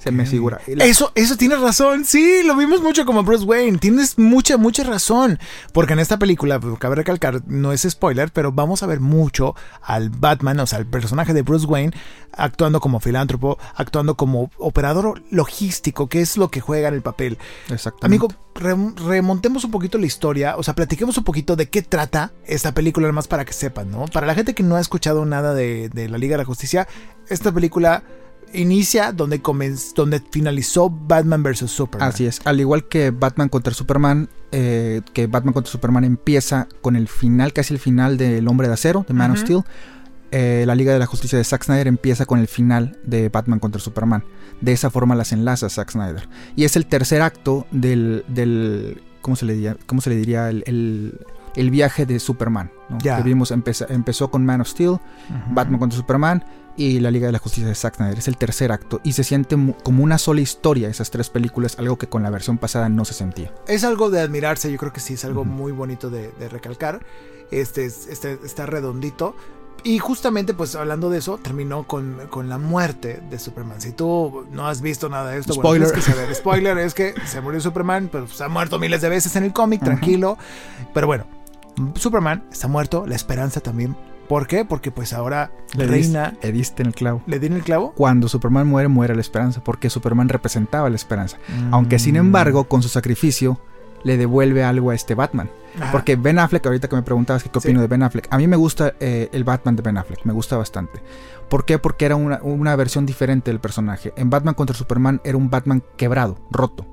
Se 0.00 0.10
me 0.10 0.26
figura. 0.26 0.60
Eso, 0.66 1.12
eso 1.14 1.36
tienes 1.36 1.60
razón. 1.60 2.04
Sí, 2.04 2.42
lo 2.44 2.56
vimos 2.56 2.82
mucho 2.82 3.04
como 3.04 3.22
Bruce 3.22 3.44
Wayne. 3.44 3.78
Tienes 3.78 4.18
mucha, 4.18 4.56
mucha 4.56 4.84
razón. 4.84 5.38
Porque 5.72 5.92
en 5.92 5.98
esta 5.98 6.18
película, 6.18 6.60
cabe 6.78 6.96
recalcar, 6.96 7.42
no 7.46 7.72
es 7.72 7.82
spoiler, 7.88 8.32
pero 8.32 8.52
vamos 8.52 8.82
a 8.82 8.86
ver 8.86 9.00
mucho 9.00 9.54
al 9.82 10.10
Batman, 10.10 10.60
o 10.60 10.66
sea, 10.66 10.78
al 10.78 10.86
personaje 10.86 11.32
de 11.32 11.42
Bruce 11.42 11.66
Wayne, 11.66 11.92
actuando 12.36 12.80
como 12.80 13.00
filántropo, 13.00 13.58
actuando 13.74 14.16
como 14.16 14.50
operador 14.58 15.22
logístico, 15.30 16.08
que 16.08 16.20
es 16.20 16.36
lo 16.36 16.50
que 16.50 16.60
juega 16.60 16.88
en 16.88 16.94
el 16.94 17.02
papel. 17.02 17.38
Exactamente. 17.70 18.06
Amigo, 18.06 18.28
remontemos 18.54 19.64
un 19.64 19.70
poquito 19.70 19.98
la 19.98 20.06
historia, 20.06 20.56
o 20.56 20.62
sea, 20.62 20.74
platiquemos 20.74 21.16
un 21.18 21.24
poquito 21.24 21.56
de 21.56 21.68
qué 21.68 21.82
trata 21.82 22.32
esta 22.44 22.72
película, 22.72 23.06
además 23.06 23.28
para 23.28 23.44
que 23.44 23.52
sepan, 23.52 23.90
¿no? 23.90 24.06
Para 24.06 24.26
la 24.26 24.34
gente 24.34 24.54
que 24.54 24.62
no 24.62 24.76
ha 24.76 24.80
escuchado 24.80 25.24
nada 25.24 25.54
de, 25.54 25.88
de 25.88 26.08
la 26.08 26.18
Liga 26.18 26.34
de 26.34 26.42
la 26.42 26.46
Justicia, 26.46 26.88
esta 27.28 27.52
película 27.52 28.02
inicia 28.54 29.12
donde, 29.12 29.40
donde 29.94 30.22
finalizó 30.30 30.90
Batman 30.90 31.42
vs. 31.42 31.70
Superman. 31.70 32.08
Así 32.08 32.26
es, 32.26 32.40
al 32.44 32.60
igual 32.60 32.88
que 32.88 33.10
Batman 33.10 33.48
contra 33.48 33.72
Superman, 33.72 34.28
eh, 34.50 35.02
que 35.12 35.26
Batman 35.26 35.52
contra 35.52 35.70
Superman 35.70 36.04
empieza 36.04 36.68
con 36.80 36.96
el 36.96 37.08
final, 37.08 37.52
casi 37.52 37.74
el 37.74 37.80
final 37.80 38.16
del 38.16 38.46
Hombre 38.48 38.68
de 38.68 38.74
Acero, 38.74 39.04
de 39.06 39.14
Man 39.14 39.32
of 39.32 39.40
Steel. 39.40 39.62
Eh, 40.30 40.64
la 40.66 40.74
Liga 40.74 40.94
de 40.94 40.98
la 40.98 41.04
Justicia 41.04 41.36
de 41.36 41.44
Zack 41.44 41.64
Snyder 41.64 41.86
empieza 41.86 42.24
con 42.24 42.38
el 42.38 42.48
final 42.48 42.98
de 43.04 43.28
Batman 43.28 43.58
contra 43.58 43.80
Superman. 43.80 44.24
De 44.62 44.72
esa 44.72 44.90
forma 44.90 45.14
las 45.14 45.32
enlaza 45.32 45.68
Zack 45.68 45.90
Snyder. 45.90 46.28
Y 46.56 46.64
es 46.64 46.76
el 46.76 46.86
tercer 46.86 47.20
acto 47.20 47.66
del, 47.70 48.24
del 48.28 49.02
¿cómo 49.20 49.36
se 49.36 49.44
le 49.44 49.54
diría? 49.54 49.76
¿Cómo 49.86 50.00
se 50.00 50.08
le 50.08 50.16
diría? 50.16 50.48
El, 50.48 50.64
el, 51.54 51.70
viaje 51.70 52.06
de 52.06 52.18
Superman. 52.18 52.70
Que 53.02 53.22
vimos 53.22 53.50
empezó 53.50 54.30
con 54.30 54.46
Man 54.46 54.62
of 54.62 54.68
Steel, 54.68 54.98
Batman 55.50 55.78
contra 55.78 55.98
Superman 55.98 56.44
y 56.76 57.00
la 57.00 57.10
Liga 57.10 57.26
de 57.26 57.32
la 57.32 57.38
Justicia 57.38 57.68
de 57.68 57.74
Zack 57.74 57.96
Snyder. 57.96 58.18
Es 58.18 58.28
el 58.28 58.36
tercer 58.36 58.72
acto 58.72 59.00
y 59.04 59.12
se 59.12 59.24
siente 59.24 59.56
como 59.82 60.02
una 60.02 60.18
sola 60.18 60.40
historia 60.40 60.88
esas 60.88 61.10
tres 61.10 61.30
películas, 61.30 61.78
algo 61.78 61.98
que 61.98 62.08
con 62.08 62.22
la 62.22 62.30
versión 62.30 62.58
pasada 62.58 62.88
no 62.88 63.04
se 63.04 63.14
sentía. 63.14 63.52
Es 63.66 63.84
algo 63.84 64.10
de 64.10 64.20
admirarse, 64.20 64.70
yo 64.70 64.78
creo 64.78 64.92
que 64.92 65.00
sí, 65.00 65.14
es 65.14 65.24
algo 65.24 65.44
muy 65.44 65.72
bonito 65.72 66.10
de, 66.10 66.32
recalcar. 66.50 67.04
Este, 67.50 67.84
este, 67.84 68.38
está 68.44 68.66
redondito. 68.66 69.34
Y 69.84 69.98
justamente, 69.98 70.54
pues 70.54 70.76
hablando 70.76 71.10
de 71.10 71.18
eso, 71.18 71.38
terminó 71.38 71.88
con, 71.88 72.16
la 72.48 72.58
muerte 72.58 73.20
de 73.28 73.38
Superman. 73.38 73.80
Si 73.80 73.92
tú 73.92 74.46
no 74.52 74.68
has 74.68 74.80
visto 74.80 75.08
nada 75.08 75.30
de 75.30 75.38
esto, 75.38 75.54
spoiler. 75.54 75.88
Bueno, 75.88 75.94
que 75.94 76.12
saber. 76.12 76.34
Spoiler 76.34 76.78
es 76.78 76.94
que 76.94 77.14
se 77.26 77.40
murió 77.40 77.60
Superman, 77.60 78.08
pero 78.10 78.28
se 78.28 78.44
ha 78.44 78.48
muerto 78.48 78.78
miles 78.78 79.00
de 79.00 79.08
veces 79.08 79.34
en 79.34 79.44
el 79.44 79.52
cómic, 79.52 79.82
tranquilo. 79.82 80.38
Pero 80.94 81.08
bueno, 81.08 81.26
Superman 81.96 82.44
está 82.52 82.68
muerto, 82.68 83.06
la 83.06 83.16
esperanza 83.16 83.60
también 83.60 83.96
¿Por 84.32 84.46
qué? 84.46 84.64
Porque 84.64 84.90
pues 84.90 85.12
ahora 85.12 85.52
le 85.76 85.86
reina... 85.86 86.38
le 86.42 86.52
diste 86.52 86.82
en 86.82 86.86
el 86.86 86.94
clavo. 86.94 87.22
¿Le 87.26 87.38
di 87.38 87.48
en 87.48 87.52
el 87.52 87.62
clavo? 87.62 87.92
Cuando 87.92 88.28
Superman 88.28 88.66
muere, 88.66 88.88
muere 88.88 89.14
la 89.14 89.20
esperanza, 89.20 89.62
porque 89.62 89.90
Superman 89.90 90.30
representaba 90.30 90.88
la 90.88 90.96
esperanza. 90.96 91.36
Aunque 91.70 91.98
sin 91.98 92.14
mm. 92.14 92.16
embargo, 92.16 92.64
con 92.64 92.82
su 92.82 92.88
sacrificio, 92.88 93.60
le 94.04 94.16
devuelve 94.16 94.64
algo 94.64 94.90
a 94.90 94.94
este 94.94 95.14
Batman. 95.14 95.50
Porque 95.90 96.16
Ben 96.16 96.38
Affleck, 96.38 96.66
ahorita 96.66 96.88
que 96.88 96.96
me 96.96 97.02
preguntabas 97.02 97.44
qué 97.44 97.58
opino 97.58 97.80
de 97.80 97.86
Ben 97.86 98.02
Affleck, 98.02 98.28
a 98.30 98.36
mí 98.36 98.46
me 98.46 98.56
gusta 98.56 98.94
eh, 99.00 99.30
el 99.32 99.44
Batman 99.44 99.76
de 99.76 99.82
Ben 99.82 99.96
Affleck, 99.96 100.24
me 100.24 100.32
gusta 100.32 100.56
bastante. 100.56 101.02
¿Por 101.48 101.64
qué? 101.64 101.78
Porque 101.78 102.04
era 102.04 102.16
una, 102.16 102.76
versión 102.76 103.06
diferente 103.06 103.50
del 103.50 103.60
personaje. 103.60 104.12
En 104.16 104.30
Batman 104.30 104.54
contra 104.54 104.76
Superman 104.76 105.20
era 105.24 105.36
un 105.36 105.50
Batman 105.50 105.82
quebrado, 105.96 106.38
roto. 106.50 106.86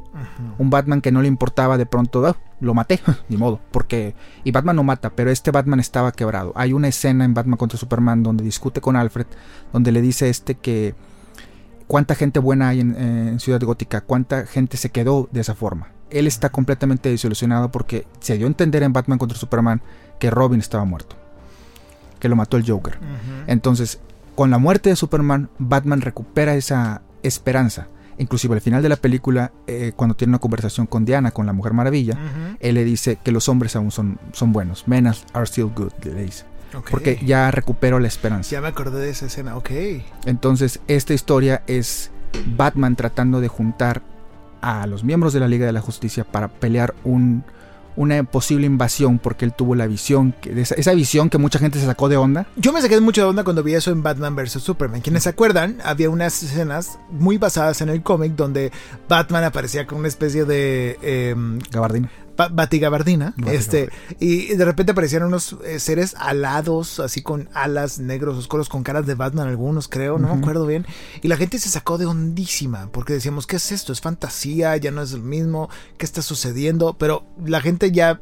Un 0.58 0.70
Batman 0.70 1.00
que 1.00 1.14
no 1.14 1.22
le 1.22 1.30
importaba 1.30 1.78
de 1.78 1.86
pronto, 1.86 2.26
ah, 2.26 2.36
lo 2.60 2.74
maté, 2.74 3.00
ni 3.30 3.38
modo. 3.38 3.62
Porque. 3.72 4.16
Y 4.44 4.52
Batman 4.52 4.76
no 4.76 4.84
mata, 4.84 5.12
pero 5.12 5.32
este 5.32 5.52
Batman 5.52 5.80
estaba 5.80 6.12
quebrado. 6.12 6.52
Hay 6.56 6.74
una 6.74 6.90
escena 6.90 7.24
en 7.24 7.34
Batman 7.34 7.58
contra 7.58 7.78
Superman 7.78 8.22
donde 8.22 8.44
discute 8.44 8.82
con 8.82 8.98
Alfred, 8.98 9.28
donde 9.72 9.92
le 9.94 10.02
dice 10.02 10.30
este 10.30 10.56
que. 10.56 10.94
Cuánta 11.90 12.14
gente 12.14 12.38
buena 12.38 12.70
hay 12.70 12.82
en, 12.82 12.96
en 12.96 13.40
Ciudad 13.40 13.60
Gótica, 13.62 14.02
cuánta 14.02 14.46
gente 14.46 14.78
se 14.78 14.92
quedó 14.92 15.28
de 15.32 15.42
esa 15.42 15.56
forma. 15.56 15.88
Él 16.12 16.28
está 16.28 16.52
completamente 16.52 17.10
desilusionado 17.10 17.72
porque 17.72 18.06
se 18.20 18.38
dio 18.38 18.46
a 18.46 18.48
entender 18.48 18.84
en 18.84 18.94
Batman 18.94 19.18
contra 19.18 19.36
Superman 19.36 19.82
que 20.20 20.30
Robin 20.30 20.60
estaba 20.60 20.86
muerto. 20.86 21.16
Que 22.20 22.30
lo 22.30 22.36
mató 22.36 22.58
el 22.58 22.70
Joker. 22.70 23.00
Entonces, 23.48 24.00
con 24.36 24.52
la 24.52 24.60
muerte 24.60 24.92
de 24.92 24.96
Superman, 24.96 25.50
Batman 25.58 26.02
recupera 26.02 26.54
esa 26.54 27.02
esperanza. 27.24 27.88
Inclusive 28.20 28.54
al 28.54 28.62
final 28.62 28.84
de 28.84 28.90
la 28.90 28.98
película, 28.98 29.52
eh, 29.66 29.94
cuando 29.96 30.16
tiene 30.16 30.30
una 30.30 30.40
conversación 30.40 30.86
con 30.86 31.06
Diana, 31.06 31.32
con 31.32 31.48
la 31.48 31.54
Mujer 31.54 31.74
Maravilla, 31.74 32.20
él 32.60 32.76
le 32.76 32.84
dice 32.84 33.18
que 33.24 33.32
los 33.32 33.50
hombres 33.50 33.76
aún 33.76 33.90
son, 33.90 34.20
son 34.32 34.54
buenos. 34.54 34.88
Men 34.88 35.08
are 35.08 35.46
still 35.48 35.72
good, 35.76 35.92
le 36.04 36.26
dice. 36.26 36.46
Porque 36.90 37.20
ya 37.26 37.52
recuperó 37.52 38.00
la 38.00 38.08
esperanza. 38.08 38.52
Ya 38.52 38.62
me 38.62 38.68
acordé 38.68 39.00
de 39.00 39.10
esa 39.10 39.26
escena, 39.26 39.58
ok. 39.58 39.70
Entonces, 40.26 40.80
esta 40.88 41.14
historia 41.14 41.64
es 41.68 42.12
Batman 42.56 42.96
tratando 42.96 43.42
de 43.42 43.48
juntar 43.48 44.02
a 44.62 44.86
los 44.88 45.04
miembros 45.04 45.34
de 45.34 45.40
la 45.40 45.48
Liga 45.48 45.66
de 45.66 45.72
la 45.72 45.82
Justicia 45.82 46.24
para 46.24 46.48
pelear 46.48 46.94
un, 47.04 47.44
una 47.96 48.24
posible 48.24 48.66
invasión 48.66 49.20
porque 49.20 49.46
él 49.46 49.54
tuvo 49.54 49.76
la 49.76 49.88
visión, 49.88 50.34
que, 50.42 50.60
esa, 50.62 50.94
visión 50.94 51.30
que 51.30 51.38
mucha 51.38 51.60
gente 51.60 51.80
se 51.80 51.86
sacó 51.86 52.10
de 52.10 52.18
onda. 52.18 52.48
Yo 52.56 52.72
me 52.74 52.82
saqué 52.82 52.96
de 52.96 53.02
mucha 53.02 53.28
onda 53.28 53.44
cuando 53.44 53.64
vi 53.64 53.74
eso 53.74 53.92
en 53.92 54.04
Batman 54.04 54.36
vs. 54.36 54.62
Superman. 54.62 55.02
Quienes 55.02 55.24
se 55.24 55.30
acuerdan, 55.30 55.78
había 55.84 56.10
unas 56.10 56.42
escenas 56.44 57.00
muy 57.12 57.38
basadas 57.38 57.82
en 57.82 57.90
el 57.90 58.02
cómic 58.02 58.36
donde 58.36 58.72
Batman 59.08 59.44
aparecía 59.44 59.86
con 59.86 60.00
una 60.00 60.08
especie 60.08 60.46
de... 60.46 60.98
Em, 61.02 61.60
Gabardina. 61.72 62.10
Batigabardina. 62.48 63.34
Este, 63.48 63.90
y 64.20 64.56
de 64.56 64.66
repente 64.66 64.94
aparecieron 64.94 65.28
unos 65.28 65.58
eh, 65.66 65.80
seres 65.80 66.16
alados, 66.18 67.00
así 67.00 67.22
con 67.22 67.50
alas 67.54 68.00
negros 68.00 68.38
oscuros, 68.38 68.70
con 68.70 68.84
caras 68.84 69.06
de 69.06 69.16
Batman, 69.16 69.48
algunos 69.48 69.88
creo, 69.88 70.18
no 70.18 70.34
me 70.34 70.40
acuerdo 70.40 70.66
bien. 70.66 70.86
Y 71.22 71.28
la 71.28 71.38
gente 71.38 71.60
se 71.60 71.70
sacó 71.70 71.98
de 71.98 72.06
hondísima, 72.06 72.90
porque 72.92 73.14
decíamos, 73.14 73.48
¿qué 73.48 73.58
es 73.58 73.72
esto? 73.72 73.92
¿Es 73.92 74.02
fantasía? 74.02 74.78
¿Ya 74.78 74.92
no 74.92 75.02
es 75.02 75.14
el 75.14 75.22
mismo? 75.22 75.70
¿Qué 75.98 76.06
está 76.06 76.22
sucediendo? 76.22 76.98
Pero 76.98 77.26
la 77.44 77.62
gente 77.62 77.92
ya 77.92 78.22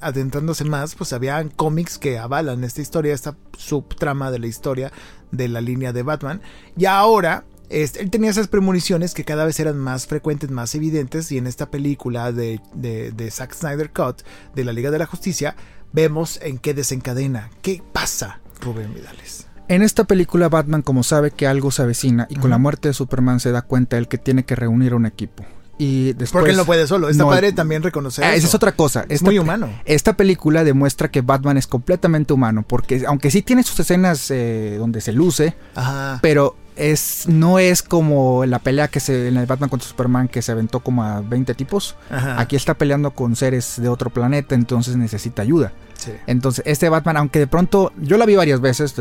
adentrándose 0.00 0.64
más, 0.64 0.94
pues 0.94 1.12
había 1.12 1.46
cómics 1.56 1.98
que 1.98 2.18
avalan 2.18 2.64
esta 2.64 2.80
historia, 2.80 3.14
esta 3.14 3.36
subtrama 3.56 4.30
de 4.30 4.38
la 4.38 4.46
historia 4.46 4.92
de 5.30 5.48
la 5.48 5.60
línea 5.60 5.92
de 5.92 6.02
Batman. 6.02 6.40
Y 6.76 6.86
ahora 6.86 7.44
él 7.70 8.10
tenía 8.10 8.30
esas 8.30 8.48
premoniciones 8.48 9.14
que 9.14 9.24
cada 9.24 9.44
vez 9.44 9.60
eran 9.60 9.78
más 9.78 10.06
frecuentes, 10.06 10.50
más 10.50 10.74
evidentes, 10.74 11.30
y 11.30 11.38
en 11.38 11.46
esta 11.46 11.70
película 11.70 12.32
de, 12.32 12.60
de, 12.74 13.30
Zack 13.30 13.54
Snyder 13.54 13.92
Cut 13.92 14.22
de 14.54 14.64
la 14.64 14.72
Liga 14.72 14.90
de 14.90 14.98
la 14.98 15.06
Justicia, 15.06 15.54
vemos 15.92 16.40
en 16.42 16.58
qué 16.58 16.74
desencadena, 16.74 17.50
qué 17.62 17.82
pasa, 17.92 18.40
Rubén 18.60 18.92
Vidales. 18.92 19.46
En 19.68 19.82
esta 19.82 20.02
película 20.02 20.48
Batman 20.48 20.82
como 20.82 21.04
sabe 21.04 21.30
que 21.30 21.46
algo 21.46 21.70
se 21.70 21.82
avecina 21.82 22.26
y 22.28 22.34
con 22.34 22.50
la 22.50 22.58
muerte 22.58 22.88
de 22.88 22.94
Superman 22.94 23.38
se 23.38 23.52
da 23.52 23.62
cuenta 23.62 23.98
él 23.98 24.08
que 24.08 24.18
tiene 24.18 24.44
que 24.44 24.56
reunir 24.56 24.94
a 24.94 24.96
un 24.96 25.06
equipo 25.06 25.44
Y 25.78 26.12
después, 26.14 26.32
Porque 26.32 26.50
él 26.50 26.56
no 26.56 26.64
puede 26.64 26.88
solo. 26.88 27.08
Está 27.08 27.22
no- 27.22 27.30
padre 27.30 27.52
también 27.52 27.80
reconocer. 27.84 28.24
Ah, 28.24 28.34
esa 28.34 28.48
es 28.48 28.54
otra 28.56 28.72
cosa. 28.72 29.06
Es 29.08 29.22
muy 29.22 29.38
humano. 29.38 29.70
Esta 29.84 30.16
película 30.16 30.64
demuestra 30.64 31.08
que 31.12 31.20
Batman 31.20 31.56
es 31.56 31.68
completamente 31.68 32.32
humano, 32.32 32.64
porque 32.66 33.04
aunque 33.06 33.30
sí 33.30 33.42
tiene 33.42 33.62
sus 33.62 33.78
escenas 33.78 34.28
eh, 34.32 34.74
donde 34.76 35.00
se 35.00 35.12
luce, 35.12 35.54
Ajá. 35.76 36.18
pero 36.20 36.56
es 36.80 37.28
no 37.28 37.58
es 37.58 37.82
como 37.82 38.46
la 38.46 38.58
pelea 38.58 38.88
que 38.88 39.00
se 39.00 39.28
en 39.28 39.36
el 39.36 39.46
Batman 39.46 39.68
contra 39.68 39.88
Superman 39.88 40.28
que 40.28 40.42
se 40.42 40.52
aventó 40.52 40.80
como 40.80 41.04
a 41.04 41.20
20 41.20 41.54
tipos. 41.54 41.94
Ajá. 42.10 42.40
Aquí 42.40 42.56
está 42.56 42.74
peleando 42.74 43.10
con 43.12 43.36
seres 43.36 43.80
de 43.80 43.88
otro 43.88 44.10
planeta, 44.10 44.54
entonces 44.54 44.96
necesita 44.96 45.42
ayuda. 45.42 45.72
Sí. 46.00 46.12
Entonces, 46.26 46.64
este 46.66 46.88
Batman, 46.88 47.16
aunque 47.18 47.38
de 47.38 47.46
pronto 47.46 47.92
yo 48.00 48.16
la 48.16 48.24
vi 48.26 48.34
varias 48.36 48.60
veces, 48.60 48.94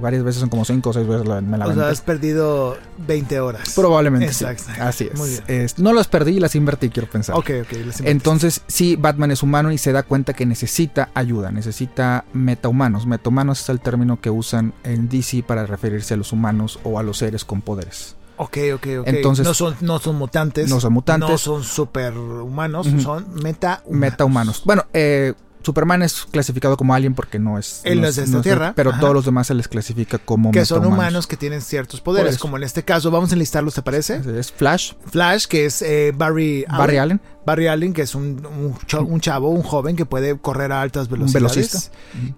varias 0.00 0.22
veces 0.22 0.40
son 0.40 0.48
como 0.48 0.64
5 0.64 0.90
o 0.90 0.92
6 0.92 1.06
veces 1.06 1.26
la- 1.26 1.40
me 1.40 1.58
la 1.58 1.64
O 1.64 1.68
sea, 1.68 1.74
aventé. 1.74 1.92
has 1.92 2.00
perdido 2.00 2.76
20 3.06 3.40
horas. 3.40 3.72
Probablemente. 3.74 4.32
sí. 4.32 4.44
Así 4.80 5.08
es. 5.12 5.18
Muy 5.18 5.28
bien. 5.30 5.42
Es- 5.48 5.78
No 5.78 5.92
las 5.92 6.06
perdí, 6.08 6.38
las 6.40 6.54
invertí, 6.54 6.88
quiero 6.90 7.08
pensar. 7.10 7.36
Ok, 7.36 7.50
ok. 7.62 7.72
Entonces, 8.04 8.62
sí, 8.68 8.96
Batman 8.96 9.30
es 9.32 9.42
humano 9.42 9.72
y 9.72 9.78
se 9.78 9.92
da 9.92 10.02
cuenta 10.02 10.32
que 10.34 10.46
necesita 10.46 11.10
ayuda, 11.14 11.50
necesita 11.50 12.24
metahumanos. 12.32 13.06
Metahumanos 13.06 13.60
es 13.62 13.68
el 13.68 13.80
término 13.80 14.20
que 14.20 14.30
usan 14.30 14.72
en 14.84 15.08
DC 15.08 15.42
para 15.42 15.66
referirse 15.66 16.14
a 16.14 16.16
los 16.16 16.32
humanos 16.32 16.78
o 16.84 16.98
a 16.98 17.02
los 17.02 17.18
seres 17.18 17.44
con 17.44 17.60
poderes. 17.60 18.16
Ok, 18.36 18.58
ok, 18.74 18.86
ok. 19.00 19.06
Entonces- 19.06 19.46
no 19.46 19.54
son, 19.54 19.76
no 19.80 19.98
son 20.00 20.16
mutantes. 20.16 20.68
No 20.68 20.80
son 20.80 20.92
mutantes. 20.92 21.30
No 21.30 21.38
son 21.38 21.62
superhumanos. 21.62 22.86
Ujú. 22.86 23.00
Son 23.00 23.26
meta 23.42 23.82
Metahumanos. 23.88 24.62
Bueno, 24.64 24.84
eh, 24.92 25.34
Superman 25.64 26.02
es 26.02 26.26
clasificado 26.30 26.76
como 26.76 26.94
alien 26.94 27.14
porque 27.14 27.38
no 27.38 27.58
es. 27.58 27.80
Él 27.84 28.00
no 28.00 28.08
es 28.08 28.16
de 28.16 28.24
esta 28.24 28.42
tierra. 28.42 28.72
Pero 28.76 28.90
Ajá. 28.90 29.00
todos 29.00 29.14
los 29.14 29.24
demás 29.24 29.46
se 29.46 29.54
les 29.54 29.68
clasifica 29.68 30.18
como 30.18 30.50
Que 30.50 30.64
son 30.64 30.84
humanos 30.84 31.26
que 31.26 31.36
tienen 31.36 31.62
ciertos 31.62 32.00
poderes. 32.00 32.38
Como 32.38 32.56
en 32.56 32.62
este 32.62 32.82
caso, 32.82 33.10
vamos 33.10 33.30
a 33.30 33.34
enlistarlos, 33.34 33.74
¿te 33.74 33.82
parece? 33.82 34.20
Es 34.38 34.52
Flash, 34.52 34.92
Flash, 35.10 35.46
que 35.46 35.66
es 35.66 35.82
eh, 35.82 36.12
Barry 36.14 36.64
Allen. 36.68 36.78
Barry 36.78 36.96
Allen, 36.98 37.20
Barry 37.46 37.66
Allen, 37.66 37.92
que 37.92 38.02
es 38.02 38.14
un, 38.14 38.46
un 38.46 39.20
chavo, 39.20 39.48
un 39.50 39.62
joven 39.62 39.96
que 39.96 40.06
puede 40.06 40.38
correr 40.38 40.72
a 40.72 40.80
altas 40.82 41.08
velocidades. 41.08 41.54
velocista. 41.54 41.78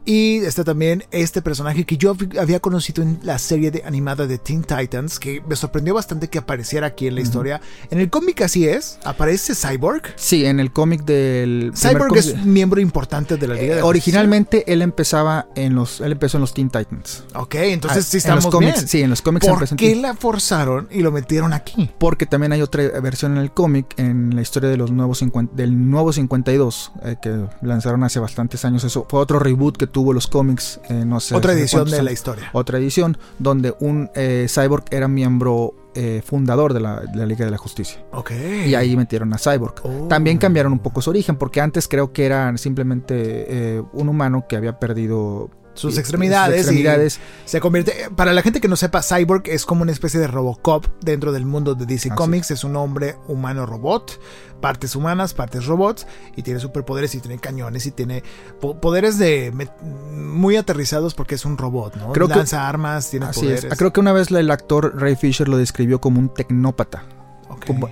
Y 0.05 0.39
está 0.39 0.65
también 0.65 1.05
este 1.11 1.43
personaje 1.43 1.85
que 1.85 1.97
yo 1.97 2.17
había 2.41 2.61
conocido 2.61 3.03
en 3.03 3.19
la 3.23 3.39
serie 3.39 3.71
de, 3.71 3.83
animada 3.85 4.27
de 4.27 4.39
Teen 4.39 4.63
Titans, 4.63 5.19
que 5.19 5.43
me 5.49 5.57
sorprendió 5.57 5.95
bastante 5.95 6.29
que 6.29 6.39
apareciera 6.39 6.89
aquí 6.89 7.07
en 7.07 7.15
la 7.15 7.21
historia. 7.21 7.61
En 7.91 8.01
el 8.01 8.11
cómic 8.11 8.41
así 8.43 8.67
es, 8.67 8.99
aparece 9.05 9.55
Cyborg. 9.55 10.03
Sí, 10.17 10.45
en 10.45 10.61
el 10.61 10.73
cómic 10.73 11.05
del. 11.05 11.73
Cyborg 11.75 12.09
cómic 12.09 12.25
es 12.25 12.45
miembro 12.45 12.81
importante 12.81 13.37
de 13.37 13.49
la 13.49 13.55
Liga 13.55 13.67
Eh, 13.67 13.77
de 13.77 13.83
originalmente 13.83 14.65
él 14.73 14.83
empezaba 14.83 15.49
en 15.55 15.75
los. 15.75 16.01
Él 16.01 16.13
empezó 16.13 16.37
en 16.39 16.43
los 16.43 16.55
Teen 16.55 16.71
Titans. 16.71 17.25
Ok, 17.35 17.55
entonces 17.57 18.05
Ah, 18.05 18.09
sí 18.09 18.17
en 18.17 18.19
estamos 18.19 18.45
los 18.45 18.53
cómics, 18.53 18.75
bien. 18.75 18.89
Sí, 18.89 19.03
en 19.03 19.11
los 19.11 19.23
cómics 19.23 19.47
¿Por 19.47 19.69
en 19.69 19.77
qué 19.77 19.95
la 19.97 20.15
forzaron 20.15 20.89
y 20.91 21.01
lo 21.01 21.13
metieron 21.13 21.53
aquí? 21.53 21.91
Porque 21.99 22.27
también 22.27 22.53
hay 22.53 22.63
otra 22.63 22.83
versión 23.01 23.33
en 23.33 23.39
el 23.39 23.51
cómic, 23.53 23.95
en 23.99 24.35
la 24.35 24.43
historia 24.43 24.69
de 24.69 24.77
los 24.77 24.91
nuevos 24.97 25.19
50 25.19 25.55
del 25.55 25.91
nuevo 25.91 26.13
52, 26.13 26.93
eh, 27.03 27.17
que 27.21 27.47
lanzaron 27.63 28.03
hace 28.05 28.19
bastantes 28.19 28.65
años. 28.65 28.85
Eso 28.85 29.07
fue 29.09 29.21
otro 29.21 29.39
reboot 29.39 29.77
que 29.77 29.87
tuvo 29.87 30.13
los 30.13 30.27
cómics, 30.27 30.81
eh, 30.89 31.05
no 31.07 31.21
sé. 31.21 31.35
Otra 31.35 31.53
edición 31.53 31.89
de 31.89 32.03
la 32.03 32.13
historia. 32.13 32.51
Otra 32.53 32.79
edición, 32.79 33.17
donde 33.39 33.75
un 33.81 34.11
eh, 34.15 34.47
cyborg 34.49 34.85
era 34.91 35.09
miembro 35.09 35.75
fundador 36.27 36.75
de 36.75 36.81
la, 36.81 37.01
de 37.01 37.17
la 37.17 37.25
Liga 37.25 37.47
de 37.47 37.51
la 37.51 37.57
Justicia. 37.57 38.05
Ok. 38.13 38.31
Y 38.67 38.75
ahí 38.75 38.95
metieron 38.99 39.33
a 39.33 39.39
Cyborg. 39.39 39.77
Oh. 39.83 40.09
También 40.09 40.37
cambiaron 40.37 40.73
un 40.73 40.81
poco 40.81 41.01
su 41.01 41.09
origen, 41.09 41.37
porque 41.37 41.63
antes 41.63 41.89
creo 41.89 42.13
que 42.13 42.27
era 42.27 42.55
simplemente 42.59 43.83
un 43.95 44.11
humano 44.11 44.45
que 44.47 44.57
había 44.57 44.79
perdido 44.79 45.49
sus 45.77 45.95
y- 45.97 45.99
extremidades, 46.01 46.63
sus 46.63 46.71
extremidades. 46.73 47.21
y 47.47 47.49
se 47.49 47.61
convierte 47.61 48.11
para 48.17 48.33
la 48.33 48.43
gente 48.43 48.61
que 48.61 48.69
no 48.69 48.77
sepa 48.77 49.03
Cyborg 49.03 49.43
es 49.49 49.65
como 49.65 49.83
una 49.83 49.93
especie 49.93 50.19
de 50.19 50.27
Robocop 50.27 50.87
dentro 51.03 51.33
del 51.33 51.47
mundo 51.47 51.75
de 51.75 51.87
DC 51.87 52.11
Comics 52.11 52.51
es 52.51 52.65
un 52.65 52.75
hombre 52.77 53.17
humano 53.29 53.65
robot 53.67 54.21
partes 54.61 54.97
humanas 54.97 55.35
partes 55.35 55.67
robots 55.67 56.07
y 56.35 56.43
tiene 56.43 56.59
superpoderes 56.61 57.15
y 57.15 57.21
tiene 57.21 57.39
cañones 57.39 57.85
y 57.87 57.91
tiene 57.93 58.23
po- 58.61 58.81
poderes 58.81 59.19
de 59.19 59.53
muy 60.13 60.57
aterrizados 60.57 61.15
porque 61.15 61.35
es 61.35 61.45
un 61.45 61.59
robot 61.59 61.95
no 61.97 62.13
Creo 62.13 62.27
que- 62.29 62.35
lanza 62.37 62.67
armas 62.69 63.11
tiene 63.11 63.27
Así 63.27 63.41
poderes 63.41 63.65
es. 63.65 63.79
Creo 63.79 63.93
que 63.93 64.01
una 64.01 64.13
vez 64.13 64.31
el 64.31 64.51
actor 64.51 65.01
Ray 65.01 65.15
Fisher 65.17 65.49
lo 65.49 65.59
describió 65.59 66.01
como 66.01 66.19
un 66.21 66.33
tecnópata. 66.33 67.05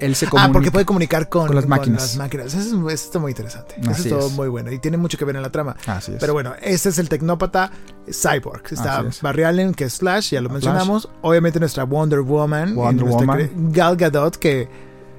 Él 0.00 0.14
se 0.14 0.27
Ah, 0.37 0.50
porque 0.53 0.70
puede 0.70 0.85
comunicar 0.85 1.29
con, 1.29 1.46
con 1.46 1.57
las 1.57 1.66
máquinas. 1.66 2.03
las 2.03 2.16
máquinas. 2.16 2.55
Eso, 2.55 2.88
es- 2.90 3.05
está 3.05 3.18
muy 3.18 3.33
interesante. 3.33 3.74
Eso 3.81 3.90
es 3.92 4.09
todo 4.09 4.27
es. 4.29 4.33
muy 4.33 4.48
bueno. 4.48 4.70
Y 4.72 4.79
tiene 4.79 4.96
mucho 4.96 5.18
que 5.18 5.24
ver 5.24 5.37
en 5.37 5.42
la 5.42 5.50
trama. 5.50 5.77
Así 5.87 6.12
es. 6.12 6.18
Pero 6.20 6.33
bueno, 6.33 6.55
este 6.62 6.88
es 6.90 6.98
el 6.98 7.09
tecnópata 7.09 7.70
Cyborg. 8.11 8.62
Está. 8.70 9.05
Barry 9.22 9.42
Allen, 9.44 9.74
que 9.74 9.85
es 9.85 9.98
Flash, 9.98 10.31
ya 10.31 10.40
lo 10.40 10.48
Flash. 10.48 10.62
mencionamos. 10.64 11.09
Obviamente 11.22 11.59
nuestra 11.61 11.85
Wonder 11.85 12.20
Woman. 12.20 12.74
Wonder 12.74 13.05
Woman. 13.05 13.50
Gal 13.72 13.96
Gadot, 13.96 14.37
que 14.37 14.68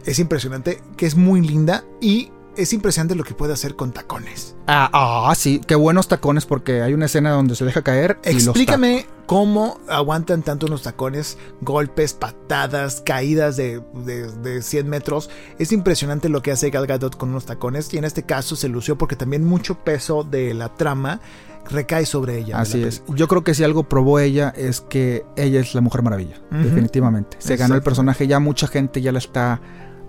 es 0.05 0.19
impresionante, 0.19 0.81
que 0.95 1.05
es 1.05 1.15
muy 1.15 1.41
linda 1.41 1.83
y 1.99 2.31
es 2.57 2.73
impresionante 2.73 3.15
lo 3.15 3.23
que 3.23 3.33
puede 3.33 3.53
hacer 3.53 3.75
con 3.75 3.91
tacones. 3.91 4.55
Ah, 4.67 4.89
ah, 4.93 5.33
sí, 5.35 5.61
qué 5.65 5.75
buenos 5.75 6.07
tacones 6.07 6.45
porque 6.45 6.81
hay 6.81 6.93
una 6.93 7.05
escena 7.05 7.31
donde 7.31 7.55
se 7.55 7.65
deja 7.65 7.81
caer. 7.81 8.19
y 8.25 8.33
los 8.33 8.47
Explícame 8.47 9.05
cómo 9.25 9.79
aguantan 9.87 10.43
tanto 10.43 10.67
unos 10.67 10.83
tacones, 10.83 11.37
golpes, 11.61 12.13
patadas, 12.13 13.01
caídas 13.05 13.57
de, 13.57 13.81
de, 13.93 14.31
de 14.31 14.61
100 14.61 14.87
metros. 14.89 15.29
Es 15.59 15.71
impresionante 15.71 16.29
lo 16.29 16.41
que 16.41 16.51
hace 16.51 16.69
Gal 16.69 16.87
Gadot 16.87 17.17
con 17.17 17.29
unos 17.29 17.45
tacones 17.45 17.93
y 17.93 17.97
en 17.97 18.05
este 18.05 18.23
caso 18.23 18.55
se 18.55 18.69
lució 18.69 18.97
porque 18.97 19.15
también 19.15 19.43
mucho 19.43 19.75
peso 19.83 20.23
de 20.23 20.53
la 20.53 20.73
trama 20.75 21.21
recae 21.69 22.05
sobre 22.05 22.37
ella. 22.37 22.59
Así 22.59 22.83
es. 22.83 23.03
Yo 23.09 23.27
creo 23.27 23.43
que 23.43 23.53
si 23.53 23.63
algo 23.63 23.83
probó 23.83 24.19
ella 24.19 24.53
es 24.55 24.81
que 24.81 25.25
ella 25.35 25.59
es 25.59 25.73
la 25.75 25.81
Mujer 25.81 26.03
Maravilla. 26.03 26.41
Definitivamente. 26.51 27.37
Se 27.39 27.57
ganó 27.57 27.75
el 27.75 27.81
personaje. 27.81 28.27
Ya 28.27 28.39
mucha 28.39 28.67
gente 28.67 29.01
ya 29.01 29.11
la 29.11 29.19
está 29.19 29.61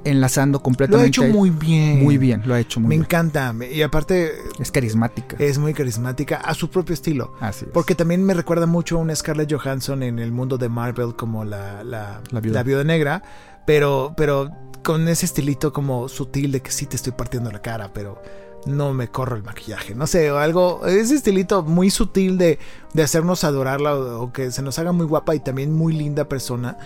enlazando 0.05 0.59
Lo 0.59 0.63
completamente. 0.63 1.05
ha 1.07 1.09
hecho 1.09 1.25
muy 1.25 1.51
bien. 1.51 2.03
Muy 2.03 2.17
bien, 2.19 2.43
lo 2.47 2.55
ha 2.55 2.61
hecho 2.61 2.79
muy 2.81 2.89
Me 2.89 2.95
bien. 2.97 3.03
encanta. 3.03 3.53
me- 3.53 3.71
Y 3.73 3.83
aparte 3.83 4.33
Es 4.59 4.71
carismática. 4.71 5.37
es 5.39 5.59
muy 5.59 5.75
carismática 5.75 6.37
a 6.37 6.55
su 6.55 6.71
propio 6.71 6.95
estilo. 6.95 7.35
Así 7.41 7.65
es. 7.65 7.71
Porque 7.73 7.95
también 7.95 8.23
me 8.25 8.35
recuerda 8.35 8.67
mucho 8.67 8.97
a 8.99 9.01
una 9.01 9.15
Scarlett 9.17 9.53
Johansson 9.53 10.03
en 10.03 10.19
el 10.19 10.31
mundo 10.33 10.59
de 10.59 10.69
Marvel 10.69 11.15
como 11.17 11.45
la, 11.45 11.83
la, 11.85 12.21
La 12.31 12.41
viuda. 12.41 12.55
la 12.61 12.63
viuda 12.63 12.85
negra, 12.85 13.23
pero, 13.67 14.15
pero 14.17 14.51
con 14.85 15.09
ese 15.09 15.27
estilito 15.27 15.73
como 15.73 16.09
sutil 16.09 16.53
de 16.53 16.61
que 16.63 16.71
sí 16.71 16.87
te 16.87 16.95
estoy 16.97 17.13
partiendo 17.13 17.51
la 17.51 17.61
cara, 17.61 17.93
pero 17.93 18.23
no 18.67 18.93
me 18.95 19.09
corro 19.09 19.35
el 19.37 19.43
maquillaje. 19.43 19.95
No 19.97 20.07
sé, 20.07 20.31
o 20.31 20.39
algo, 20.39 20.87
ese 20.87 21.15
estilito 21.17 21.63
muy 21.65 21.91
sutil 21.91 22.39
de, 22.39 22.59
de 22.95 23.03
hacernos 23.03 23.43
adorarla 23.45 23.95
o, 23.97 24.23
o 24.23 24.33
que 24.33 24.51
se 24.53 24.63
nos 24.63 24.79
haga 24.79 24.93
muy 24.93 25.07
guapa 25.07 25.35
y 25.35 25.41
también 25.41 25.73
muy 25.73 25.93
linda 25.93 26.29
persona. 26.29 26.77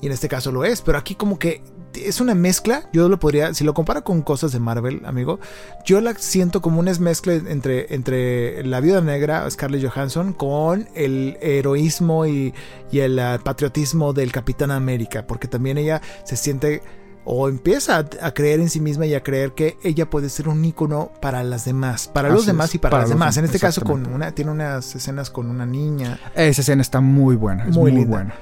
Y 0.00 0.06
en 0.06 0.12
este 0.12 0.28
caso 0.28 0.50
lo 0.50 0.64
es, 0.64 0.80
pero 0.80 0.96
aquí 0.98 1.14
como 1.14 1.38
que 1.38 1.62
es 1.94 2.20
una 2.20 2.34
mezcla. 2.34 2.88
Yo 2.92 3.08
lo 3.08 3.18
podría, 3.18 3.52
si 3.54 3.64
lo 3.64 3.74
comparo 3.74 4.02
con 4.04 4.22
cosas 4.22 4.52
de 4.52 4.60
Marvel, 4.60 5.02
amigo, 5.04 5.40
yo 5.84 6.00
la 6.00 6.14
siento 6.14 6.62
como 6.62 6.80
una 6.80 6.92
mezcla 6.94 7.34
entre, 7.34 7.94
entre 7.94 8.64
la 8.64 8.80
viuda 8.80 9.00
negra, 9.00 9.48
Scarlett 9.50 9.86
Johansson, 9.86 10.32
con 10.32 10.88
el 10.94 11.36
heroísmo 11.40 12.26
y, 12.26 12.54
y 12.90 13.00
el 13.00 13.18
ah, 13.18 13.38
patriotismo 13.42 14.12
del 14.12 14.32
Capitán 14.32 14.70
América, 14.70 15.26
porque 15.26 15.48
también 15.48 15.78
ella 15.78 16.00
se 16.24 16.36
siente 16.36 16.82
o 17.24 17.48
empieza 17.48 17.98
a, 17.98 18.06
a 18.22 18.32
creer 18.32 18.60
en 18.60 18.70
sí 18.70 18.80
misma 18.80 19.04
y 19.06 19.14
a 19.14 19.22
creer 19.22 19.52
que 19.52 19.76
ella 19.84 20.08
puede 20.08 20.30
ser 20.30 20.48
un 20.48 20.64
ícono 20.64 21.12
para 21.20 21.44
las 21.44 21.66
demás, 21.66 22.08
para 22.08 22.30
los 22.30 22.46
demás 22.46 22.70
es, 22.70 22.76
y 22.76 22.78
para, 22.78 22.92
para 22.92 23.02
las 23.02 23.10
demás. 23.10 23.36
En 23.36 23.44
este 23.44 23.58
caso, 23.58 23.82
con 23.82 24.06
una, 24.06 24.32
tiene 24.32 24.50
unas 24.50 24.94
escenas 24.96 25.28
con 25.30 25.50
una 25.50 25.66
niña. 25.66 26.18
Esa 26.34 26.62
escena 26.62 26.80
está 26.80 27.00
muy 27.00 27.36
buena. 27.36 27.64
Es 27.68 27.76
Muy 27.76 27.92
muy, 27.92 28.00
linda. 28.00 28.16
buena. 28.16 28.34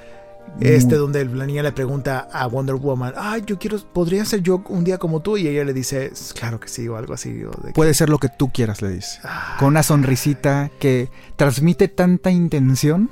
Este, 0.61 0.91
Muy- 0.91 0.99
donde 0.99 1.25
la 1.25 1.47
niña 1.47 1.63
le 1.63 1.73
pregunta 1.73 2.29
a 2.33 2.47
Wonder 2.47 2.75
Woman, 2.77 3.15
ay, 3.17 3.43
yo 3.47 3.59
quiero, 3.59 3.79
podría 3.93 4.25
ser 4.25 4.41
yo 4.43 4.63
un 4.69 4.83
día 4.85 4.99
como 4.99 5.21
tú, 5.21 5.37
y 5.37 5.47
ella 5.47 5.65
le 5.65 5.73
dice, 5.73 6.13
claro 6.39 6.59
que 6.59 6.69
sí, 6.69 6.89
o 6.89 6.97
algo 6.97 7.15
así. 7.15 7.45
o 7.45 7.51
de 7.51 7.69
que- 7.69 7.73
Puede 7.75 7.95
ser 7.95 8.09
lo 8.09 8.19
que 8.19 8.29
tú 8.29 8.51
quieras, 8.53 8.83
le 8.83 8.89
dice. 8.91 9.21
Ah, 9.25 9.57
Con 9.59 9.69
una 9.69 9.83
sonrisita 9.83 10.71
que 10.81 11.11
transmite 11.37 11.89
tanta 11.89 12.31
intención. 12.31 13.11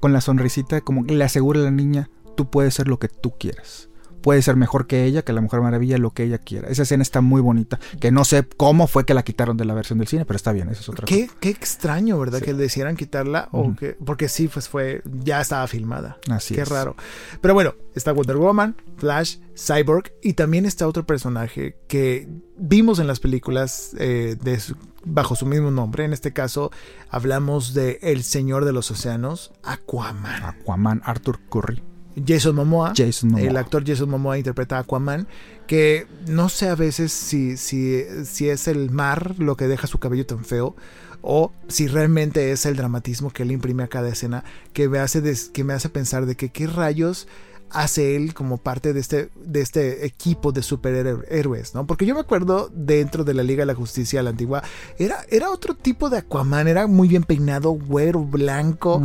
Con 0.00 0.12
la 0.12 0.20
sonrisita 0.20 0.80
como 0.80 1.04
que 1.04 1.14
le 1.14 1.24
asegura 1.24 1.60
a 1.60 1.64
la 1.64 1.70
niña, 1.70 2.10
tú 2.36 2.50
puedes 2.50 2.74
ser 2.74 2.88
lo 2.88 2.98
que 2.98 3.08
tú 3.08 3.34
quieras. 3.38 3.87
Puedes 4.22 4.44
ser 4.44 4.56
mejor 4.56 4.86
que 4.86 5.04
ella, 5.04 5.22
que 5.22 5.32
la 5.32 5.40
Mujer 5.40 5.60
Maravilla, 5.60 5.98
lo 5.98 6.10
que 6.10 6.24
ella 6.24 6.38
quiera. 6.38 6.68
Esa 6.68 6.82
escena 6.82 7.02
está 7.02 7.20
muy 7.20 7.40
bonita. 7.40 7.78
Que 8.00 8.10
no 8.10 8.24
sé 8.24 8.46
cómo 8.56 8.86
fue 8.86 9.04
que 9.06 9.14
la 9.14 9.22
quitaron 9.22 9.56
de 9.56 9.64
la 9.64 9.74
versión 9.74 9.98
del 9.98 10.08
cine, 10.08 10.24
pero 10.24 10.36
está 10.36 10.52
bien, 10.52 10.68
eso 10.68 10.80
es 10.80 10.88
otra 10.88 11.06
cosa. 11.06 11.14
Qué, 11.14 11.30
qué 11.40 11.50
extraño, 11.50 12.18
¿verdad? 12.18 12.40
Sí. 12.40 12.46
Que 12.46 12.52
le 12.52 12.64
hicieran 12.64 12.96
quitarla, 12.96 13.48
o 13.52 13.74
que, 13.76 13.96
porque 14.04 14.28
sí, 14.28 14.48
pues 14.48 14.68
fue, 14.68 15.02
ya 15.24 15.40
estaba 15.40 15.66
filmada. 15.68 16.18
Así 16.30 16.54
Qué 16.54 16.62
es. 16.62 16.68
raro. 16.68 16.96
Pero 17.40 17.54
bueno, 17.54 17.74
está 17.94 18.12
Wonder 18.12 18.36
Woman, 18.36 18.76
Flash, 18.96 19.36
Cyborg 19.56 20.12
y 20.22 20.34
también 20.34 20.66
está 20.66 20.86
otro 20.88 21.04
personaje 21.06 21.76
que 21.88 22.28
vimos 22.56 22.98
en 22.98 23.06
las 23.06 23.20
películas 23.20 23.94
eh, 23.98 24.36
de 24.42 24.60
su- 24.60 24.76
bajo 25.04 25.34
su 25.36 25.46
mismo 25.46 25.70
nombre. 25.70 26.04
En 26.04 26.12
este 26.12 26.32
caso 26.32 26.70
hablamos 27.10 27.74
de 27.74 27.98
El 28.02 28.22
Señor 28.22 28.64
de 28.64 28.72
los 28.72 28.90
Océanos, 28.90 29.52
Aquaman. 29.62 30.42
Aquaman, 30.44 31.00
Arthur 31.04 31.38
Curry, 31.50 31.82
Jason 32.26 32.54
Momoa. 32.56 32.92
Jason 32.96 33.30
Momoa. 33.30 33.48
El 33.48 33.56
actor 33.56 33.84
Jason 33.86 34.08
Momoa 34.10 34.38
interpreta 34.38 34.76
a 34.76 34.80
Aquaman, 34.80 35.26
que 35.66 36.06
no 36.26 36.48
sé 36.48 36.68
a 36.68 36.74
veces 36.74 37.12
si, 37.12 37.56
si, 37.56 38.02
si 38.24 38.48
es 38.48 38.68
el 38.68 38.90
mar 38.90 39.34
lo 39.38 39.56
que 39.56 39.68
deja 39.68 39.86
su 39.86 39.98
cabello 39.98 40.26
tan 40.26 40.44
feo 40.44 40.74
o 41.20 41.52
si 41.66 41.88
realmente 41.88 42.52
es 42.52 42.64
el 42.64 42.76
dramatismo 42.76 43.30
que 43.30 43.42
él 43.42 43.50
imprime 43.52 43.82
a 43.82 43.88
cada 43.88 44.08
escena 44.08 44.44
que 44.72 44.88
me 44.88 44.98
hace, 45.00 45.20
des- 45.20 45.48
que 45.48 45.64
me 45.64 45.72
hace 45.74 45.88
pensar 45.88 46.26
de 46.26 46.36
que 46.36 46.48
qué 46.50 46.66
rayos 46.68 47.26
hace 47.70 48.16
él 48.16 48.34
como 48.34 48.58
parte 48.58 48.92
de 48.92 49.00
este, 49.00 49.30
de 49.36 49.60
este 49.60 50.06
equipo 50.06 50.52
de 50.52 50.62
superhéroes, 50.62 51.74
¿no? 51.74 51.86
Porque 51.86 52.06
yo 52.06 52.14
me 52.14 52.20
acuerdo 52.20 52.70
dentro 52.72 53.24
de 53.24 53.34
la 53.34 53.42
Liga 53.42 53.62
de 53.62 53.66
la 53.66 53.74
Justicia, 53.74 54.22
la 54.22 54.30
antigua, 54.30 54.62
era, 54.98 55.18
era 55.30 55.50
otro 55.50 55.74
tipo 55.74 56.10
de 56.10 56.18
Aquaman, 56.18 56.68
era 56.68 56.86
muy 56.86 57.08
bien 57.08 57.24
peinado, 57.24 57.70
güero, 57.70 58.20
blanco, 58.20 59.02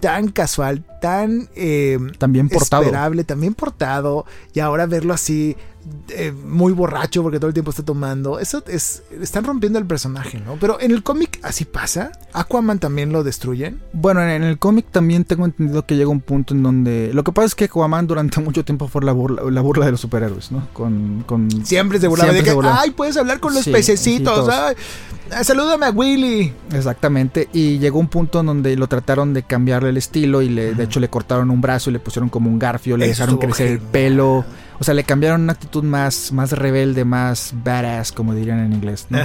tan 0.00 0.28
casual, 0.28 0.84
tan 1.00 1.48
eh, 1.54 1.98
también 2.18 2.48
portado. 2.48 2.82
esperable, 2.82 3.24
también 3.24 3.54
portado, 3.54 4.24
y 4.54 4.60
ahora 4.60 4.86
verlo 4.86 5.12
así 5.12 5.56
eh, 6.08 6.32
muy 6.32 6.72
borracho 6.72 7.22
porque 7.22 7.38
todo 7.38 7.48
el 7.48 7.54
tiempo 7.54 7.70
está 7.70 7.84
tomando. 7.84 8.38
Eso 8.38 8.62
es. 8.66 9.02
Están 9.20 9.44
rompiendo 9.44 9.78
el 9.78 9.86
personaje, 9.86 10.40
¿no? 10.40 10.56
Pero 10.60 10.80
en 10.80 10.90
el 10.90 11.02
cómic 11.02 11.38
así 11.42 11.64
pasa. 11.64 12.12
Aquaman 12.32 12.78
también 12.78 13.12
lo 13.12 13.24
destruyen. 13.24 13.80
Bueno, 13.92 14.22
en 14.22 14.42
el 14.42 14.58
cómic 14.58 14.86
también 14.90 15.24
tengo 15.24 15.44
entendido 15.44 15.84
que 15.86 15.96
llega 15.96 16.08
un 16.08 16.20
punto 16.20 16.54
en 16.54 16.62
donde. 16.62 17.10
Lo 17.12 17.24
que 17.24 17.32
pasa 17.32 17.46
es 17.46 17.54
que 17.54 17.64
Aquaman 17.64 18.06
durante 18.06 18.40
mucho 18.42 18.64
tiempo 18.64 18.88
fue 18.88 19.02
la 19.02 19.12
burla, 19.12 19.42
la 19.50 19.60
burla 19.60 19.86
de 19.86 19.92
los 19.92 20.00
superhéroes, 20.00 20.52
¿no? 20.52 20.68
Con. 20.72 21.24
con 21.26 21.50
siempre 21.64 22.00
se 22.00 22.08
burlaba 22.08 22.32
de 22.32 22.42
que. 22.42 22.56
Ay, 22.64 22.90
puedes 22.90 23.16
hablar 23.16 23.40
con 23.40 23.54
los 23.54 23.64
sí, 23.64 23.72
pececitos. 23.72 24.48
Ay, 24.48 24.74
salúdame 25.42 25.86
a 25.86 25.90
Willy. 25.90 26.52
Exactamente. 26.72 27.48
Y 27.52 27.78
llegó 27.78 27.98
un 27.98 28.08
punto 28.08 28.40
en 28.40 28.46
donde 28.46 28.76
lo 28.76 28.86
trataron 28.88 29.34
de 29.34 29.42
cambiarle 29.42 29.90
el 29.90 29.96
estilo. 29.96 30.42
Y 30.42 30.48
le, 30.48 30.74
de 30.74 30.84
hecho 30.84 31.00
le 31.00 31.08
cortaron 31.08 31.50
un 31.50 31.60
brazo 31.60 31.90
y 31.90 31.92
le 31.92 32.00
pusieron 32.00 32.28
como 32.28 32.50
un 32.50 32.58
garfio. 32.58 32.96
Le 32.96 33.08
dejaron 33.08 33.38
crecer 33.38 33.68
el 33.68 33.80
pelo. 33.80 34.44
O 34.78 34.84
sea, 34.84 34.94
le 34.94 35.04
cambiaron 35.04 35.42
una 35.42 35.52
actitud 35.52 35.82
más, 35.84 36.32
más 36.32 36.52
rebelde, 36.52 37.04
más 37.04 37.54
badass, 37.64 38.12
como 38.12 38.34
dirían 38.34 38.60
en 38.60 38.72
inglés. 38.72 39.06
¿no? 39.08 39.18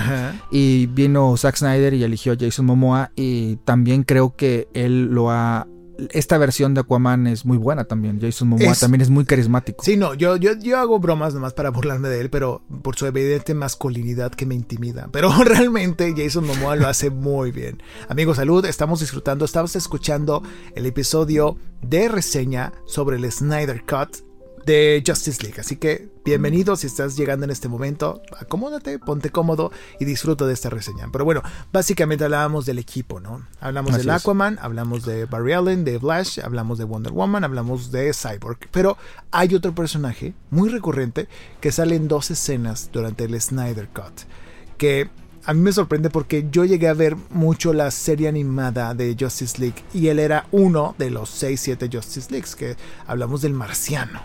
Y 0.52 0.88
vino 0.88 1.36
Zack 1.38 1.58
Snyder 1.58 1.94
y 1.94 2.04
eligió 2.04 2.34
a 2.34 2.38
Jason 2.40 2.66
Momoa. 2.66 3.12
Y 3.16 3.58
también 3.58 4.04
creo 4.04 4.36
que 4.36 4.68
él 4.74 5.06
lo 5.06 5.30
ha 5.30 5.68
esta 6.12 6.38
versión 6.38 6.74
de 6.74 6.82
Aquaman 6.82 7.28
es 7.28 7.46
muy 7.46 7.58
buena 7.58 7.84
también. 7.84 8.20
Jason 8.20 8.48
Momoa 8.48 8.72
es, 8.72 8.80
también 8.80 9.02
es 9.02 9.10
muy 9.10 9.26
carismático. 9.26 9.84
Sí, 9.84 9.98
no, 9.98 10.14
yo, 10.14 10.36
yo, 10.38 10.54
yo 10.54 10.80
hago 10.80 11.00
bromas 11.00 11.34
nomás 11.34 11.54
para 11.54 11.70
burlarme 11.70 12.10
de 12.10 12.22
él, 12.22 12.30
pero 12.30 12.64
por 12.82 12.96
su 12.96 13.06
evidente 13.06 13.54
masculinidad 13.54 14.32
que 14.32 14.46
me 14.46 14.56
intimida. 14.56 15.10
Pero 15.12 15.32
realmente 15.44 16.14
Jason 16.16 16.46
Momoa 16.46 16.76
lo 16.76 16.88
hace 16.88 17.10
muy 17.10 17.52
bien. 17.52 17.82
Amigos, 18.10 18.38
salud, 18.38 18.66
estamos 18.66 19.00
disfrutando, 19.00 19.46
estamos 19.46 19.76
escuchando 19.76 20.44
el 20.76 20.86
episodio 20.86 21.58
de 21.82 22.08
reseña 22.08 22.74
sobre 22.86 23.18
el 23.18 23.32
Snyder 23.32 23.84
Cut 23.86 24.31
de 24.66 25.04
Justice 25.06 25.42
League. 25.44 25.60
Así 25.60 25.76
que 25.76 26.10
bienvenido 26.24 26.76
si 26.76 26.88
estás 26.88 27.16
llegando 27.16 27.46
en 27.46 27.52
este 27.52 27.68
momento. 27.68 28.22
Acomódate, 28.40 29.00
ponte 29.00 29.30
cómodo 29.30 29.72
y 30.00 30.06
disfruta 30.06 30.46
de 30.46 30.54
esta 30.54 30.70
reseña. 30.70 31.08
Pero 31.12 31.26
bueno, 31.26 31.42
básicamente 31.72 32.24
hablábamos 32.24 32.66
del 32.66 32.80
equipo, 32.80 33.20
¿no? 33.20 33.46
Hablamos 33.60 33.92
Así 33.92 34.02
del 34.02 34.12
Aquaman, 34.12 34.56
es. 34.56 34.60
hablamos 34.62 35.06
de 35.06 35.26
Barry 35.26 35.54
Allen, 35.54 35.84
de 35.84 36.00
Flash, 36.00 36.40
hablamos 36.40 36.78
de 36.78 36.86
Wonder 36.86 37.14
Woman, 37.14 37.44
hablamos 37.44 37.92
de 37.92 38.14
Cyborg. 38.14 38.60
Pero 38.72 38.98
hay 39.32 39.56
otro 39.56 39.74
personaje 39.74 40.34
muy 40.50 40.70
recurrente 40.70 41.28
que 41.60 41.72
sale 41.72 41.96
en 41.96 42.08
dos 42.08 42.32
escenas 42.32 42.90
durante 42.92 43.26
el 43.26 43.40
Snyder 43.40 43.88
Cut. 43.90 44.22
Que 44.78 45.10
a 45.46 45.54
mí 45.54 45.62
me 45.62 45.74
sorprende 45.74 46.10
porque 46.10 46.48
yo 46.52 46.66
llegué 46.66 46.88
a 46.88 46.94
ver 46.94 47.16
mucho 47.32 47.74
la 47.74 47.90
serie 47.90 48.28
animada 48.28 48.94
de 48.94 49.16
Justice 49.20 49.60
League 49.60 49.84
y 49.94 50.08
él 50.08 50.20
era 50.20 50.46
uno 50.52 50.94
de 51.00 51.10
los 51.10 51.42
6-7 51.42 51.92
Justice 51.92 52.30
Leagues, 52.32 52.56
que 52.56 52.76
hablamos 53.08 53.42
del 53.42 53.54
marciano. 53.54 54.22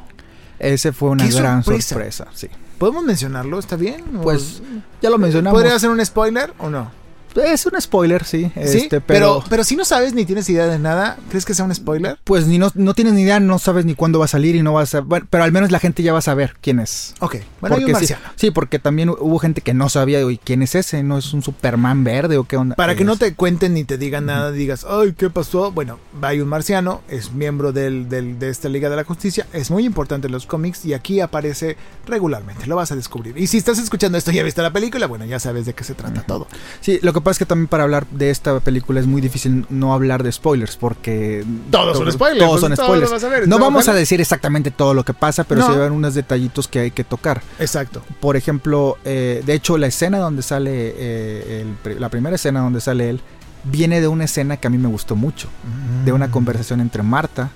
Ese 0.58 0.92
fue 0.92 1.10
una 1.10 1.26
gran 1.26 1.62
sorpresa? 1.62 1.88
sorpresa, 1.94 2.26
sí. 2.34 2.48
¿Podemos 2.78 3.04
mencionarlo? 3.04 3.58
¿Está 3.58 3.76
bien? 3.76 4.02
Pues 4.22 4.62
ya 5.00 5.10
lo 5.10 5.18
mencionamos. 5.18 5.58
¿Podría 5.58 5.76
hacer 5.76 5.90
un 5.90 6.04
spoiler 6.04 6.52
o 6.58 6.68
no? 6.68 6.90
Es 7.36 7.66
un 7.66 7.80
spoiler, 7.80 8.24
sí. 8.24 8.50
¿Sí? 8.54 8.78
Este, 8.78 9.00
pero... 9.00 9.38
pero... 9.40 9.44
pero 9.48 9.64
si 9.64 9.76
no 9.76 9.84
sabes 9.84 10.14
ni 10.14 10.24
tienes 10.24 10.48
idea 10.48 10.66
de 10.66 10.78
nada, 10.78 11.16
¿crees 11.28 11.44
que 11.44 11.54
sea 11.54 11.64
un 11.64 11.74
spoiler? 11.74 12.18
Pues 12.24 12.46
ni 12.46 12.58
no, 12.58 12.70
no 12.74 12.94
tienes 12.94 13.14
ni 13.14 13.22
idea, 13.22 13.40
no 13.40 13.58
sabes 13.58 13.84
ni 13.84 13.94
cuándo 13.94 14.18
va 14.18 14.26
a 14.26 14.28
salir 14.28 14.56
y 14.56 14.62
no 14.62 14.72
vas 14.72 14.94
a 14.94 15.00
bueno, 15.00 15.26
pero 15.30 15.44
al 15.44 15.52
menos 15.52 15.70
la 15.70 15.78
gente 15.78 16.02
ya 16.02 16.12
va 16.12 16.18
a 16.18 16.22
saber 16.22 16.56
quién 16.60 16.80
es. 16.80 17.14
Ok, 17.20 17.36
bueno, 17.60 17.76
porque 17.76 17.92
hay 17.92 18.02
un. 18.02 18.06
Sí, 18.06 18.14
sí, 18.36 18.50
porque 18.50 18.78
también 18.78 19.08
hubo 19.10 19.38
gente 19.38 19.60
que 19.60 19.74
no 19.74 19.88
sabía, 19.88 20.20
¿y 20.30 20.38
quién 20.38 20.62
es 20.62 20.74
ese? 20.74 21.02
¿No 21.02 21.18
es 21.18 21.32
un 21.32 21.42
Superman 21.42 22.04
verde 22.04 22.36
o 22.36 22.44
qué 22.44 22.56
onda? 22.56 22.76
Para 22.76 22.94
que 22.94 23.04
no 23.04 23.16
te 23.16 23.34
cuenten 23.34 23.74
ni 23.74 23.84
te 23.84 23.98
digan 23.98 24.26
nada, 24.26 24.52
digas, 24.52 24.86
ay, 24.88 25.14
¿qué 25.16 25.30
pasó? 25.30 25.72
Bueno, 25.72 25.98
hay 26.22 26.40
un 26.40 26.48
marciano, 26.48 27.02
es 27.08 27.32
miembro 27.32 27.72
del, 27.72 28.08
del, 28.08 28.38
de 28.38 28.48
esta 28.48 28.68
Liga 28.68 28.90
de 28.90 28.96
la 28.96 29.04
Justicia, 29.04 29.46
es 29.52 29.70
muy 29.70 29.84
importante 29.84 30.26
en 30.26 30.32
los 30.32 30.46
cómics 30.46 30.84
y 30.84 30.94
aquí 30.94 31.20
aparece 31.20 31.76
regularmente, 32.06 32.66
lo 32.66 32.76
vas 32.76 32.92
a 32.92 32.96
descubrir. 32.96 33.36
Y 33.38 33.46
si 33.46 33.58
estás 33.58 33.78
escuchando 33.78 34.18
esto 34.18 34.30
y 34.30 34.34
ya 34.34 34.42
viste 34.42 34.62
la 34.62 34.72
película, 34.72 35.06
bueno, 35.06 35.24
ya 35.24 35.38
sabes 35.38 35.66
de 35.66 35.74
qué 35.74 35.84
se 35.84 35.94
trata 35.94 36.22
todo. 36.22 36.46
Sí, 36.80 36.98
lo 37.02 37.12
que 37.12 37.20
pasa 37.26 37.32
es 37.32 37.38
que 37.40 37.46
también 37.46 37.66
para 37.66 37.82
hablar 37.82 38.06
de 38.06 38.30
esta 38.30 38.60
película 38.60 39.00
es 39.00 39.06
muy 39.06 39.20
difícil 39.20 39.66
no 39.68 39.92
hablar 39.92 40.22
de 40.22 40.30
spoilers 40.30 40.76
porque 40.76 41.44
todos 41.72 41.98
son 41.98 42.12
spoilers. 42.12 42.46
Todos 42.46 42.60
son 42.60 42.76
spoilers. 42.76 43.10
Todos 43.10 43.28
ver, 43.28 43.48
no 43.48 43.58
vamos 43.58 43.88
a 43.88 43.94
decir 43.94 44.20
exactamente 44.20 44.70
todo 44.70 44.94
lo 44.94 45.04
que 45.04 45.12
pasa, 45.12 45.42
pero 45.42 45.62
no. 45.62 45.72
se 45.72 45.76
ven 45.76 45.90
unos 45.90 46.14
detallitos 46.14 46.68
que 46.68 46.78
hay 46.78 46.90
que 46.92 47.02
tocar. 47.02 47.42
Exacto. 47.58 48.00
Por 48.20 48.36
ejemplo, 48.36 48.96
eh, 49.04 49.42
de 49.44 49.54
hecho 49.54 49.76
la 49.76 49.88
escena 49.88 50.18
donde 50.18 50.42
sale 50.42 50.70
eh, 50.96 51.66
el, 51.84 52.00
la 52.00 52.10
primera 52.10 52.36
escena 52.36 52.60
donde 52.60 52.80
sale 52.80 53.10
él 53.10 53.20
viene 53.64 54.00
de 54.00 54.06
una 54.06 54.26
escena 54.26 54.58
que 54.58 54.68
a 54.68 54.70
mí 54.70 54.78
me 54.78 54.86
gustó 54.88 55.16
mucho, 55.16 55.48
mm. 55.48 56.04
de 56.04 56.12
una 56.12 56.30
conversación 56.30 56.80
entre 56.80 57.02
Marta 57.02 57.50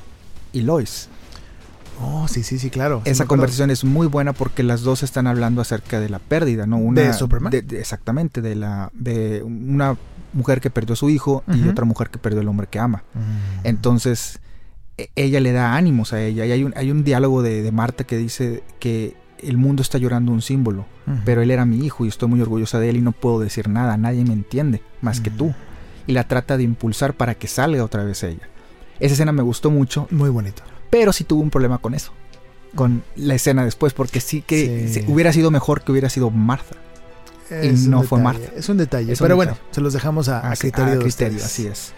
y 0.53 0.63
Lois. 0.63 1.09
Oh, 2.03 2.27
sí, 2.29 2.43
sí, 2.43 2.59
sí, 2.59 2.71
claro. 2.71 3.03
Esa 3.05 3.27
conversación 3.27 3.71
es 3.71 3.85
muy 3.85 4.07
buena 4.07 4.33
porque 4.33 4.63
las 4.63 4.81
dos 4.83 5.03
están 5.03 5.27
hablando 5.27 5.61
acerca 5.61 6.01
de 6.01 6.09
la 6.09 6.19
pérdida, 6.19 6.67
¿no? 6.67 6.79
Una, 6.79 7.03
de 7.03 7.13
Superman. 7.13 7.51
De, 7.51 7.63
de, 7.63 7.79
exactamente, 7.79 8.41
de 8.41 8.55
la 8.55 8.91
de 8.95 9.43
una 9.43 9.97
mujer 10.33 10.61
que 10.61 10.71
perdió 10.71 10.95
a 10.95 10.97
su 10.97 11.11
hijo 11.11 11.43
uh 11.47 11.51
-huh. 11.53 11.67
y 11.67 11.69
otra 11.69 11.85
mujer 11.85 12.09
que 12.09 12.19
perdió 12.19 12.41
el 12.41 12.49
hombre 12.49 12.69
que 12.69 12.79
ama. 12.79 13.03
Uh 13.15 13.19
-huh. 13.19 13.61
Entonces, 13.65 14.41
ella 15.15 15.41
le 15.41 15.53
da 15.53 15.75
ánimos 15.75 16.13
a 16.13 16.23
ella. 16.23 16.47
Y 16.47 16.53
hay 16.53 16.65
un, 16.65 16.73
hay 16.77 16.91
un 16.91 17.05
diálogo 17.05 17.43
de, 17.43 17.63
de 17.63 17.73
Marta 17.73 18.05
que 18.05 18.17
dice 18.17 18.63
que 18.79 19.17
el 19.43 19.57
mundo 19.57 19.83
está 19.83 19.99
llorando 19.99 20.33
un 20.33 20.43
símbolo, 20.43 20.87
uh 21.07 21.11
-huh. 21.11 21.23
pero 21.25 21.43
él 21.43 21.51
era 21.51 21.65
mi 21.67 21.85
hijo 21.85 22.05
y 22.05 22.09
estoy 22.09 22.29
muy 22.29 22.41
orgullosa 22.41 22.79
de 22.79 22.91
él 22.91 22.97
y 22.97 23.01
no 23.03 23.13
puedo 23.13 23.41
decir 23.41 23.69
nada, 23.69 23.97
nadie 23.97 24.25
me 24.25 24.33
entiende 24.33 24.83
más 25.03 25.21
que 25.21 25.31
tú. 25.31 25.55
Y 26.07 26.13
la 26.13 26.25
trata 26.25 26.57
de 26.57 26.63
impulsar 26.63 27.15
para 27.15 27.35
que 27.35 27.47
salga 27.47 27.85
otra 27.85 28.05
vez 28.05 28.23
ella. 28.23 28.49
Esa 29.01 29.15
escena 29.15 29.33
me 29.33 29.43
gustó 29.43 29.71
mucho. 29.71 30.09
Muy 30.11 30.29
bonito. 30.31 30.63
Pero 30.91 31.13
sí 31.13 31.25
tuvo 31.25 31.43
un 31.43 31.51
problema 31.51 31.79
con 31.79 31.95
eso. 31.95 32.13
Con 32.75 33.03
la 33.17 33.35
escena 33.35 33.65
después, 33.65 33.95
porque 33.95 34.21
sí 34.21 34.43
que 34.43 34.89
sí. 34.89 35.05
hubiera 35.09 35.33
sido 35.33 35.51
mejor 35.51 35.83
que 35.83 35.93
hubiera 35.93 36.09
sido 36.09 36.31
Martha. 36.31 36.77
Es 37.49 37.85
y 37.85 37.89
no 37.89 37.99
detalle, 37.99 38.09
fue 38.09 38.21
Martha. 38.21 38.53
Es 38.57 38.69
un 38.69 38.77
detalle. 38.77 39.13
Es 39.13 39.21
un 39.21 39.25
pero 39.25 39.37
detalle. 39.37 39.57
bueno, 39.57 39.69
se 39.73 39.81
los 39.81 39.93
dejamos 39.93 40.29
a, 40.29 40.41
a, 40.41 40.53
a 40.53 40.57
criterio, 40.57 40.93
a 40.93 40.97
de 40.97 40.99
criterio 40.99 41.45
así 41.45 41.67
es. 41.67 41.93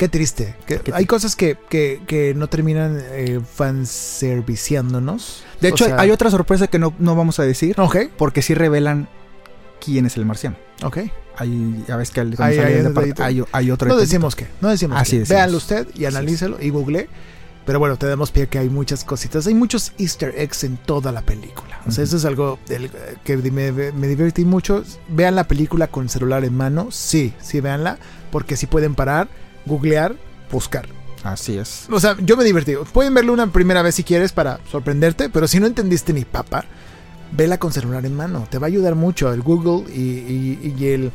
Qué 0.00 0.08
triste. 0.08 0.56
Que 0.66 0.78
Qué 0.78 0.92
hay 0.94 1.04
cosas 1.04 1.36
que, 1.36 1.58
que, 1.68 2.00
que, 2.06 2.32
no 2.34 2.48
terminan 2.48 2.98
eh, 3.12 3.38
fanserviciándonos. 3.44 5.44
De 5.60 5.68
hecho, 5.68 5.84
o 5.84 5.88
sea, 5.88 6.00
hay 6.00 6.10
otra 6.10 6.30
sorpresa 6.30 6.68
que 6.68 6.78
no, 6.78 6.94
no 6.98 7.14
vamos 7.16 7.38
a 7.38 7.42
decir. 7.42 7.78
Ok. 7.78 7.96
Porque 8.16 8.40
sí 8.40 8.54
revelan 8.54 9.10
quién 9.78 10.06
es 10.06 10.16
el 10.16 10.24
marciano. 10.24 10.56
Ok. 10.82 11.00
Hay, 11.36 11.84
ya 11.86 11.96
ves 11.96 12.12
que 12.12 12.20
el, 12.20 12.34
hay, 12.38 12.58
hay, 12.58 13.42
hay, 13.52 13.70
otro. 13.70 13.88
No 13.88 13.98
decimos 13.98 14.36
que. 14.36 14.46
No 14.62 14.70
decimos 14.70 14.98
Así 14.98 15.12
que. 15.12 15.20
Decimos. 15.20 15.36
Véanlo 15.36 15.58
usted 15.58 15.86
y 15.94 16.06
analícelo 16.06 16.56
y 16.62 16.70
google. 16.70 17.10
Pero 17.70 17.78
bueno, 17.78 17.96
te 17.96 18.08
damos 18.08 18.32
pie 18.32 18.48
que 18.48 18.58
hay 18.58 18.68
muchas 18.68 19.04
cositas. 19.04 19.46
Hay 19.46 19.54
muchos 19.54 19.92
easter 19.96 20.34
eggs 20.36 20.64
en 20.64 20.76
toda 20.76 21.12
la 21.12 21.22
película. 21.22 21.80
O 21.86 21.92
sea, 21.92 22.02
uh 22.02 22.04
-huh. 22.04 22.08
eso 22.08 22.16
es 22.16 22.24
algo 22.24 22.58
del, 22.66 22.90
que 23.22 23.36
me, 23.36 23.70
me, 23.70 24.08
divertí 24.08 24.44
mucho. 24.44 24.82
Vean 25.08 25.36
la 25.36 25.44
película 25.44 25.86
con 25.86 26.02
el 26.02 26.10
celular 26.10 26.44
en 26.44 26.56
mano. 26.56 26.88
Sí, 26.90 27.32
sí, 27.40 27.60
véanla. 27.60 28.00
Porque 28.32 28.56
si 28.56 28.66
pueden 28.66 28.96
parar, 28.96 29.28
googlear, 29.66 30.16
buscar. 30.50 30.88
Así 31.22 31.58
es. 31.58 31.86
O 31.92 32.00
sea, 32.00 32.16
yo 32.18 32.36
me 32.36 32.42
divertí. 32.42 32.74
Pueden 32.92 33.14
verlo 33.14 33.32
una 33.32 33.46
primera 33.52 33.82
vez 33.82 33.94
si 33.94 34.02
quieres 34.02 34.32
para 34.32 34.58
sorprenderte. 34.68 35.28
Pero 35.28 35.46
si 35.46 35.60
no 35.60 35.68
entendiste 35.68 36.12
ni 36.12 36.24
papa, 36.24 36.64
vela 37.30 37.58
con 37.58 37.72
celular 37.72 38.04
en 38.04 38.16
mano. 38.16 38.48
Te 38.50 38.58
va 38.58 38.66
a 38.66 38.70
ayudar 38.74 38.96
mucho 38.96 39.32
el 39.32 39.42
Google 39.42 39.88
y, 39.94 40.00
y, 40.00 40.74
y 40.76 40.86
el 40.88 41.12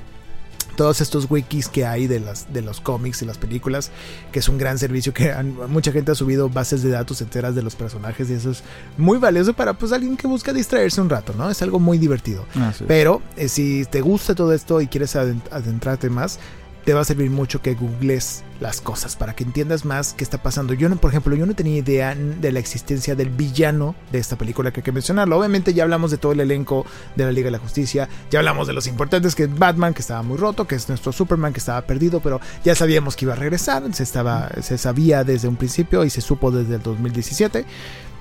todos 0.75 1.01
estos 1.01 1.27
wikis 1.29 1.67
que 1.67 1.85
hay 1.85 2.07
de, 2.07 2.19
las, 2.19 2.51
de 2.53 2.61
los 2.61 2.81
cómics 2.81 3.21
y 3.21 3.25
las 3.25 3.37
películas, 3.37 3.91
que 4.31 4.39
es 4.39 4.49
un 4.49 4.57
gran 4.57 4.77
servicio 4.77 5.13
que 5.13 5.31
han, 5.31 5.55
mucha 5.69 5.91
gente 5.91 6.11
ha 6.11 6.15
subido 6.15 6.49
bases 6.49 6.83
de 6.83 6.89
datos 6.89 7.21
enteras 7.21 7.55
de 7.55 7.63
los 7.63 7.75
personajes 7.75 8.29
y 8.29 8.33
eso 8.33 8.51
es 8.51 8.63
muy 8.97 9.17
valioso 9.17 9.53
para 9.53 9.73
pues 9.73 9.91
alguien 9.91 10.17
que 10.17 10.27
busca 10.27 10.53
distraerse 10.53 11.01
un 11.01 11.09
rato, 11.09 11.33
¿no? 11.37 11.49
Es 11.49 11.61
algo 11.61 11.79
muy 11.79 11.97
divertido. 11.97 12.45
Ah, 12.55 12.73
sí. 12.77 12.85
Pero 12.87 13.21
eh, 13.35 13.47
si 13.47 13.85
te 13.85 14.01
gusta 14.01 14.35
todo 14.35 14.53
esto 14.53 14.81
y 14.81 14.87
quieres 14.87 15.15
adentrarte 15.15 16.09
más, 16.09 16.39
te 16.85 16.93
va 16.93 17.01
a 17.01 17.05
servir 17.05 17.31
mucho 17.31 17.61
que 17.61 17.73
googles 17.73 18.43
las 18.59 18.79
cosas 18.79 19.15
para 19.15 19.35
que 19.35 19.43
entiendas 19.43 19.85
más 19.85 20.13
qué 20.13 20.23
está 20.23 20.37
pasando. 20.37 20.73
Yo, 20.73 20.87
no, 20.87 20.95
por 20.97 21.09
ejemplo, 21.09 21.35
yo 21.35 21.45
no 21.47 21.55
tenía 21.55 21.77
idea 21.77 22.15
de 22.15 22.51
la 22.51 22.59
existencia 22.59 23.15
del 23.15 23.29
villano 23.29 23.95
de 24.11 24.19
esta 24.19 24.37
película 24.37 24.71
que 24.71 24.79
hay 24.79 24.83
que 24.83 24.91
mencionarlo. 24.91 25.37
Obviamente 25.37 25.73
ya 25.73 25.83
hablamos 25.83 26.11
de 26.11 26.19
todo 26.19 26.31
el 26.31 26.39
elenco 26.39 26.85
de 27.15 27.25
la 27.25 27.31
Liga 27.31 27.45
de 27.45 27.51
la 27.51 27.57
Justicia, 27.57 28.07
ya 28.29 28.39
hablamos 28.39 28.67
de 28.67 28.73
los 28.73 28.85
importantes 28.85 29.33
que 29.33 29.43
es 29.43 29.59
Batman 29.59 29.95
que 29.95 30.01
estaba 30.01 30.21
muy 30.21 30.37
roto, 30.37 30.67
que 30.67 30.75
es 30.75 30.87
nuestro 30.87 31.11
Superman 31.11 31.53
que 31.53 31.59
estaba 31.59 31.81
perdido, 31.81 32.19
pero 32.19 32.39
ya 32.63 32.75
sabíamos 32.75 33.15
que 33.15 33.25
iba 33.25 33.33
a 33.33 33.37
regresar, 33.37 33.83
se 33.93 34.03
estaba 34.03 34.49
se 34.61 34.77
sabía 34.77 35.23
desde 35.23 35.47
un 35.47 35.55
principio 35.55 36.05
y 36.05 36.11
se 36.11 36.21
supo 36.21 36.51
desde 36.51 36.75
el 36.75 36.83
2017, 36.83 37.65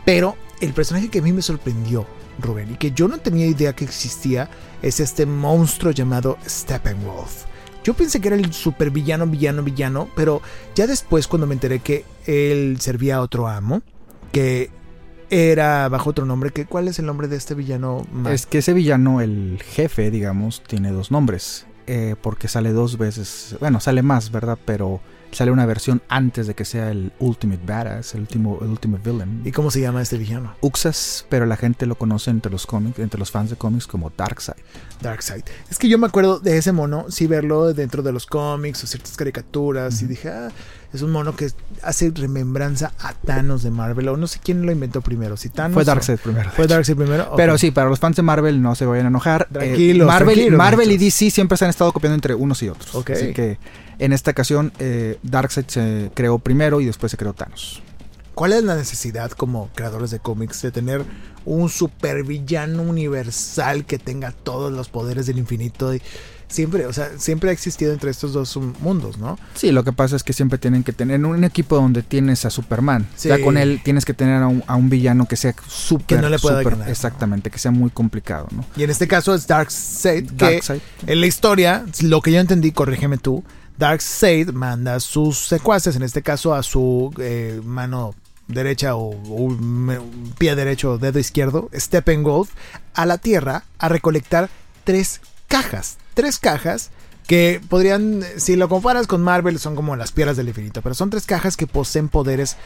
pero 0.07 0.37
el 0.61 0.73
personaje 0.73 1.11
que 1.11 1.19
a 1.19 1.23
mí 1.23 1.33
me 1.33 1.43
sorprendió 1.43 2.07
Rubén 2.41 2.73
y 2.73 2.77
que 2.77 2.93
yo 2.93 3.09
no 3.09 3.19
tenía 3.19 3.47
idea 3.47 3.75
que 3.75 3.85
existía 3.85 4.49
es 4.83 5.01
este 5.01 5.27
monstruo 5.27 5.93
llamado 5.93 6.39
Steppenwolf. 6.49 7.54
Yo 7.85 7.95
pensé 7.95 8.21
que 8.21 8.29
era 8.29 8.37
el 8.37 8.53
super 8.53 8.91
villano, 8.91 9.27
villano, 9.27 9.63
villano, 9.63 10.09
pero 10.17 10.41
ya 10.75 10.87
después 10.87 11.29
cuando 11.29 11.47
me 11.47 11.55
enteré 11.55 11.81
que 11.81 12.05
él 12.27 12.79
servía 12.81 13.17
a 13.17 13.21
otro 13.21 13.47
amo, 13.47 13.83
que 14.33 14.71
era 15.31 15.89
bajo 15.89 16.11
otro 16.11 16.25
nombre. 16.25 16.51
Que, 16.51 16.65
¿Cuál 16.65 16.89
es 16.89 16.99
el 16.99 17.07
nombre 17.07 17.29
de 17.29 17.37
este 17.37 17.55
villano? 17.55 18.07
Es 18.31 18.47
que 18.47 18.59
ese 18.59 18.73
villano, 18.73 19.21
el 19.21 19.63
jefe, 19.63 20.11
digamos, 20.11 20.63
tiene 20.67 20.91
dos 20.91 21.11
nombres. 21.11 21.67
Eh, 21.87 22.17
porque 22.23 22.49
sale 22.49 22.73
dos 22.73 22.97
veces. 22.97 23.57
Bueno, 23.61 23.79
sale 23.81 24.03
más, 24.03 24.31
¿verdad? 24.31 24.59
Pero 24.65 25.01
sale 25.35 25.51
una 25.51 25.67
versión 25.67 26.03
antes 26.09 26.47
de 26.47 26.55
que 26.55 26.65
sea 26.65 26.91
el 26.91 27.13
Ultimate 27.19 27.63
Badass, 27.67 28.15
el 28.15 28.23
último, 28.23 28.59
el 28.63 28.69
Ultimate 28.69 29.11
Villain. 29.11 29.43
¿Y 29.45 29.53
cómo 29.53 29.71
se 29.71 29.81
llama 29.81 30.03
este 30.03 30.17
villano? 30.17 30.55
Uxas, 30.61 31.27
pero 31.29 31.47
la 31.47 31.57
gente 31.57 31.87
lo 31.87 31.97
conoce 31.97 32.31
entre 32.31 32.51
los 32.51 32.67
cómics, 32.67 32.99
entre 32.99 33.19
los 33.19 33.31
fans 33.31 33.51
de 33.51 33.57
cómics 33.57 33.87
como 33.87 34.11
Darkseid. 34.17 34.57
Darkseid. 35.01 35.45
Es 35.71 35.79
que 35.79 35.89
yo 35.89 35.99
me 35.99 36.07
acuerdo 36.07 36.39
de 36.39 36.57
ese 36.57 36.73
mono, 36.73 37.07
sí 37.11 37.27
verlo 37.27 37.73
dentro 37.75 38.03
de 38.03 38.13
los 38.13 38.27
cómics 38.27 38.85
o 38.85 38.87
ciertas 38.87 39.17
caricaturas 39.17 40.01
y 40.03 40.07
dije, 40.07 40.29
ah, 40.31 40.49
es 40.95 41.03
un 41.03 41.11
mono 41.11 41.35
que 41.35 41.51
hace 41.83 42.13
remembranza 42.15 42.93
a 43.01 43.15
Thanos 43.15 43.65
de 43.65 43.73
Marvel. 43.73 44.09
O 44.09 44.17
no 44.17 44.29
sé 44.29 44.39
quién 44.43 44.65
lo 44.65 44.71
inventó 44.71 45.01
primero. 45.01 45.37
Si 45.37 45.49
Thanos. 45.49 45.75
Fue 45.75 45.85
Darkseid 45.85 46.19
primero. 46.19 46.51
Fue 46.53 46.69
Darkseid 46.69 46.97
primero. 46.97 47.33
Pero 47.37 47.59
sí, 47.59 47.73
para 47.73 47.89
los 47.89 47.99
fans 47.99 48.15
de 48.15 48.23
Marvel 48.23 48.63
no 48.63 48.77
se 48.77 48.87
vayan 48.87 49.07
a 49.07 49.09
enojar. 49.09 49.49
Eh, 49.51 49.55
tranquilos. 49.55 50.07
Marvel, 50.07 50.53
Marvel 50.53 50.93
y 50.93 50.97
DC 50.97 51.31
siempre 51.31 51.59
se 51.59 51.65
han 51.65 51.71
estado 51.71 51.93
copiando 51.93 52.15
entre 52.15 52.37
unos 52.37 52.63
y 52.63 52.69
otros. 52.69 52.95
Así 53.11 53.33
que 53.33 53.59
en 53.99 54.13
esta 54.13 54.31
ocasión 54.31 54.73
eh, 54.79 55.19
Darkseid 55.23 55.67
se 55.69 56.11
creó 56.15 56.39
primero 56.39 56.81
y 56.81 56.87
después 56.87 57.11
se 57.11 57.17
creó 57.17 57.33
Thanos. 57.33 57.83
¿Cuál 58.35 58.53
es 58.53 58.65
la 58.65 58.75
necesidad 58.75 59.31
como 59.31 59.69
creadores 59.75 60.11
de 60.11 60.19
cómics 60.19 60.61
de 60.63 60.73
tener 60.73 61.05
un 61.45 61.69
supervillano 61.69 62.83
universal 62.83 63.85
que 63.85 63.99
tenga 63.99 64.33
todos 64.33 64.73
los 64.73 64.89
poderes 64.89 65.27
del 65.27 65.39
infinito? 65.39 65.95
Y 65.95 66.03
siempre, 66.49 66.87
o 66.87 66.93
sea, 66.93 67.11
siempre 67.17 67.51
ha 67.51 67.53
existido 67.53 67.93
entre 67.93 68.11
estos 68.11 68.33
dos 68.33 68.57
mundos, 68.81 69.19
¿no? 69.19 69.39
Sí, 69.55 69.71
lo 69.71 69.85
que 69.85 69.93
pasa 69.93 70.17
es 70.17 70.25
que 70.25 70.33
siempre 70.33 70.59
tienen 70.59 70.83
que 70.83 70.93
tener 70.93 71.25
un 71.25 71.45
equipo 71.45 71.77
donde 71.77 72.03
tienes 72.03 72.45
a 72.45 72.51
Superman. 72.51 73.07
Ya 73.23 73.41
con 73.41 73.57
él 73.57 73.81
tienes 73.85 74.05
que 74.05 74.15
tener 74.15 74.43
a 74.43 74.47
un, 74.49 74.91
villano 74.91 75.27
que 75.27 75.37
sea 75.37 75.55
súper. 75.69 76.19
Que 76.19 76.23
no 76.23 76.29
le 76.29 76.41
pueda 76.41 76.63
ganar, 76.63 76.89
Exactamente, 76.89 77.51
que 77.51 77.59
sea 77.59 77.71
muy 77.71 77.91
complicado, 77.91 78.49
¿no? 78.51 78.65
Y 78.77 78.83
en 78.83 78.91
este 78.91 79.07
caso 79.07 79.33
es 79.35 79.47
Darkseid, 79.47 80.33
que 80.33 80.61
en 81.07 81.21
la 81.21 81.27
historia, 81.27 81.85
lo 82.03 82.21
que 82.21 82.33
yo 82.33 82.41
entendí, 82.41 82.73
corrígeme 82.73 83.19
tú, 83.19 83.45
Darkseid 83.79 84.51
manda 84.53 84.97
a 84.97 85.01
sus 85.01 85.39
secuaces, 85.39 85.97
en 85.97 86.03
este 86.03 86.23
caso 86.23 86.55
a 86.55 86.63
su 86.63 87.13
eh, 87.19 87.61
mano 87.65 88.15
derecha 88.47 88.97
o, 88.97 89.17
pie 90.39 90.55
derecho 90.55 90.93
o 90.93 90.99
dedo 90.99 91.19
izquierdo, 91.19 91.71
Steppenwolf, 91.75 92.51
a 92.95 93.07
la 93.07 93.19
Tierra 93.19 93.65
a 93.79 93.89
recolectar 93.89 94.51
tres 94.85 95.21
cajas. 95.49 95.97
Tres 96.15 96.39
cajas 96.39 96.91
que 97.27 97.61
podrían, 97.69 98.23
si 98.37 98.57
lo 98.57 98.69
comparas 98.69 99.07
con 99.07 99.23
Marvel, 99.23 99.59
son 99.59 99.75
como 99.75 99.97
las 99.97 100.13
piedras 100.13 100.37
del 100.37 100.49
infinito, 100.49 100.83
pero 100.83 100.95
son 100.95 101.11
tres 101.11 101.27
cajas 101.27 101.57
que 101.57 101.67
poseen 101.67 102.09
poderes 102.09 102.57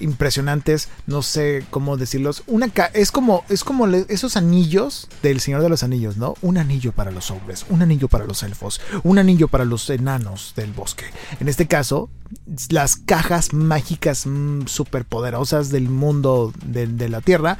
impresionantes, 0.00 0.88
no 1.06 1.22
sé 1.22 1.64
cómo 1.70 1.96
decirlos. 1.96 2.42
Una 2.46 2.70
es 2.94 3.12
como 3.12 3.44
es 3.48 3.64
como 3.64 3.86
esos 3.86 4.36
anillos 4.36 5.08
del 5.22 5.40
Señor 5.40 5.62
de 5.62 5.68
los 5.68 5.82
Anillos, 5.82 6.16
¿no? 6.16 6.34
Un 6.42 6.58
anillo 6.58 6.92
para 6.92 7.10
los 7.10 7.30
hombres, 7.30 7.66
un 7.68 7.82
anillo 7.82 8.08
para 8.08 8.26
los 8.26 8.42
elfos, 8.42 8.80
un 9.02 9.18
anillo 9.18 9.48
para 9.48 9.64
los 9.64 9.88
enanos 9.90 10.54
del 10.56 10.72
bosque. 10.72 11.04
En 11.40 11.48
este 11.48 11.66
caso, 11.66 12.10
las 12.68 12.96
cajas 12.96 13.52
mágicas 13.52 14.26
mm, 14.26 14.66
superpoderosas 14.66 15.70
del 15.70 15.88
mundo 15.88 16.52
de 16.64 17.08
la 17.08 17.20
Tierra 17.20 17.58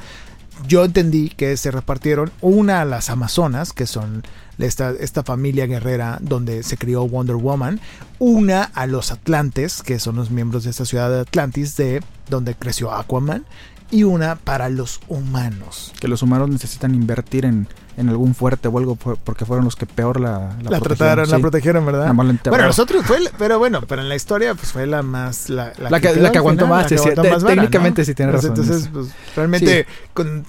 yo 0.67 0.85
entendí 0.85 1.29
que 1.29 1.55
se 1.57 1.71
repartieron 1.71 2.31
una 2.41 2.81
a 2.81 2.85
las 2.85 3.09
Amazonas, 3.09 3.73
que 3.73 3.87
son 3.87 4.23
esta, 4.59 4.91
esta 4.91 5.23
familia 5.23 5.65
guerrera 5.65 6.19
donde 6.21 6.63
se 6.63 6.77
crió 6.77 7.07
Wonder 7.07 7.35
Woman, 7.35 7.79
una 8.19 8.63
a 8.63 8.87
los 8.87 9.11
Atlantes, 9.11 9.81
que 9.81 9.99
son 9.99 10.15
los 10.15 10.29
miembros 10.31 10.63
de 10.63 10.69
esta 10.69 10.85
ciudad 10.85 11.09
de 11.09 11.21
Atlantis, 11.21 11.75
de 11.77 12.03
donde 12.29 12.55
creció 12.55 12.91
Aquaman, 12.91 13.45
y 13.89 14.03
una 14.03 14.35
para 14.35 14.69
los 14.69 15.01
humanos. 15.07 15.91
Que 15.99 16.07
los 16.07 16.21
humanos 16.21 16.49
necesitan 16.49 16.95
invertir 16.95 17.45
en 17.45 17.67
en 17.97 18.09
algún 18.09 18.33
fuerte 18.35 18.67
o 18.67 18.77
algo 18.77 18.95
porque 18.95 19.45
fueron 19.45 19.65
los 19.65 19.75
que 19.75 19.85
peor 19.85 20.19
la, 20.19 20.55
la, 20.63 20.79
trataron, 20.79 21.29
la 21.29 21.39
protegieron, 21.39 21.85
¿verdad? 21.85 22.13
bueno, 22.13 22.65
nosotros 22.65 23.05
fue, 23.05 23.19
pero 23.37 23.59
bueno, 23.59 23.81
pero 23.87 24.01
en 24.01 24.09
la 24.09 24.15
historia 24.15 24.55
pues 24.55 24.71
fue 24.71 24.85
la 24.85 25.01
más 25.01 25.49
la, 25.49 25.73
que, 25.99 26.31
que, 26.31 26.37
aguantó 26.37 26.67
más, 26.67 26.87
técnicamente 26.87 28.05
sí 28.05 28.13
tiene 28.13 28.31
razón. 28.31 28.51
Entonces, 28.51 28.89
pues, 28.91 29.07
realmente 29.35 29.85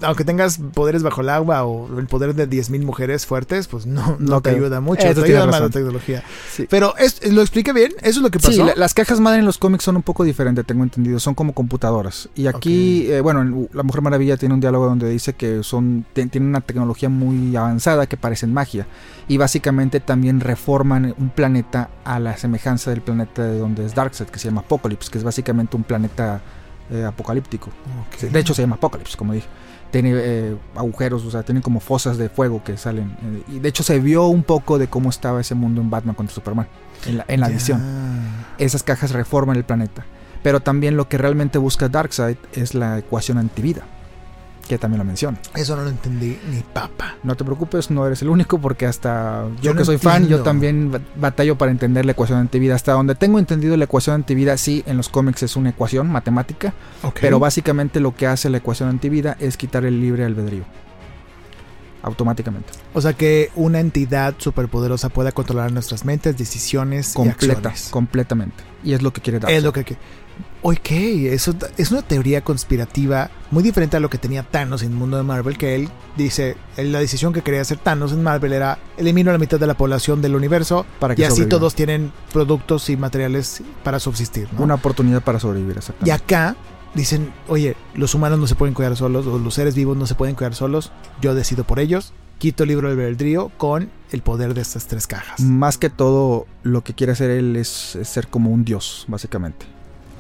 aunque 0.03 0.25
tengas 0.25 0.59
poderes 0.75 1.03
bajo 1.03 1.21
el 1.21 1.29
agua 1.29 1.65
o 1.65 1.99
el 1.99 2.07
poder 2.07 2.35
de 2.35 2.49
10.000 2.49 2.85
mujeres 2.85 3.27
fuertes, 3.27 3.69
pues 3.69 3.87
no, 3.87 4.17
no, 4.19 4.41
te 4.41 4.51
ayuda 4.51 4.81
mucho, 4.81 5.03
te 5.03 5.25
ayuda 5.25 5.47
más 5.47 5.61
la 5.61 5.71
tecnología. 5.71 6.23
Pero 6.69 6.97
es, 6.97 7.31
lo 7.33 7.43
expliqué 7.43 7.73
bien, 7.73 7.93
eso 8.01 8.19
es 8.21 8.23
lo 8.23 8.31
que 8.31 8.39
pasó. 8.39 8.53
Sí, 8.53 8.63
las 8.77 8.95
cajas 8.95 9.21
madre 9.21 9.41
en 9.41 9.47
los 9.47 9.59
cómics 9.59 9.85
son 9.85 9.97
un 9.97 10.03
poco 10.03 10.25
diferentes, 10.25 10.65
tengo 10.67 10.83
entendido, 10.83 11.19
son 11.19 11.35
como 11.35 11.53
computadoras. 11.53 12.29
Y 12.35 12.47
aquí, 12.47 13.11
eh, 13.11 13.21
bueno, 13.21 13.69
la 13.73 13.83
Mujer 13.83 14.03
Maravilla 14.03 14.37
tiene 14.37 14.55
un 14.55 14.61
diálogo 14.61 14.87
donde 14.87 15.09
dice 15.09 15.35
que 15.35 15.63
son 15.63 16.05
tienen 16.13 16.49
una 16.49 16.61
tecnología 16.61 17.09
muy 17.09 17.32
avanzada 17.57 18.07
que 18.07 18.17
parecen 18.17 18.53
magia. 18.53 18.87
Y 19.29 19.37
básicamente 19.37 20.01
también 20.01 20.41
reforman 20.41 21.15
un 21.19 21.31
planeta 21.31 21.91
a 22.05 22.19
la 22.19 22.37
semejanza 22.37 22.91
del 22.91 23.01
planeta 23.01 23.45
de 23.45 23.59
donde 23.59 23.85
es 23.85 23.95
Darkseid, 23.95 24.29
que 24.29 24.39
se 24.39 24.49
llama 24.49 24.63
Apocalypse, 24.63 25.11
que 25.11 25.19
es 25.19 25.25
básicamente 25.25 25.77
un 25.77 25.85
planeta 25.85 26.41
eh, 26.91 27.05
apocalíptico. 27.05 27.71
De 28.21 28.41
hecho 28.41 28.55
se 28.55 28.63
llama 28.63 28.77
Apocalypse, 28.77 29.17
como 29.17 29.33
dije. 29.33 29.47
Tiene 29.91 30.13
eh, 30.15 30.57
agujeros, 30.75 31.25
o 31.25 31.31
sea, 31.31 31.43
tiene 31.43 31.61
como 31.61 31.79
fosas 31.79 32.17
de 32.17 32.29
fuego 32.29 32.65
que 32.65 32.77
salen. 32.77 33.17
Eh, 33.23 33.43
y 33.55 33.59
de 33.59 33.69
hecho 33.69 33.83
se 33.83 33.99
vio 33.99 34.27
un 34.27 34.43
poco 34.43 34.79
de 34.79 34.89
cómo 34.89 35.11
estaba 35.11 35.41
ese 35.41 35.55
mundo 35.55 35.81
en 35.81 35.91
Batman 35.91 36.15
contra 36.15 36.35
Superman, 36.35 36.67
en 37.07 37.19
la, 37.19 37.25
en 37.29 37.41
la 37.41 37.49
edición. 37.49 37.83
Esas 38.59 38.83
cajas 38.83 39.13
reforman 39.13 39.57
el 39.57 39.65
planeta. 39.65 40.05
Pero 40.43 40.61
también 40.61 40.97
lo 40.97 41.09
que 41.09 41.19
realmente 41.19 41.59
busca 41.59 41.89
Darkseid 41.89 42.37
es 42.55 42.75
la 42.75 42.99
ecuación 42.99 43.39
antivida 43.39 43.85
que 44.67 44.79
también 44.79 44.99
lo 44.99 45.05
menciona. 45.05 45.39
Eso 45.55 45.77
no 45.77 45.83
lo 45.83 45.91
entendí 45.91 46.39
ni 46.51 46.61
papa. 46.61 47.17
No 47.23 47.37
te 47.37 47.45
preocupes, 47.45 47.91
no 47.91 48.07
eres 48.07 48.23
el 48.23 48.29
único 48.29 48.59
porque 48.59 48.87
hasta 48.87 49.47
yo, 49.61 49.75
que 49.75 49.85
soy 49.85 49.99
fan, 49.99 50.29
yo 50.29 50.43
también 50.43 50.93
batallo 51.17 51.57
para 51.57 51.71
entender 51.71 52.07
la 52.07 52.13
ecuación 52.13 52.39
de 52.39 52.43
antivida. 52.43 52.75
Hasta 52.75 52.93
donde 52.93 53.15
tengo 53.15 53.39
entendido 53.39 53.77
la 53.77 53.85
ecuación 53.85 54.15
de 54.15 54.23
antivida, 54.23 54.57
sí, 54.57 54.83
en 54.87 54.97
los 54.97 55.09
cómics 55.09 55.43
es 55.43 55.57
una 55.57 55.71
ecuación 55.71 56.11
matemática, 56.11 56.75
pero 57.21 57.39
básicamente 57.39 58.01
lo 58.01 58.15
que 58.15 58.27
hace 58.27 58.51
la 58.51 58.59
ecuación 58.59 58.89
de 58.89 58.93
antivida 58.95 59.37
es 59.39 59.57
quitar 59.57 59.85
el 59.85 60.01
libre 60.01 60.25
albedrío. 60.25 60.65
Automáticamente. 62.05 62.73
O 62.95 63.01
sea 63.01 63.13
que 63.13 63.51
una 63.55 63.79
entidad 63.79 64.35
superpoderosa 64.39 65.09
pueda 65.09 65.31
controlar 65.31 65.71
nuestras 65.71 66.05
mentes, 66.05 66.37
decisiones 66.37 67.13
Completa, 67.15 67.73
Completamente. 67.91 68.65
Y 68.83 68.95
es 68.95 69.03
lo 69.03 69.13
que 69.13 69.21
quiere 69.21 69.39
dar. 69.39 69.53
Es 69.53 69.63
lo 69.63 69.73
que 69.73 69.97
Ok, 70.63 70.91
eso 70.91 71.55
es 71.77 71.91
una 71.91 72.03
teoría 72.03 72.43
conspirativa 72.43 73.31
muy 73.51 73.63
diferente 73.63 73.97
a 73.97 74.01
lo 74.01 74.09
que 74.09 74.19
tenía 74.19 74.43
Thanos 74.43 74.83
en 74.83 74.93
el 74.93 74.97
mundo 74.97 75.17
de 75.17 75.23
Marvel, 75.25 75.59
que 75.59 75.75
él 75.75 75.89
dice, 76.17 76.57
la 76.77 77.01
decisión 77.01 77.33
que 77.33 77.43
quería 77.43 77.61
hacer 77.61 77.79
Thanos 77.79 78.13
en 78.13 78.23
Marvel 78.23 78.53
era 78.53 78.79
elimino 78.97 79.33
la 79.33 79.39
mitad 79.39 79.59
de 79.59 79.67
la 79.67 79.75
población 79.75 80.23
del 80.23 80.35
universo 80.35 80.87
para 81.01 81.15
que 81.15 81.23
y 81.23 81.25
así 81.25 81.47
todos 81.47 81.75
tienen 81.75 82.13
productos 82.33 82.89
y 82.91 82.97
materiales 82.97 83.63
para 83.83 83.99
subsistir. 83.99 84.49
Una 84.59 84.75
oportunidad 84.75 85.23
para 85.23 85.41
sobrevivir, 85.41 85.79
exactamente. 85.79 86.09
Y 86.09 86.13
acá 86.13 86.57
dicen, 86.95 87.33
oye, 87.49 87.77
los 87.95 88.15
humanos 88.15 88.39
no 88.39 88.47
se 88.47 88.55
pueden 88.55 88.75
cuidar 88.75 88.97
solos, 88.97 89.27
o 89.27 89.39
los 89.39 89.55
seres 89.55 89.75
vivos 89.75 89.97
no 89.97 90.07
se 90.07 90.15
pueden 90.15 90.35
cuidar 90.35 90.55
solos, 90.55 90.93
yo 91.21 91.35
decido 91.35 91.65
por 91.65 91.81
ellos, 91.81 92.13
quito 92.39 92.63
el 92.65 92.71
libro 92.71 92.89
del 92.89 92.99
albedrío 93.01 93.51
con 93.57 93.91
el 94.13 94.23
poder 94.23 94.55
de 94.55 94.61
estas 94.61 94.87
tres 94.87 95.07
cajas. 95.07 95.41
Más 95.41 95.79
que 95.79 95.91
todo, 95.91 96.47
lo 96.63 96.85
que 96.85 96.95
quiere 96.95 97.13
hacer 97.13 97.31
él 97.31 97.57
es 97.57 97.99
ser 98.03 98.29
como 98.29 98.51
un 98.51 98.65
dios, 98.65 99.05
básicamente 99.09 99.67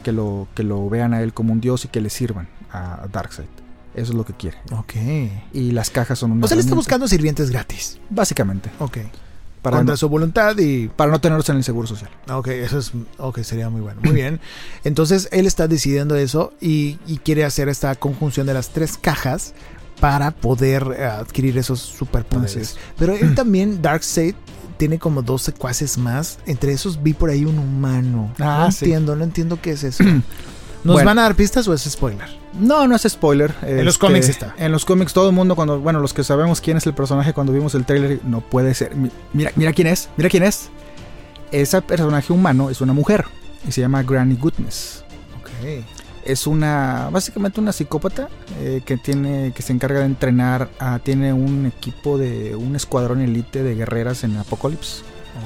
que 0.02 0.12
lo, 0.12 0.48
que 0.54 0.62
lo 0.62 0.88
vean 0.88 1.14
a 1.14 1.22
él 1.22 1.32
como 1.32 1.52
un 1.52 1.60
dios 1.60 1.84
y 1.84 1.88
que 1.88 2.00
le 2.00 2.10
sirvan 2.10 2.48
a 2.70 3.06
Darkseid. 3.10 3.46
Eso 3.94 4.12
es 4.12 4.16
lo 4.16 4.24
que 4.24 4.32
quiere. 4.32 4.56
Ok. 4.72 4.94
Y 5.52 5.72
las 5.72 5.90
cajas 5.90 6.18
son 6.18 6.32
una. 6.32 6.44
O 6.44 6.48
sea, 6.48 6.56
le 6.56 6.62
está 6.62 6.74
buscando 6.74 7.06
sirvientes 7.08 7.50
gratis. 7.50 7.98
Básicamente. 8.08 8.70
Ok. 8.78 8.98
Para 9.60 9.76
Contra 9.76 9.96
su 9.96 10.08
voluntad 10.08 10.56
y. 10.58 10.88
Para 10.88 11.12
no 11.12 11.20
tenerlos 11.20 11.48
en 11.50 11.56
el 11.56 11.64
seguro 11.64 11.86
social. 11.86 12.10
Ok, 12.30 12.48
eso 12.48 12.78
es. 12.78 12.92
Ok, 13.18 13.40
sería 13.42 13.68
muy 13.68 13.80
bueno. 13.80 14.00
Muy 14.02 14.12
bien. 14.12 14.40
Entonces, 14.84 15.28
él 15.30 15.46
está 15.46 15.68
decidiendo 15.68 16.16
eso 16.16 16.52
y, 16.60 16.98
y 17.06 17.18
quiere 17.18 17.44
hacer 17.44 17.68
esta 17.68 17.94
conjunción 17.94 18.46
de 18.46 18.54
las 18.54 18.70
tres 18.70 18.96
cajas 18.96 19.54
para 20.00 20.32
poder 20.32 20.96
eh, 20.98 21.04
adquirir 21.04 21.56
esos 21.58 21.78
superpoderes. 21.78 22.76
Pero 22.98 23.14
él 23.14 23.36
también, 23.36 23.80
Darkseid, 23.82 24.34
tiene 24.82 24.98
como 24.98 25.22
dos 25.22 25.42
secuaces 25.42 25.96
más. 25.96 26.40
Entre 26.44 26.72
esos 26.72 27.00
vi 27.00 27.12
por 27.12 27.30
ahí 27.30 27.44
un 27.44 27.56
humano. 27.56 28.32
Ah, 28.40 28.62
no 28.62 28.66
entiendo, 28.66 29.14
no 29.14 29.22
entiendo 29.22 29.60
qué 29.62 29.70
es 29.70 29.84
eso. 29.84 30.02
¿Nos 30.82 31.04
van 31.04 31.20
a 31.20 31.22
dar 31.22 31.36
pistas 31.36 31.68
o 31.68 31.72
es 31.72 31.82
spoiler? 31.82 32.28
No, 32.58 32.88
no 32.88 32.96
es 32.96 33.02
spoiler. 33.02 33.54
En 33.62 33.84
los 33.84 33.96
cómics 33.96 34.28
este, 34.28 34.46
está. 34.46 34.56
En 34.58 34.72
los 34.72 34.84
cómics 34.84 35.12
todo 35.12 35.28
el 35.28 35.36
mundo 35.36 35.54
cuando, 35.54 35.78
bueno, 35.78 36.00
los 36.00 36.12
que 36.12 36.24
sabemos 36.24 36.60
quién 36.60 36.78
es 36.78 36.86
el 36.88 36.94
personaje 36.94 37.32
cuando 37.32 37.52
vimos 37.52 37.76
el 37.76 37.84
trailer, 37.86 38.18
no 38.24 38.40
puede 38.40 38.74
ser. 38.74 38.96
Mira, 39.32 39.52
mira 39.54 39.72
quién 39.72 39.86
es, 39.86 40.08
mira 40.16 40.28
quién 40.28 40.42
es. 40.42 40.68
Ese 41.52 41.80
personaje 41.80 42.32
humano 42.32 42.68
es 42.68 42.80
una 42.80 42.92
mujer 42.92 43.26
y 43.64 43.70
se 43.70 43.82
llama 43.82 44.02
Granny 44.02 44.34
Goodness. 44.34 45.04
Ok 45.38 46.01
es 46.24 46.46
una 46.46 47.08
básicamente 47.10 47.60
una 47.60 47.72
psicópata 47.72 48.28
eh, 48.60 48.82
que 48.84 48.96
tiene 48.96 49.52
que 49.54 49.62
se 49.62 49.72
encarga 49.72 50.00
de 50.00 50.06
entrenar 50.06 50.70
a, 50.78 50.98
tiene 50.98 51.32
un 51.32 51.66
equipo 51.66 52.18
de 52.18 52.54
un 52.54 52.76
escuadrón 52.76 53.20
elite 53.20 53.62
de 53.62 53.74
guerreras 53.74 54.24
en 54.24 54.36
Apocalypse 54.36 55.02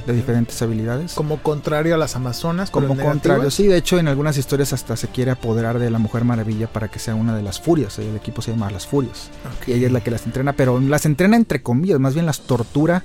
de 0.07 0.13
diferentes 0.13 0.61
habilidades. 0.63 1.15
Como 1.15 1.39
contrario 1.43 1.95
a 1.95 1.99
las 1.99 2.17
Amazonas. 2.17 2.71
Como 2.71 2.89
contrario, 2.89 3.43
negativas. 3.43 3.55
sí, 3.55 3.67
de 3.67 3.77
hecho 3.77 3.99
en 3.99 4.09
algunas 4.09 4.37
historias 4.37 4.73
hasta 4.73 4.97
se 4.97 5.09
quiere 5.09 5.31
apoderar 5.31 5.79
de 5.79 5.91
la 5.91 5.99
Mujer 5.99 6.25
Maravilla 6.25 6.67
para 6.67 6.89
que 6.89 6.99
sea 6.99 7.15
una 7.15 7.37
de 7.37 7.43
las 7.43 7.61
furias, 7.61 7.99
el 7.99 8.17
equipo 8.17 8.43
se 8.43 8.51
llama 8.51 8.71
Las 8.71 8.87
Furias. 8.87 9.31
Y 9.67 9.73
ella 9.73 9.87
es 9.87 9.93
la 9.93 10.01
que 10.01 10.11
las 10.11 10.27
entrena, 10.27 10.53
pero 10.53 10.81
las 10.81 11.07
entrena 11.07 11.37
entre 11.37 11.63
comillas, 11.63 12.01
más 12.01 12.15
bien 12.15 12.27
las 12.27 12.41
tortura, 12.41 13.05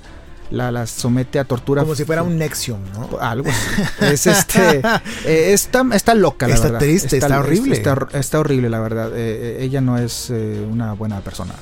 la, 0.52 0.70
las 0.70 0.90
somete 0.90 1.38
a 1.38 1.44
tortura. 1.44 1.82
Como 1.82 1.94
si 1.94 2.04
fuera 2.04 2.22
un 2.22 2.38
Nexium, 2.38 2.80
¿no? 2.94 3.18
Algo 3.20 3.50
así. 3.50 3.82
Es 4.12 4.26
este. 4.26 4.78
eh, 5.26 5.52
está, 5.52 5.84
está 5.94 6.14
loca, 6.14 6.46
la 6.46 6.54
Está 6.54 6.66
verdad. 6.68 6.78
triste, 6.80 7.16
está 7.16 7.38
horrible. 7.40 7.74
Está, 7.74 8.06
está 8.12 8.38
horrible, 8.40 8.68
la 8.70 8.80
verdad. 8.80 9.08
Eh, 9.14 9.58
eh, 9.60 9.64
ella 9.64 9.80
no 9.80 9.98
es 9.98 10.28
eh, 10.30 10.64
una 10.70 10.92
buena 10.92 11.20
persona. 11.20 11.54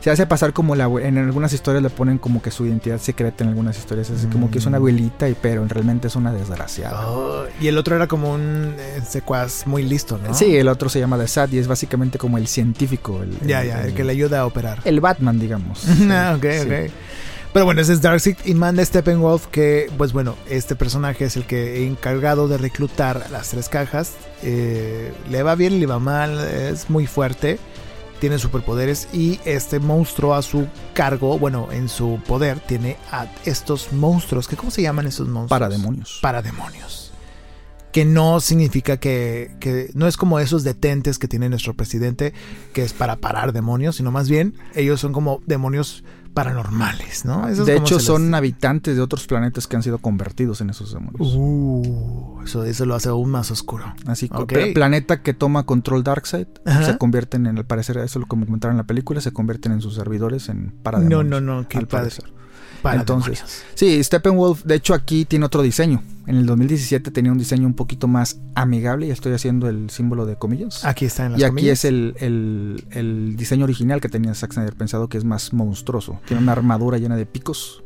Se 0.00 0.10
hace 0.10 0.26
pasar 0.26 0.52
como 0.52 0.74
la. 0.76 0.84
En 1.02 1.18
algunas 1.18 1.52
historias 1.52 1.82
le 1.82 1.90
ponen 1.90 2.18
como 2.18 2.40
que 2.40 2.50
su 2.50 2.64
identidad 2.66 2.98
secreta 2.98 3.44
en 3.44 3.50
algunas 3.50 3.76
historias. 3.78 4.10
Así 4.10 4.26
como 4.28 4.50
que 4.50 4.58
es 4.58 4.66
una 4.66 4.78
Mm. 4.78 4.80
abuelita, 4.80 5.28
y, 5.28 5.34
pero 5.34 5.66
realmente 5.68 6.08
es 6.08 6.16
una 6.16 6.32
desgraciada. 6.32 7.08
Oh, 7.08 7.44
y 7.60 7.66
el 7.66 7.76
otro 7.76 7.96
era 7.96 8.06
como 8.06 8.32
un 8.32 8.74
secuaz 9.08 9.66
muy 9.66 9.82
listo, 9.82 10.18
¿no? 10.18 10.32
Sí, 10.32 10.56
el 10.56 10.68
otro 10.68 10.88
se 10.88 11.00
llama 11.00 11.18
The 11.18 11.28
Sad 11.28 11.50
y 11.52 11.58
es 11.58 11.66
básicamente 11.66 12.18
como 12.18 12.38
el 12.38 12.46
científico. 12.46 13.22
El, 13.22 13.38
Ya, 13.46 13.64
ya, 13.64 13.82
el 13.84 13.92
que 13.94 14.04
le 14.04 14.12
ayuda 14.12 14.40
a 14.40 14.46
operar. 14.46 14.78
el 14.84 15.00
Batman, 15.00 15.38
digamos. 15.38 15.84
Ah, 16.10 16.34
ok, 16.36 16.44
Sí. 16.44 16.66
ok. 16.68 16.90
Pero 17.52 17.64
bueno, 17.64 17.80
ese 17.80 17.94
es 17.94 18.00
Darkseid 18.00 18.36
y 18.44 18.54
manda 18.54 18.84
Steppenwolf 18.84 19.46
que, 19.48 19.90
pues 19.98 20.12
bueno, 20.12 20.36
este 20.48 20.76
personaje 20.76 21.24
es 21.24 21.36
el 21.36 21.46
que 21.46 21.84
encargado 21.84 22.46
de 22.46 22.58
reclutar 22.58 23.26
las 23.32 23.50
tres 23.50 23.68
cajas. 23.68 24.12
Eh, 24.44 25.12
le 25.28 25.42
va 25.42 25.56
bien, 25.56 25.80
le 25.80 25.86
va 25.86 25.98
mal, 25.98 26.38
es 26.38 26.88
muy 26.90 27.08
fuerte, 27.08 27.58
tiene 28.20 28.38
superpoderes 28.38 29.08
y 29.12 29.40
este 29.44 29.80
monstruo 29.80 30.34
a 30.34 30.42
su 30.42 30.68
cargo, 30.94 31.40
bueno, 31.40 31.68
en 31.72 31.88
su 31.88 32.20
poder 32.24 32.60
tiene 32.60 32.96
a 33.10 33.26
estos 33.44 33.92
monstruos, 33.92 34.46
que 34.46 34.56
¿cómo 34.56 34.70
se 34.70 34.82
llaman 34.82 35.08
estos 35.08 35.26
monstruos? 35.26 35.50
Para 35.50 35.68
demonios. 35.68 36.20
Parademonios. 36.22 37.12
Que 37.90 38.04
no 38.04 38.38
significa 38.38 38.98
que, 38.98 39.56
que 39.58 39.90
no 39.94 40.06
es 40.06 40.16
como 40.16 40.38
esos 40.38 40.62
detentes 40.62 41.18
que 41.18 41.26
tiene 41.26 41.48
nuestro 41.48 41.74
presidente, 41.74 42.32
que 42.72 42.84
es 42.84 42.92
para 42.92 43.16
parar 43.16 43.52
demonios, 43.52 43.96
sino 43.96 44.12
más 44.12 44.28
bien 44.28 44.54
ellos 44.76 45.00
son 45.00 45.12
como 45.12 45.42
demonios 45.46 46.04
paranormales, 46.34 47.24
¿no? 47.24 47.48
Eso 47.48 47.62
es 47.62 47.66
de 47.66 47.76
hecho, 47.76 47.96
les- 47.96 48.04
son 48.04 48.34
habitantes 48.34 48.96
de 48.96 49.02
otros 49.02 49.26
planetas 49.26 49.66
que 49.66 49.76
han 49.76 49.82
sido 49.82 49.98
convertidos 49.98 50.60
en 50.60 50.70
esos 50.70 50.92
demonios. 50.92 51.34
Uh, 51.36 52.40
eso, 52.44 52.64
eso 52.64 52.86
lo 52.86 52.94
hace 52.94 53.08
aún 53.08 53.30
más 53.30 53.50
oscuro. 53.50 53.84
Así 54.06 54.28
que 54.28 54.46
pla- 54.46 54.66
planeta 54.74 55.22
que 55.22 55.34
toma 55.34 55.64
control 55.64 56.02
Darkseid 56.04 56.46
Ajá. 56.66 56.84
se 56.84 56.98
convierten 56.98 57.46
en, 57.46 57.58
al 57.58 57.66
parecer, 57.66 57.96
eso 57.98 58.04
es 58.04 58.16
lo 58.16 58.26
que 58.26 58.36
me 58.36 58.46
comentaron 58.46 58.74
en 58.74 58.78
la 58.78 58.84
película, 58.86 59.20
se 59.20 59.32
convierten 59.32 59.72
en 59.72 59.80
sus 59.80 59.94
servidores 59.94 60.48
en 60.48 60.66
No, 60.66 60.72
parademonios. 60.82 61.24
no, 61.26 61.40
no, 61.40 61.68
qué 61.68 61.78
al 61.78 61.86
padre. 61.86 62.10
parecer. 62.10 62.32
Parademonios. 62.82 63.28
Entonces, 63.40 63.64
Sí, 63.74 64.02
Steppenwolf, 64.02 64.64
de 64.64 64.74
hecho, 64.76 64.94
aquí 64.94 65.24
tiene 65.24 65.44
otro 65.46 65.62
diseño. 65.62 66.02
En 66.26 66.36
el 66.36 66.46
2017 66.46 67.10
tenía 67.10 67.32
un 67.32 67.38
diseño 67.38 67.66
un 67.66 67.74
poquito 67.74 68.06
más 68.06 68.38
amigable, 68.54 69.06
y 69.06 69.10
estoy 69.10 69.32
haciendo 69.32 69.68
el 69.68 69.90
símbolo 69.90 70.26
de 70.26 70.36
comillas. 70.36 70.84
aquí 70.84 71.04
está 71.06 71.26
en 71.26 71.32
las 71.32 71.40
y 71.40 71.44
aquí 71.44 71.50
comillas. 71.50 71.78
es 71.80 71.84
el, 71.86 72.14
el- 72.20 72.84
el 72.90 73.36
diseño 73.36 73.64
original 73.64 74.00
que 74.00 74.08
tenía 74.08 74.34
Zack 74.34 74.52
Snyder 74.52 74.74
pensado 74.74 75.08
que 75.08 75.18
es 75.18 75.24
más 75.24 75.52
monstruoso. 75.52 76.20
Tiene 76.26 76.42
una 76.42 76.52
armadura 76.52 76.98
llena 76.98 77.16
de 77.16 77.26
picos. 77.26 77.82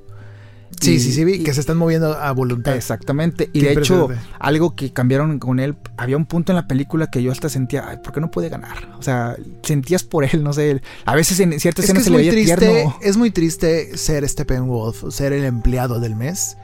Sí, 0.81 0.95
Y- 0.95 1.01
sí, 1.01 1.13
sí, 1.13 1.25
vi 1.25 1.43
que 1.43 1.55
se 1.55 1.61
están 1.61 1.77
moviendo 1.77 2.13
a 2.19 2.33
voluntad. 2.33 2.75
Exactamente. 2.77 3.51
Y 3.53 3.61
Qué 3.61 3.67
de 3.69 3.73
hecho, 3.75 4.09
algo 4.39 4.75
que 4.75 4.93
cambiaron 4.93 5.39
con 5.39 5.61
él, 5.61 5.77
había 5.97 6.17
un 6.17 6.27
punto 6.27 6.53
en 6.53 6.57
la 6.57 6.67
película 6.67 7.09
que 7.09 7.23
yo 7.23 7.33
hasta 7.33 7.49
sentía, 7.49 7.89
ay, 7.89 7.99
¿por 8.03 8.13
qué 8.13 8.21
no 8.21 8.31
puede 8.31 8.49
ganar? 8.49 8.91
O 8.99 9.03
sea, 9.03 9.37
sentías 9.63 10.03
por 10.05 10.25
él, 10.25 10.43
no 10.43 10.53
sé. 10.53 10.83
A 11.05 11.15
veces 11.15 11.39
en 11.41 11.59
ciertas 11.61 11.85
Es 11.85 11.93
que 11.93 11.99
escenas 11.99 12.01
es 12.01 12.05
se 12.05 12.11
le 12.11 12.17
muy 12.17 12.23
veía 12.23 12.33
triste, 12.33 12.57
tierno. 12.57 12.97
es 13.03 13.17
muy 13.17 13.31
triste 13.31 13.97
ser 13.97 14.29
Steppenwolf, 14.29 15.05
ser 15.11 15.33
el 15.33 15.45
empleado 15.45 16.01
del 16.01 16.17
mes, 16.17 16.57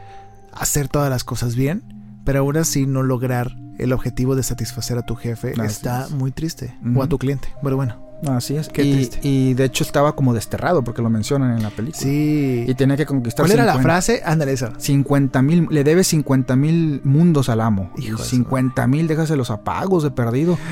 hacer 0.52 0.88
todas 0.88 1.10
las 1.10 1.24
cosas 1.24 1.54
bien, 1.54 1.82
pero 2.24 2.40
aún 2.40 2.56
así 2.56 2.86
no 2.86 3.02
lograr 3.02 3.56
el 3.78 3.92
objetivo 3.94 4.36
de 4.36 4.42
satisfacer 4.42 4.98
a 4.98 5.02
tu 5.06 5.14
jefe 5.16 5.54
está 5.64 6.04
es. 6.04 6.10
muy 6.10 6.32
triste. 6.32 6.74
O 6.94 7.02
a 7.02 7.08
tu 7.08 7.16
cliente. 7.18 7.48
Pero 7.62 7.76
bueno, 7.76 8.09
Así 8.26 8.56
es. 8.56 8.68
Qué 8.68 8.82
y, 8.82 8.92
triste. 8.92 9.20
y 9.22 9.54
de 9.54 9.64
hecho 9.64 9.84
estaba 9.84 10.14
como 10.14 10.34
desterrado 10.34 10.82
porque 10.82 11.02
lo 11.02 11.10
mencionan 11.10 11.56
en 11.56 11.62
la 11.62 11.70
película. 11.70 12.02
sí. 12.02 12.64
Y 12.66 12.74
tenía 12.74 12.96
que 12.96 13.06
conquistar 13.06 13.44
¿Cuál 13.44 13.52
era 13.52 13.64
la 13.64 13.72
50 13.72 13.82
frase? 13.82 14.22
Ándale, 14.24 14.52
esa. 14.52 14.72
50 14.78 15.42
mil, 15.42 15.68
le 15.70 15.84
debe 15.84 16.04
50 16.04 16.56
mil 16.56 17.00
mundos 17.04 17.48
al 17.48 17.60
amo. 17.60 17.90
Hijo 17.96 18.18
de 18.18 18.22
y 18.22 18.24
su 18.24 18.36
50 18.36 18.86
mil, 18.86 19.08
déjase 19.08 19.36
los 19.36 19.50
apagos 19.50 20.02
de 20.02 20.10
perdido. 20.10 20.58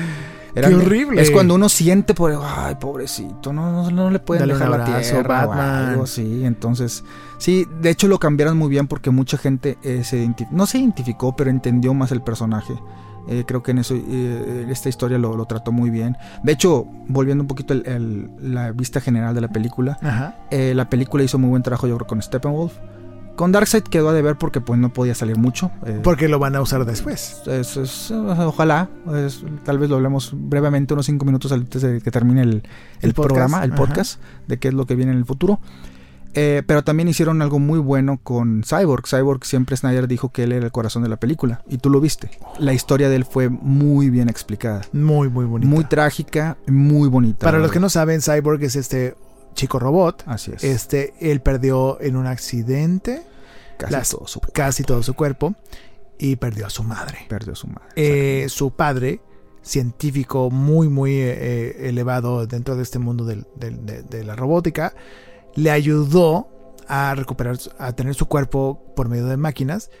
¡Qué 0.53 0.73
horrible! 0.73 1.21
Es 1.21 1.31
cuando 1.31 1.55
uno 1.55 1.69
siente 1.69 2.13
por, 2.13 2.37
ay, 2.43 2.75
pobrecito, 2.79 3.53
no, 3.53 3.71
no, 3.71 3.91
no 3.91 4.09
le 4.09 4.19
pueden 4.19 4.41
Dale 4.41 4.53
dejar 4.53 4.69
la 4.69 4.99
tierra 4.99 5.45
o 5.47 5.53
algo 5.53 6.03
así. 6.03 6.43
Entonces, 6.43 7.03
sí, 7.37 7.67
de 7.81 7.91
hecho 7.91 8.07
lo 8.07 8.19
cambiaron 8.19 8.57
muy 8.57 8.69
bien 8.69 8.87
porque 8.87 9.11
mucha 9.11 9.37
gente 9.37 9.77
eh, 9.83 10.03
se 10.03 10.33
no 10.51 10.65
se 10.65 10.79
identificó, 10.79 11.35
pero 11.35 11.49
entendió 11.49 11.93
más 11.93 12.11
el 12.11 12.21
personaje. 12.21 12.73
Eh, 13.31 13.43
creo 13.47 13.61
que 13.61 13.71
en 13.71 13.77
eso 13.77 13.93
eh, 13.95 14.65
esta 14.69 14.89
historia 14.89 15.19
lo, 15.19 15.37
lo 15.37 15.45
trató 15.45 15.71
muy 15.71 15.91
bien. 15.91 16.17
De 16.43 16.51
hecho, 16.51 16.87
volviendo 17.07 17.43
un 17.43 17.47
poquito 17.47 17.73
el- 17.75 17.85
el- 17.85 18.29
la 18.53 18.71
vista 18.71 18.99
general 19.01 19.35
de 19.35 19.41
la 19.41 19.49
película, 19.49 19.99
Ajá. 20.01 20.35
eh, 20.49 20.73
la 20.75 20.89
película 20.89 21.23
hizo 21.23 21.37
muy 21.37 21.49
buen 21.51 21.61
trabajo, 21.61 21.85
yo 21.87 21.95
creo, 21.97 22.07
con 22.07 22.19
Steppenwolf. 22.21 22.73
Con 23.35 23.53
Darkseid 23.53 23.83
quedó 23.83 24.09
a 24.09 24.13
deber 24.13 24.35
porque 24.35 24.59
pues 24.59 24.77
no 24.79 24.91
podía 24.91 25.15
salir 25.15 25.37
mucho. 25.37 25.71
eh, 25.85 25.99
Porque 26.03 26.27
lo 26.27 26.39
van 26.39 26.55
a 26.57 26.61
usar 26.61 26.83
después. 26.85 27.41
es- 27.45 27.77
es- 27.77 28.11
ojalá, 28.11 28.89
es- 29.13 29.45
tal 29.63 29.77
vez 29.77 29.89
lo 29.89 29.95
hablemos 29.97 30.31
brevemente, 30.33 30.93
unos 30.93 31.05
cinco 31.05 31.23
minutos 31.23 31.51
antes 31.51 31.81
de 31.81 32.01
que 32.01 32.11
termine 32.11 32.41
el, 32.41 32.49
el 32.49 32.61
El 33.01 33.13
podcast, 33.13 33.27
programa, 33.29 33.63
el 33.63 33.71
ajá. 33.73 33.77
podcast, 33.85 34.21
de 34.47 34.57
qué 34.57 34.67
es 34.69 34.73
lo 34.73 34.85
que 34.85 34.95
viene 34.95 35.11
en 35.13 35.19
el 35.19 35.25
futuro. 35.25 35.59
Eh, 36.35 36.61
pero 36.67 36.83
también 36.83 37.07
hicieron 37.09 37.41
algo 37.41 37.57
muy 37.59 37.79
bueno 37.79 38.19
con 38.21 38.63
Cyborg. 38.63 39.07
Cyborg 39.07 39.45
siempre 39.45 39.75
Snyder 39.75 40.07
dijo 40.07 40.29
que 40.31 40.43
él 40.43 40.51
era 40.51 40.65
el 40.65 40.71
corazón 40.71 41.01
de 41.03 41.09
la 41.09 41.17
película. 41.17 41.63
Y 41.67 41.77
tú 41.79 41.89
lo 41.89 41.99
viste. 41.99 42.29
La 42.59 42.73
historia 42.73 43.09
de 43.09 43.15
él 43.15 43.25
fue 43.25 43.49
muy 43.49 44.09
bien 44.09 44.29
explicada. 44.29 44.81
Muy, 44.93 45.29
muy 45.29 45.45
bonito. 45.45 45.67
Muy 45.69 45.85
trágica, 45.85 46.57
muy 46.67 47.09
bonita. 47.09 47.45
Para 47.45 47.57
los 47.59 47.71
que 47.71 47.79
no 47.79 47.89
saben, 47.89 48.21
Cyborg 48.21 48.63
es 48.63 48.75
este 48.75 49.15
chico 49.55 49.79
robot. 49.79 50.23
Así 50.27 50.51
es. 50.55 50.63
Este, 50.63 51.13
él 51.19 51.41
perdió 51.41 51.99
en 51.99 52.15
un 52.15 52.27
accidente 52.27 53.23
casi 53.77 53.91
las- 53.93 54.09
todo 54.09 54.27
su 54.27 54.39
casi 54.39 54.83
todo 54.83 55.01
su 55.03 55.15
cuerpo 55.15 55.55
y 56.19 56.35
perdió 56.35 56.67
a 56.67 56.69
su 56.69 56.83
madre. 56.83 57.19
perdió 57.27 57.55
su 57.55 57.67
madre. 57.67 57.87
Eh, 57.95 58.49
su 58.49 58.71
padre, 58.71 59.19
científico 59.63 60.49
muy, 60.51 60.89
muy 60.89 61.11
eh, 61.13 61.37
eh, 61.39 61.89
elevado 61.89 62.45
dentro 62.47 62.75
de 62.75 62.83
este 62.83 62.99
mundo 62.99 63.25
del- 63.25 63.45
del- 63.55 63.85
de, 63.85 64.03
de 64.03 64.23
la 64.23 64.35
robótica, 64.35 64.93
le 65.59 65.71
ayudó 65.71 66.47
a 66.87 67.13
recuperar, 67.15 67.57
a 67.77 67.93
tener 67.93 68.15
su 68.15 68.25
cuerpo 68.27 68.93
por 68.95 69.09
medio 69.09 69.27
de 69.27 69.37
máquinas 69.37 69.91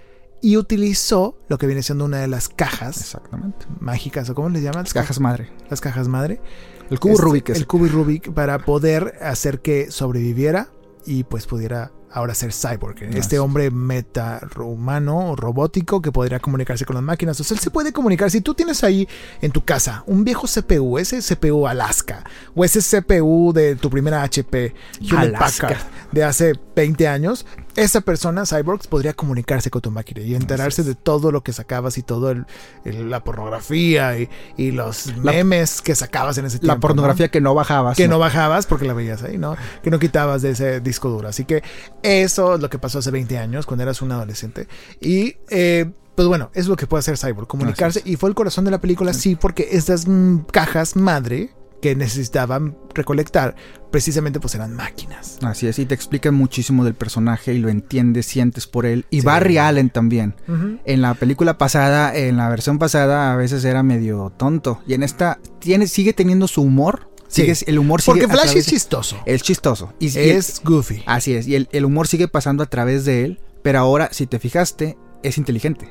y 0.41 0.57
utilizó 0.57 1.37
lo 1.49 1.57
que 1.57 1.67
viene 1.67 1.83
siendo 1.83 2.05
una 2.05 2.17
de 2.17 2.27
las 2.27 2.49
cajas 2.49 2.97
Exactamente. 2.97 3.65
mágicas, 3.79 4.29
o 4.29 4.35
cómo 4.35 4.49
les 4.49 4.63
llaman? 4.63 4.83
Las 4.83 4.93
cajas 4.93 5.19
madre. 5.19 5.49
Las 5.69 5.81
cajas 5.81 6.07
madre. 6.07 6.41
El 6.89 6.99
cubo 6.99 7.13
Este, 7.13 7.23
Rubik 7.23 7.49
es 7.49 7.57
El 7.57 7.67
cubo 7.67 7.85
Rubik 7.87 8.33
para 8.33 8.59
poder 8.59 9.15
hacer 9.21 9.61
que 9.61 9.91
sobreviviera 9.91 10.69
y 11.05 11.23
pues 11.23 11.45
pudiera 11.45 11.91
ahora 12.11 12.33
ser 12.33 12.51
cyborg. 12.53 13.03
Este 13.15 13.39
hombre 13.39 13.69
meta 13.71 14.41
humano, 14.57 15.35
robótico, 15.35 16.01
que 16.01 16.11
podría 16.11 16.39
comunicarse 16.39 16.85
con 16.85 16.95
las 16.95 17.03
máquinas. 17.03 17.39
O 17.39 17.43
sea, 17.43 17.55
él 17.55 17.61
se 17.61 17.69
puede 17.69 17.93
comunicar. 17.93 18.29
Si 18.31 18.41
tú 18.41 18.53
tienes 18.53 18.83
ahí 18.83 19.07
en 19.41 19.51
tu 19.51 19.63
casa 19.63 20.03
un 20.07 20.23
viejo 20.23 20.47
CPU, 20.47 20.97
ese 20.97 21.21
CPU 21.21 21.67
Alaska, 21.67 22.23
o 22.55 22.65
ese 22.65 22.79
CPU 22.81 23.53
de 23.53 23.75
tu 23.75 23.89
primera 23.89 24.23
HP, 24.23 24.73
Alaska. 25.15 25.77
De 26.11 26.23
hace 26.23 26.53
20 26.75 27.07
años, 27.07 27.45
esa 27.75 28.01
persona, 28.01 28.45
Cyborgs, 28.45 28.87
podría 28.87 29.13
comunicarse 29.13 29.69
con 29.69 29.81
tu 29.81 29.91
máquina 29.91 30.21
y 30.21 30.33
enterarse 30.33 30.83
de 30.83 30.95
todo 30.95 31.31
lo 31.31 31.43
que 31.43 31.53
sacabas 31.53 31.97
y 31.97 32.03
todo 32.03 32.31
el- 32.31 32.45
el- 32.83 33.09
la 33.11 33.23
pornografía 33.23 34.17
y, 34.17 34.27
y 34.57 34.71
los 34.71 35.07
La- 35.17 35.31
memes 35.31 35.81
que 35.81 35.93
sacabas 35.95 36.37
en 36.39 36.45
ese 36.45 36.57
tiempo. 36.59 36.73
la 36.75 36.79
pornografía 36.79 37.27
¿no? 37.27 37.31
que 37.31 37.41
no 37.41 37.53
bajabas. 37.53 37.95
que 37.95 38.07
¿no? 38.07 38.15
no 38.15 38.19
bajabas 38.19 38.65
porque 38.65 38.85
la 38.87 38.93
veías 38.93 39.21
ahí, 39.23 39.37
¿no? 39.37 39.55
Que 39.83 39.91
no 39.91 39.99
quitabas 39.99 40.41
de 40.41 40.51
ese 40.51 40.79
disco 40.81 41.09
duro. 41.09 41.27
Así 41.27 41.45
que 41.45 41.63
eso 42.03 42.55
es 42.55 42.61
lo 42.61 42.69
que 42.69 42.79
pasó 42.79 42.99
hace 42.99 43.11
20 43.11 43.37
años, 43.37 43.65
cuando 43.65 43.83
eras 43.83 44.01
un 44.01 44.11
adolescente. 44.11 44.67
Y, 44.99 45.35
eh, 45.49 45.91
pues 46.15 46.27
bueno, 46.27 46.51
es 46.53 46.67
lo 46.67 46.75
que 46.75 46.87
puede 46.87 46.99
hacer 46.99 47.17
Cyborg, 47.17 47.47
comunicarse. 47.47 48.01
Y 48.05 48.15
fue 48.15 48.29
el 48.29 48.35
corazón 48.35 48.65
de 48.65 48.71
la 48.71 48.81
película, 48.81 49.13
sí, 49.13 49.35
porque 49.35 49.69
estas 49.71 50.07
mm, 50.07 50.39
cajas 50.51 50.95
madre 50.95 51.51
que 51.81 51.95
necesitaban 51.95 52.77
recolectar, 52.93 53.55
precisamente 53.91 54.39
pues 54.41 54.53
eran 54.55 54.75
máquinas. 54.75 55.37
Así 55.41 55.67
es, 55.67 55.79
y 55.79 55.85
te 55.85 55.95
explican 55.95 56.35
muchísimo 56.35 56.83
del 56.83 56.93
personaje 56.93 57.53
y 57.53 57.57
lo 57.59 57.69
entiendes, 57.69 58.25
sientes 58.25 58.67
por 58.67 58.85
él. 58.85 59.05
Y 59.09 59.21
Sí. 59.21 59.25
Barry 59.25 59.57
Allen 59.59 59.89
también. 59.89 60.35
En 60.85 61.01
la 61.01 61.13
película 61.13 61.57
pasada, 61.57 62.13
en 62.13 62.35
la 62.37 62.49
versión 62.49 62.79
pasada, 62.79 63.31
a 63.31 63.35
veces 63.35 63.63
era 63.63 63.81
medio 63.81 64.31
tonto. 64.35 64.81
Y 64.87 64.93
en 64.93 65.03
esta 65.03 65.39
tiene, 65.59 65.87
sigue 65.87 66.13
teniendo 66.13 66.47
su 66.47 66.61
humor. 66.61 67.09
Sí. 67.29 67.43
Sigue, 67.53 67.71
el 67.71 67.79
humor 67.79 68.01
sigue 68.01 68.21
Porque 68.21 68.27
Flash 68.33 68.57
es 68.57 68.65
de- 68.65 68.71
chistoso. 68.71 69.17
es 69.25 69.41
chistoso. 69.43 69.93
Y, 69.99 70.07
Es 70.17 70.61
goofy. 70.63 71.03
así 71.05 71.33
es. 71.35 71.47
Y 71.47 71.55
el, 71.55 71.69
el 71.71 71.85
humor 71.85 72.07
sigue 72.07 72.27
pasando 72.27 72.63
a 72.63 72.65
través 72.65 73.05
de 73.05 73.23
él. 73.23 73.39
Pero 73.61 73.79
ahora, 73.79 74.09
si 74.11 74.25
te 74.25 74.39
fijaste, 74.39 74.97
es 75.21 75.37
inteligente. 75.37 75.89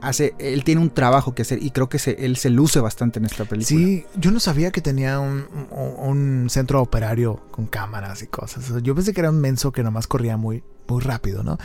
Hace, 0.00 0.34
él 0.38 0.62
tiene 0.64 0.80
un 0.80 0.90
trabajo 0.90 1.34
que 1.34 1.42
hacer 1.42 1.60
y 1.62 1.70
creo 1.70 1.88
que 1.88 1.98
se- 1.98 2.24
él 2.24 2.36
se 2.36 2.50
luce 2.50 2.78
bastante 2.78 3.18
en 3.18 3.24
esta 3.24 3.44
película. 3.46 3.66
Sí, 3.66 4.04
yo 4.16 4.30
no 4.30 4.38
sabía 4.38 4.70
que 4.70 4.80
tenía 4.80 5.18
un, 5.18 5.46
un- 5.72 6.42
un 6.44 6.50
centro 6.50 6.80
operario 6.82 7.40
con 7.50 7.66
cámaras 7.66 8.22
y 8.22 8.26
cosas. 8.28 8.66
Yo 8.82 8.94
pensé 8.94 9.12
que 9.12 9.20
era 9.22 9.30
un 9.30 9.40
menso 9.40 9.72
que 9.72 9.82
nomás 9.82 10.06
corría 10.06 10.36
muy, 10.36 10.62
muy 10.86 11.02
rápido, 11.02 11.42
¿no? 11.42 11.58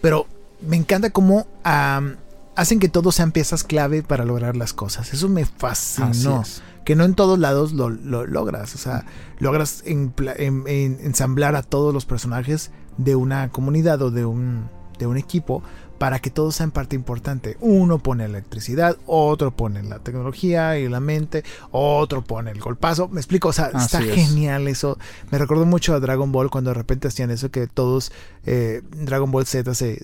Pero 0.00 0.26
me 0.60 0.76
encanta 0.76 1.10
cómo 1.10 1.48
hacen 2.54 2.78
que 2.80 2.88
todos 2.88 3.14
sean 3.14 3.32
piezas 3.32 3.64
clave 3.64 4.02
para 4.02 4.24
lograr 4.24 4.56
las 4.56 4.72
cosas. 4.72 5.12
Eso 5.12 5.28
me 5.28 5.44
fascinó. 5.46 6.44
Que 6.88 6.96
no 6.96 7.04
en 7.04 7.12
todos 7.12 7.38
lados 7.38 7.74
lo, 7.74 7.90
lo 7.90 8.26
logras. 8.26 8.74
O 8.74 8.78
sea, 8.78 9.04
logras 9.40 9.82
en- 9.84 10.14
en- 10.38 10.64
ensamblar 11.02 11.54
a 11.54 11.62
todos 11.62 11.92
los 11.92 12.06
personajes 12.06 12.70
de 12.96 13.14
una 13.14 13.50
comunidad 13.50 14.00
o 14.00 14.10
de 14.10 14.24
un, 14.24 14.70
de 14.98 15.06
un 15.06 15.18
equipo 15.18 15.62
para 15.98 16.20
que 16.20 16.30
todos 16.30 16.54
sean 16.54 16.70
parte 16.70 16.96
importante. 16.96 17.56
Uno 17.60 17.98
pone 17.98 18.24
electricidad, 18.24 18.96
otro 19.06 19.54
pone 19.54 19.82
la 19.82 19.98
tecnología 19.98 20.78
y 20.78 20.88
la 20.88 21.00
mente, 21.00 21.44
otro 21.70 22.22
pone 22.22 22.50
el 22.50 22.60
golpazo. 22.60 23.08
Me 23.08 23.20
explico, 23.20 23.48
o 23.48 23.52
sea, 23.52 23.70
Así 23.74 23.84
está 23.96 24.02
es. 24.02 24.14
genial 24.14 24.68
eso. 24.68 24.98
Me 25.30 25.38
recordó 25.38 25.66
mucho 25.66 25.94
a 25.94 26.00
Dragon 26.00 26.30
Ball 26.32 26.50
cuando 26.50 26.70
de 26.70 26.74
repente 26.74 27.08
hacían 27.08 27.30
eso 27.30 27.50
que 27.50 27.66
todos 27.66 28.12
eh, 28.46 28.82
Dragon 28.92 29.30
Ball 29.30 29.46
Z 29.46 29.74
se 29.74 29.92
eh, 29.92 30.00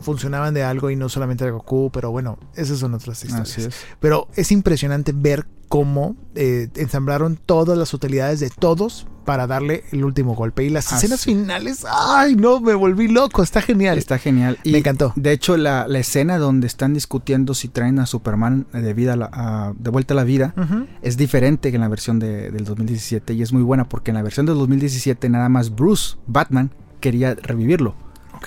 funcionaban 0.00 0.54
de 0.54 0.62
algo 0.62 0.90
y 0.90 0.96
no 0.96 1.08
solamente 1.08 1.44
de 1.44 1.50
Goku, 1.50 1.90
pero 1.92 2.10
bueno, 2.10 2.38
esas 2.54 2.78
son 2.78 2.94
otras 2.94 3.24
historias. 3.24 3.58
Es. 3.58 3.74
Pero 3.98 4.28
es 4.36 4.52
impresionante 4.52 5.12
ver 5.14 5.46
cómo 5.68 6.16
eh, 6.34 6.68
ensamblaron 6.74 7.36
todas 7.36 7.78
las 7.78 7.94
utilidades 7.94 8.40
de 8.40 8.50
todos 8.50 9.06
para 9.30 9.46
darle 9.46 9.84
el 9.92 10.04
último 10.04 10.34
golpe. 10.34 10.64
Y 10.64 10.70
las 10.70 10.88
Así. 10.88 10.96
escenas 11.06 11.24
finales, 11.24 11.86
ay 11.88 12.34
no, 12.34 12.58
me 12.60 12.74
volví 12.74 13.06
loco, 13.06 13.44
está 13.44 13.62
genial. 13.62 13.96
Está 13.96 14.18
genial. 14.18 14.58
Y 14.64 14.72
Me 14.72 14.78
encantó. 14.78 15.12
De 15.14 15.30
hecho, 15.30 15.56
la, 15.56 15.86
la 15.86 16.00
escena 16.00 16.36
donde 16.36 16.66
están 16.66 16.94
discutiendo 16.94 17.54
si 17.54 17.68
traen 17.68 18.00
a 18.00 18.06
Superman 18.06 18.66
de, 18.72 18.92
vida 18.92 19.12
a 19.12 19.16
la- 19.16 19.30
a- 19.32 19.72
de 19.78 19.88
vuelta 19.90 20.14
a 20.14 20.16
la 20.16 20.24
vida 20.24 20.52
es 21.00 21.16
diferente 21.16 21.70
que 21.70 21.76
en 21.76 21.82
la 21.82 21.86
versión 21.86 22.18
de- 22.18 22.50
del 22.50 22.64
2017 22.64 23.34
y 23.34 23.42
es 23.42 23.52
muy 23.52 23.62
buena 23.62 23.88
porque 23.88 24.10
en 24.10 24.16
la 24.16 24.22
versión 24.24 24.46
del 24.46 24.56
2017 24.56 25.28
nada 25.28 25.48
más 25.48 25.72
Bruce, 25.76 26.16
Batman, 26.26 26.72
quería 26.98 27.36
revivirlo. 27.36 27.94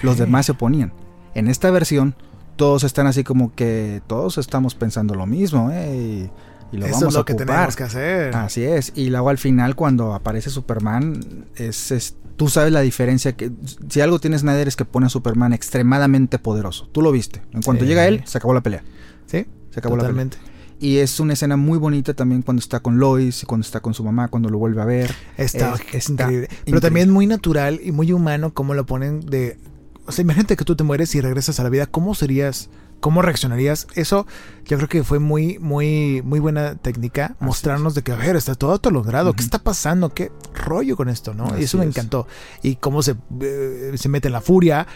Los 0.01 0.17
demás 0.17 0.47
se 0.47 0.51
oponían. 0.51 0.91
En 1.33 1.47
esta 1.47 1.71
versión 1.71 2.13
todos 2.57 2.83
están 2.83 3.07
así 3.07 3.23
como 3.23 3.55
que 3.55 4.01
todos 4.07 4.37
estamos 4.37 4.75
pensando 4.75 5.15
lo 5.15 5.25
mismo 5.27 5.71
¿eh? 5.71 5.95
y, 5.95 6.29
y 6.73 6.77
lo 6.77 6.85
Eso 6.85 6.95
vamos 6.95 7.07
es 7.09 7.13
lo 7.13 7.19
a 7.21 7.25
que 7.25 7.33
ocupar. 7.33 7.47
tenemos 7.55 7.75
que 7.75 7.83
hacer. 7.83 8.35
Así 8.35 8.63
es. 8.63 8.91
Y 8.95 9.09
luego 9.09 9.29
al 9.29 9.37
final 9.37 9.75
cuando 9.75 10.13
aparece 10.13 10.49
Superman, 10.49 11.45
es, 11.55 11.91
es- 11.91 12.15
tú 12.35 12.49
sabes 12.49 12.71
la 12.73 12.81
diferencia 12.81 13.33
que 13.37 13.51
si 13.89 14.01
algo 14.01 14.19
tiene 14.19 14.37
Snyder 14.39 14.67
es 14.67 14.75
que 14.75 14.85
pone 14.85 15.05
a 15.05 15.09
Superman 15.09 15.53
extremadamente 15.53 16.39
poderoso. 16.39 16.87
Tú 16.91 17.01
lo 17.01 17.11
viste. 17.11 17.41
En 17.53 17.61
cuanto 17.61 17.83
Sí. 17.83 17.89
llega 17.89 18.07
él, 18.07 18.23
se 18.25 18.37
acabó 18.39 18.53
la 18.53 18.61
pelea. 18.61 18.83
Sí, 19.27 19.45
Se 19.71 19.79
acabó 19.79 19.95
la 19.95 20.01
pelea. 20.03 20.11
totalmente. 20.25 20.37
Y 20.79 20.97
es 20.97 21.19
una 21.21 21.33
escena 21.33 21.55
muy 21.55 21.77
bonita 21.77 22.13
también 22.13 22.41
cuando 22.41 22.59
está 22.59 22.81
con 22.81 22.97
Lois 22.99 23.43
y 23.43 23.45
cuando 23.45 23.63
está 23.65 23.79
con 23.79 23.93
su 23.93 24.03
mamá, 24.03 24.27
cuando 24.27 24.49
lo 24.49 24.57
vuelve 24.57 24.81
a 24.81 24.85
ver. 24.85 25.13
Está, 25.37 25.75
Es- 25.93 26.09
está 26.09 26.23
increíble. 26.23 26.47
Pero 26.49 26.59
increíble. 26.61 26.81
también 26.81 27.09
muy 27.11 27.25
natural 27.27 27.79
y 27.81 27.91
muy 27.93 28.11
humano 28.11 28.53
como 28.53 28.73
lo 28.73 28.85
ponen 28.85 29.21
de... 29.21 29.57
O 30.05 30.11
sea, 30.11 30.23
imagínate 30.23 30.57
que 30.57 30.65
tú 30.65 30.75
te 30.75 30.83
mueres 30.83 31.15
y 31.15 31.21
regresas 31.21 31.59
a 31.61 31.63
la 31.63 31.69
vida. 31.69 31.85
¿Cómo 31.85 32.13
serías? 32.15 32.69
¿Cómo 33.03 33.21
reaccionarías? 33.21 33.85
Eso 33.95 34.25
yo 34.63 34.77
creo 34.77 34.87
que 34.87 35.03
fue 35.03 35.19
muy, 35.19 35.59
muy, 35.59 36.21
muy 36.23 36.39
buena 36.39 36.75
técnica. 36.75 37.35
Mostrarnos 37.41 37.95
de 37.95 38.01
que, 38.01 38.13
a 38.13 38.15
ver, 38.15 38.37
está 38.37 38.55
todo 38.55 38.79
todo 38.79 38.93
logrado. 38.93 39.33
¿Qué 39.33 39.41
Ujú. 39.41 39.47
está 39.47 39.59
pasando? 39.59 40.13
¿Qué 40.13 40.31
rollo 40.55 40.95
con 40.95 41.09
esto? 41.09 41.33
¿no? 41.33 41.59
y 41.59 41.65
eso 41.65 41.77
me 41.77 41.83
es. 41.83 41.89
encantó. 41.89 42.27
Y 42.61 42.77
cómo 42.77 43.03
se, 43.03 43.15
eh, 43.41 43.91
se 43.95 44.07
mete 44.07 44.29
en 44.29 44.31
la 44.31 44.39
furia, 44.39 44.87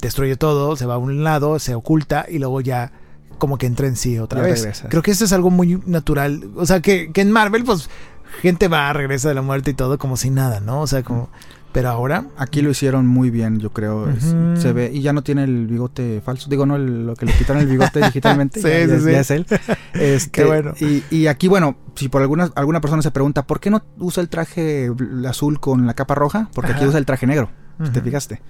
destruye 0.00 0.36
todo, 0.36 0.76
se 0.76 0.86
va 0.86 0.94
a 0.94 0.98
un 0.98 1.24
lado, 1.24 1.58
se 1.58 1.74
oculta 1.74 2.26
y 2.28 2.38
luego 2.38 2.60
ya 2.60 2.92
como 3.38 3.58
que 3.58 3.66
entra 3.66 3.88
en 3.88 3.96
sí 3.96 4.16
otra 4.20 4.42
Ya 4.42 4.46
vez. 4.46 4.60
regresa. 4.60 4.88
Creo 4.88 5.02
que 5.02 5.10
eso 5.10 5.24
es 5.24 5.32
algo 5.32 5.50
muy 5.50 5.82
natural. 5.86 6.48
O 6.54 6.66
sea, 6.66 6.80
que, 6.80 7.10
que 7.12 7.20
en 7.20 7.32
Marvel, 7.32 7.64
pues, 7.64 7.90
gente 8.42 8.68
va, 8.68 8.92
regresa 8.92 9.28
de 9.28 9.34
la 9.34 9.42
muerte 9.42 9.72
y 9.72 9.74
todo 9.74 9.98
como 9.98 10.16
si 10.16 10.30
nada, 10.30 10.60
¿no? 10.60 10.82
O 10.82 10.86
sea, 10.86 11.02
como... 11.02 11.30
Pero 11.76 11.90
ahora... 11.90 12.24
Aquí 12.38 12.62
lo 12.62 12.70
hicieron 12.70 13.06
muy 13.06 13.28
bien, 13.28 13.60
yo 13.60 13.68
creo. 13.70 14.08
Es-. 14.08 14.34
Se 14.62 14.72
ve 14.72 14.90
y 14.94 15.02
ya 15.02 15.12
no 15.12 15.22
tiene 15.22 15.44
el 15.44 15.66
bigote 15.66 16.22
falso. 16.24 16.48
Digo, 16.48 16.64
no, 16.64 16.76
el- 16.76 17.06
lo 17.06 17.14
que 17.14 17.26
le 17.26 17.32
quitaron 17.34 17.60
el 17.60 17.68
bigote 17.68 18.00
digitalmente. 18.04 18.62
Sí, 18.62 18.66
ya, 18.68 18.86
sí, 18.86 18.90
ya- 18.92 18.98
sí. 19.00 19.12
ya 19.12 19.20
es 19.20 19.30
él. 19.30 19.46
Este, 19.92 20.30
Qué 20.30 20.44
bueno. 20.44 20.72
Y, 20.80 21.02
y 21.14 21.26
aquí, 21.26 21.48
bueno, 21.48 21.76
si 21.94 22.08
por 22.08 22.22
alguna, 22.22 22.50
alguna 22.54 22.80
persona 22.80 23.02
se 23.02 23.10
pregunta, 23.10 23.46
¿por 23.46 23.60
qué 23.60 23.68
no 23.68 23.82
usa 23.98 24.22
el 24.22 24.30
traje 24.30 24.90
azul 25.28 25.60
con 25.60 25.86
la 25.86 25.92
capa 25.92 26.14
roja? 26.14 26.48
Porque 26.54 26.72
aquí 26.72 26.86
usa 26.86 26.98
el 26.98 27.04
traje 27.04 27.26
negro. 27.26 27.50
Si 27.84 27.90
te 27.90 28.00
fijaste. 28.00 28.40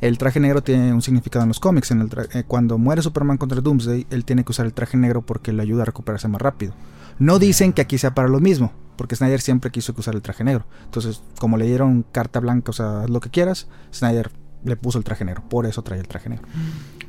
El 0.00 0.16
traje 0.16 0.40
negro 0.40 0.62
tiene 0.62 0.94
un 0.94 1.02
significado 1.02 1.42
en 1.42 1.48
los 1.48 1.60
cómics. 1.60 1.90
En 1.90 2.00
el 2.00 2.08
eh, 2.32 2.44
cuando 2.46 2.78
muere 2.78 3.02
Superman 3.02 3.36
contra 3.36 3.60
Doomsday, 3.60 4.06
él 4.08 4.24
tiene 4.24 4.42
que 4.42 4.52
usar 4.52 4.64
el 4.64 4.72
traje 4.72 4.96
negro 4.96 5.20
porque 5.20 5.52
le 5.52 5.60
ayuda 5.60 5.82
a 5.82 5.84
recuperarse 5.84 6.28
más 6.28 6.40
rápido. 6.40 6.72
No 7.20 7.38
dicen 7.38 7.72
que 7.72 7.82
aquí 7.82 7.98
sea 7.98 8.14
para 8.14 8.28
lo 8.28 8.40
mismo, 8.40 8.72
porque 8.96 9.14
Snyder 9.14 9.40
siempre 9.40 9.70
quiso 9.70 9.94
que 9.94 10.00
usar 10.00 10.14
el 10.14 10.22
traje 10.22 10.42
negro. 10.42 10.66
Entonces, 10.84 11.22
como 11.38 11.56
le 11.56 11.66
dieron 11.66 12.04
carta 12.10 12.40
blanca, 12.40 12.70
o 12.70 12.72
sea, 12.72 13.02
haz 13.02 13.10
lo 13.10 13.20
que 13.20 13.30
quieras, 13.30 13.68
Snyder 13.94 14.32
le 14.64 14.76
puso 14.76 14.98
el 14.98 15.04
traje 15.04 15.24
negro. 15.24 15.44
Por 15.48 15.66
eso 15.66 15.82
trae 15.82 16.00
el 16.00 16.08
traje 16.08 16.28
negro. 16.30 16.46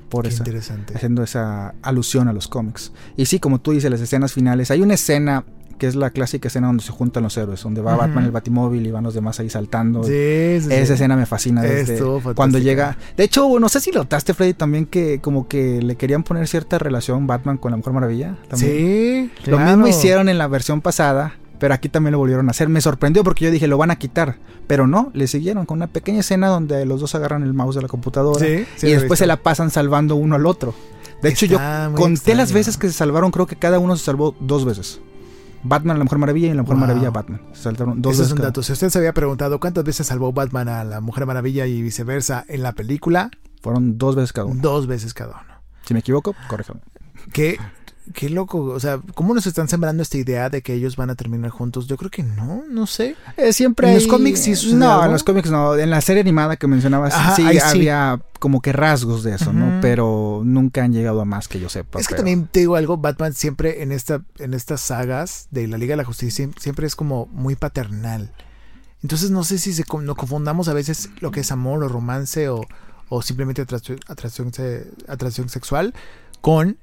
Por 0.10 0.24
Qué 0.24 0.30
eso. 0.30 0.40
interesante. 0.40 0.94
Haciendo 0.96 1.24
esa 1.24 1.74
alusión 1.82 2.28
a 2.28 2.34
los 2.34 2.48
cómics. 2.48 2.92
Y 3.16 3.26
sí, 3.26 3.40
como 3.40 3.62
tú 3.62 3.72
dices, 3.72 3.90
las 3.90 4.02
escenas 4.02 4.34
finales. 4.34 4.70
Hay 4.70 4.82
una 4.82 4.94
escena 4.94 5.46
que 5.82 5.88
es 5.88 5.96
la 5.96 6.12
clásica 6.12 6.48
escena 6.48 6.68
donde 6.68 6.84
se 6.84 6.92
juntan 6.92 7.24
los 7.24 7.36
héroes, 7.38 7.64
donde 7.64 7.82
va. 7.82 7.96
Batman 7.96 8.24
el 8.24 8.30
batimóvil 8.30 8.86
y 8.86 8.92
van 8.92 9.04
los 9.04 9.16
demás 9.16 9.40
ahí 9.40 9.50
saltando. 9.50 10.04
Sí, 10.04 10.60
sí, 10.60 10.68
sí. 10.68 10.74
Esa 10.76 10.94
escena 10.94 11.16
me 11.18 11.26
fascina 11.26 11.64
desde 11.64 11.98
fantástica. 11.98 12.36
cuando 12.36 12.60
llega. 12.60 13.00
De 13.18 13.24
hecho, 13.24 13.60
no 13.60 13.68
sé 13.68 13.80
si 13.80 13.90
notaste, 13.90 14.36
Freddy, 14.36 14.54
también 14.54 14.86
que 14.86 15.20
como 15.22 15.48
que 15.48 15.82
le 15.82 15.96
querían 15.96 16.22
poner 16.22 16.48
cierta 16.48 16.78
relación 16.78 17.26
Batman 17.26 17.58
con 17.58 17.72
la 17.72 17.78
Mujer 17.78 17.94
Maravilla. 17.94 18.38
También. 18.48 19.32
Sí, 19.44 19.50
Lo 19.50 19.58
claro. 19.58 19.72
mismo 19.72 19.88
hicieron 19.88 20.30
en 20.30 20.38
la 20.38 20.48
versión 20.48 20.82
pasada, 20.82 21.34
pero 21.58 21.74
aquí 21.74 21.90
también 21.90 22.12
lo 22.12 22.20
volvieron 22.20 22.48
a 22.48 22.52
hacer. 22.52 22.70
Me 22.70 22.80
sorprendió 22.80 23.24
porque 23.24 23.46
yo 23.46 23.50
dije, 23.50 23.66
lo 23.66 23.80
van 23.80 23.90
a 23.90 23.96
quitar. 23.96 24.36
Pero 24.68 24.86
no, 24.86 25.10
le 25.16 25.26
siguieron 25.26 25.66
con 25.66 25.78
una 25.80 25.88
pequeña 25.88 26.20
escena 26.20 26.48
donde 26.50 26.86
los 26.86 27.02
dos 27.02 27.16
agarran 27.16 27.42
el 27.42 27.56
mouse 27.56 27.74
de 27.74 27.82
la 27.82 27.88
computadora 27.88 28.40
Sí, 28.40 28.68
sí 28.76 28.86
y 28.86 28.92
después 28.92 29.18
se 29.18 29.26
la 29.26 29.38
pasan 29.38 29.72
salvando 29.72 30.16
uno 30.16 30.36
al 30.36 30.46
otro. 30.46 30.76
De 31.24 31.30
hecho, 31.30 31.48
yo 31.48 31.56
Está 31.56 31.92
conté 31.96 32.36
las 32.36 32.54
veces 32.54 32.78
que 32.78 32.86
se 32.86 32.94
salvaron, 32.94 33.32
creo 33.32 33.48
que 33.48 33.56
cada 33.56 33.80
uno 33.80 33.98
se 33.98 34.06
salvó 34.06 34.36
dos 34.40 34.64
veces. 34.64 35.02
Batman, 35.64 35.98
la 36.00 36.04
Mujer 36.06 36.20
Maravilla 36.20 36.48
y 36.48 36.54
la 36.54 36.62
Mujer 36.64 36.76
Wow. 36.78 36.82
Maravilla, 36.88 37.10
Batman. 37.12 37.42
Saltaron 37.54 38.02
dos 38.02 38.14
Ese 38.14 38.24
es 38.24 38.28
veces. 38.28 38.32
un 38.34 38.38
cada- 38.38 38.50
dato. 38.50 38.64
Si 38.64 38.72
usted 38.74 38.90
se 38.90 38.98
había 38.98 39.14
preguntado 39.14 39.60
cuántas 39.60 39.84
veces 39.84 40.08
salvó 40.08 40.32
Batman 40.34 40.70
a 40.70 40.84
la 40.84 41.02
Mujer 41.02 41.26
Maravilla 41.26 41.66
y 41.68 41.82
viceversa 41.82 42.44
en 42.48 42.64
la 42.64 42.72
película, 42.74 43.30
Fueron 43.62 43.98
dos 43.98 44.16
veces 44.16 44.34
cada 44.34 44.46
uno. 44.48 44.62
dos 44.62 44.88
veces 44.88 45.14
cada 45.14 45.32
uno. 45.34 45.54
Si 45.84 45.94
me 45.94 46.00
equivoco, 46.00 46.36
corríjame. 46.48 46.80
Qué, 47.34 47.60
qué 48.14 48.30
loco. 48.30 48.60
O 48.64 48.80
sea, 48.80 49.00
¿cómo 49.14 49.34
nos 49.34 49.46
están 49.48 49.68
sembrando 49.68 50.02
esta 50.04 50.18
idea 50.18 50.50
de 50.50 50.62
que 50.62 50.74
ellos 50.74 50.96
van 50.96 51.10
a 51.10 51.16
terminar 51.16 51.52
juntos? 51.52 51.88
Yo 51.88 51.98
creo 51.98 52.10
que 52.12 52.24
no, 52.24 52.64
no 52.70 52.88
sé. 52.88 53.16
Eh, 53.38 53.54
siempre 53.54 53.88
¿En 53.90 53.96
los 53.96 54.08
cómics 54.08 54.40
sí 54.42 54.56
sucede 54.56 54.80
No, 54.80 54.92
algo? 54.94 55.06
en 55.06 55.12
los 55.12 55.24
cómics 55.24 55.50
no. 55.52 55.76
En 55.76 55.90
la 55.90 56.02
serie 56.02 56.22
animada 56.22 56.56
que 56.58 56.68
mencionabas, 56.68 57.14
Ajá, 57.14 57.36
sí 57.36 57.44
había 57.60 58.22
como 58.40 58.62
que 58.62 58.72
rasgos 58.74 59.24
de 59.24 59.36
eso, 59.36 59.54
¿no? 59.54 59.80
Pero 59.82 60.42
nunca 60.44 60.84
han 60.84 60.94
llegado 60.94 61.22
a 61.22 61.26
más 61.26 61.48
que 61.48 61.60
yo 61.60 61.70
sepa. 61.70 62.00
es 62.00 62.08
que 62.08 62.14
pero- 62.16 62.24
también 62.24 62.48
te 62.52 62.62
digo 62.62 62.76
algo, 62.76 62.98
Batman 62.98 63.34
siempre 63.34 63.84
en 63.84 63.92
esta 63.92 64.22
en 64.40 64.54
estas 64.54 64.82
sagas 64.82 65.48
de 65.52 65.68
la 65.68 65.78
Liga 65.78 65.94
de 65.94 65.98
la 65.98 66.06
Justicia 66.06 66.50
siempre 66.60 66.88
es 66.88 66.96
como 66.96 67.28
muy 67.28 67.56
paternal. 67.56 68.32
Entonces 69.04 69.32
no 69.32 69.44
sé 69.44 69.58
si 69.58 69.74
se 69.74 69.84
con- 69.84 70.06
no 70.06 70.16
confundamos 70.16 70.68
a 70.68 70.74
veces 70.74 71.10
lo 71.22 71.32
que 71.32 71.40
es 71.42 71.52
amor 71.52 71.84
o 71.84 71.88
romance 71.88 72.50
o, 72.50 72.62
o 73.10 73.22
simplemente 73.22 73.62
atracción, 73.62 74.00
atracción 75.08 75.50
sexual 75.50 75.94
con 76.42 76.78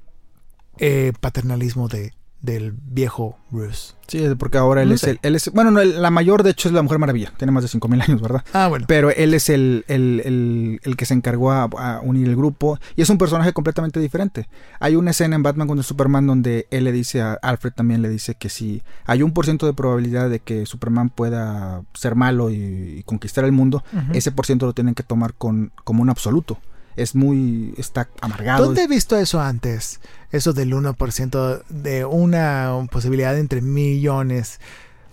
eh, 0.79 1.13
paternalismo 1.19 1.87
de, 1.87 2.13
del 2.41 2.71
viejo 2.71 3.37
Bruce. 3.51 3.93
Sí, 4.07 4.23
porque 4.39 4.57
ahora 4.57 4.81
él 4.81 4.89
No 4.89 4.95
es 4.95 5.03
el, 5.03 5.19
él 5.23 5.35
es, 5.35 5.51
bueno, 5.51 5.71
no, 5.71 5.83
la 5.83 6.09
mayor 6.09 6.41
de 6.41 6.51
hecho 6.51 6.69
es 6.69 6.73
la 6.73 6.81
Mujer 6.81 6.97
Maravilla, 6.97 7.31
tiene 7.37 7.51
más 7.51 7.63
de 7.63 7.67
5000 7.67 8.01
años, 8.01 8.21
¿verdad? 8.21 8.43
Ah, 8.53 8.67
bueno. 8.69 8.85
Pero 8.87 9.09
él 9.11 9.33
es 9.33 9.49
el, 9.49 9.83
el, 9.89 10.21
el- 10.25 10.79
el 10.83 10.95
que 10.95 11.05
se 11.05 11.13
encargó 11.13 11.51
a, 11.51 11.63
a 11.63 11.99
unir 12.01 12.27
el 12.29 12.35
grupo 12.37 12.79
y 12.95 13.01
es 13.01 13.09
un 13.09 13.17
personaje 13.17 13.51
completamente 13.53 13.99
diferente. 13.99 14.47
Hay 14.79 14.95
una 14.95 15.11
escena 15.11 15.35
en 15.35 15.43
Batman 15.43 15.67
contra 15.67 15.83
Superman 15.83 16.25
donde 16.25 16.65
él 16.71 16.85
le 16.85 16.91
dice 16.93 17.21
a 17.21 17.33
Alfred 17.33 17.73
también 17.73 18.01
le 18.01 18.07
dice 18.09 18.35
que 18.35 18.47
si 18.49 18.81
hay 19.05 19.21
un 19.21 19.31
por 19.33 19.43
ciento 19.45 19.65
de 19.67 19.73
probabilidad 19.73 20.29
de 20.29 20.39
que 20.39 20.65
Superman 20.65 21.09
pueda 21.09 21.81
ser 21.93 22.15
malo 22.15 22.49
y, 22.51 22.55
y 22.99 23.03
conquistar 23.03 23.43
el 23.43 23.51
mundo, 23.51 23.83
ese 24.13 24.31
por 24.31 24.45
ciento 24.45 24.65
lo 24.65 24.73
tienen 24.73 24.95
que 24.95 25.03
tomar 25.03 25.33
con, 25.33 25.71
como 25.83 26.01
un 26.01 26.09
absoluto. 26.09 26.57
Es 27.01 27.15
muy, 27.15 27.73
está 27.77 28.09
amargado. 28.21 28.65
¿Dónde 28.65 28.83
he 28.83 28.87
visto 28.87 29.17
eso 29.17 29.39
antes? 29.41 29.99
Eso 30.31 30.53
del 30.53 30.73
1% 30.73 31.63
de 31.69 32.05
una 32.05 32.71
posibilidad 32.91 33.37
entre 33.37 33.61
millones. 33.61 34.59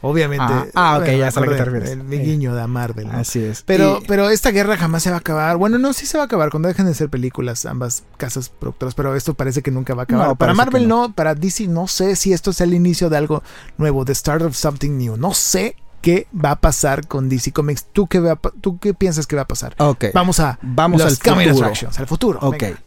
Obviamente. 0.03 0.45
Ah, 0.47 0.66
ah, 0.74 0.97
ok, 0.99 1.05
bueno, 1.05 1.18
ya 1.18 1.28
a 1.28 1.41
lo 1.41 1.51
que 1.51 1.57
te 1.57 1.64
refieres. 1.64 1.91
El 1.91 2.09
Sí. 2.11 2.18
guiño 2.18 2.55
de 2.55 2.66
Marvel. 2.66 3.07
¿no? 3.09 3.18
Así 3.18 3.43
es. 3.43 3.62
Pero, 3.62 4.01
Y- 4.03 4.07
pero 4.07 4.28
esta 4.28 4.51
guerra 4.51 4.76
jamás 4.76 5.03
se 5.03 5.11
va 5.11 5.16
a 5.16 5.18
acabar. 5.20 5.57
Bueno, 5.57 5.78
no, 5.78 5.93
sí 5.95 6.07
se 6.07 6.18
va 6.18 6.24
a 6.24 6.26
acabar 6.26 6.51
cuando 6.51 6.68
dejen 6.68 6.87
de 6.87 6.95
ser 6.95 7.09
películas 7.09 7.64
ambas 7.64 8.05
casas 8.18 8.51
productoras, 8.51 8.95
pero 8.95 9.16
esto 9.16 9.34
parece 9.34 9.62
que 9.62 9.70
nunca 9.70 9.95
va 9.95 10.03
a 10.03 10.05
acabar. 10.05 10.28
No, 10.28 10.37
para 10.37 10.55
Marvel 10.55 10.82
que 10.82 10.89
no. 10.89 11.12
para 11.12 11.34
DC 11.34 11.66
no 11.66 11.89
sé 11.89 12.14
si 12.14 12.32
esto 12.32 12.51
es 12.51 12.61
el 12.61 12.74
inicio 12.74 13.09
de 13.09 13.16
algo 13.16 13.43
nuevo, 13.78 14.05
the 14.05 14.14
start 14.14 14.43
of 14.43 14.55
something 14.55 14.91
new. 14.99 15.16
No 15.16 15.32
sé 15.34 15.76
qué 16.01 16.26
va 16.32 16.53
a 16.53 16.61
pasar 16.61 17.07
con 17.07 17.28
DC 17.28 17.53
Comics. 17.53 17.86
¿Tú 17.92 18.07
qué, 18.07 18.20
va 18.20 18.36
¿tú 18.61 18.78
qué 18.78 18.94
piensas 18.94 19.26
que 19.26 19.36
va 19.36 19.42
a 19.42 19.49
pasar? 19.49 19.74
ok. 19.78 20.07
Vamos 20.14 20.40
a 20.40 20.59
Vamos 20.62 21.03
al 21.03 21.11
futuro. 21.16 21.72
al 21.99 22.07
futuro. 22.07 22.38
Ok. 22.42 22.61
venga. 22.62 22.78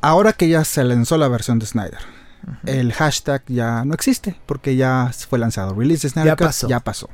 Ahora 0.00 0.32
que 0.32 0.48
ya 0.48 0.64
se 0.64 0.82
lanzó 0.84 1.16
la 1.16 1.28
versión 1.28 1.58
de 1.58 1.66
Snyder, 1.66 1.98
el 2.66 2.92
hashtag 2.92 3.42
ya 3.46 3.84
no 3.84 3.94
existe 3.94 4.36
porque 4.46 4.74
ya 4.76 5.10
fue 5.28 5.38
lanzado. 5.38 5.74
Release 5.74 6.02
de 6.06 6.10
Snyder 6.10 6.32
Ya 6.32 6.36
Cut, 6.36 6.46
pasó. 6.48 6.68
ya 6.68 6.80
pasó. 6.80 7.08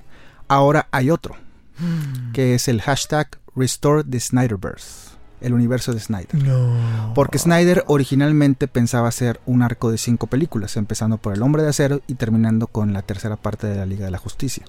Ahora 0.48 0.88
hay 0.90 1.10
otro, 1.10 1.36
Mm. 1.78 2.32
que 2.32 2.54
es 2.54 2.66
el 2.68 2.80
hashtag 2.80 3.28
Restore 3.54 4.02
the 4.04 4.18
Snyderverse. 4.18 5.10
El 5.40 5.52
universo 5.54 5.92
de 5.92 6.00
Snyder. 6.00 6.34
No. 6.34 7.12
Porque 7.14 7.38
Snyder 7.38 7.84
originalmente 7.86 8.68
pensaba 8.68 9.08
hacer 9.08 9.40
un 9.46 9.62
arco 9.62 9.90
de 9.90 9.98
cinco 9.98 10.26
películas, 10.26 10.76
empezando 10.76 11.18
por 11.18 11.34
El 11.34 11.42
Hombre 11.42 11.62
de 11.62 11.68
Acero 11.70 12.00
y 12.06 12.14
terminando 12.14 12.66
con 12.66 12.92
la 12.92 13.02
tercera 13.02 13.36
parte 13.36 13.66
de 13.66 13.76
la 13.76 13.86
Liga 13.86 14.04
de 14.04 14.10
la 14.10 14.18
Justicia. 14.18 14.64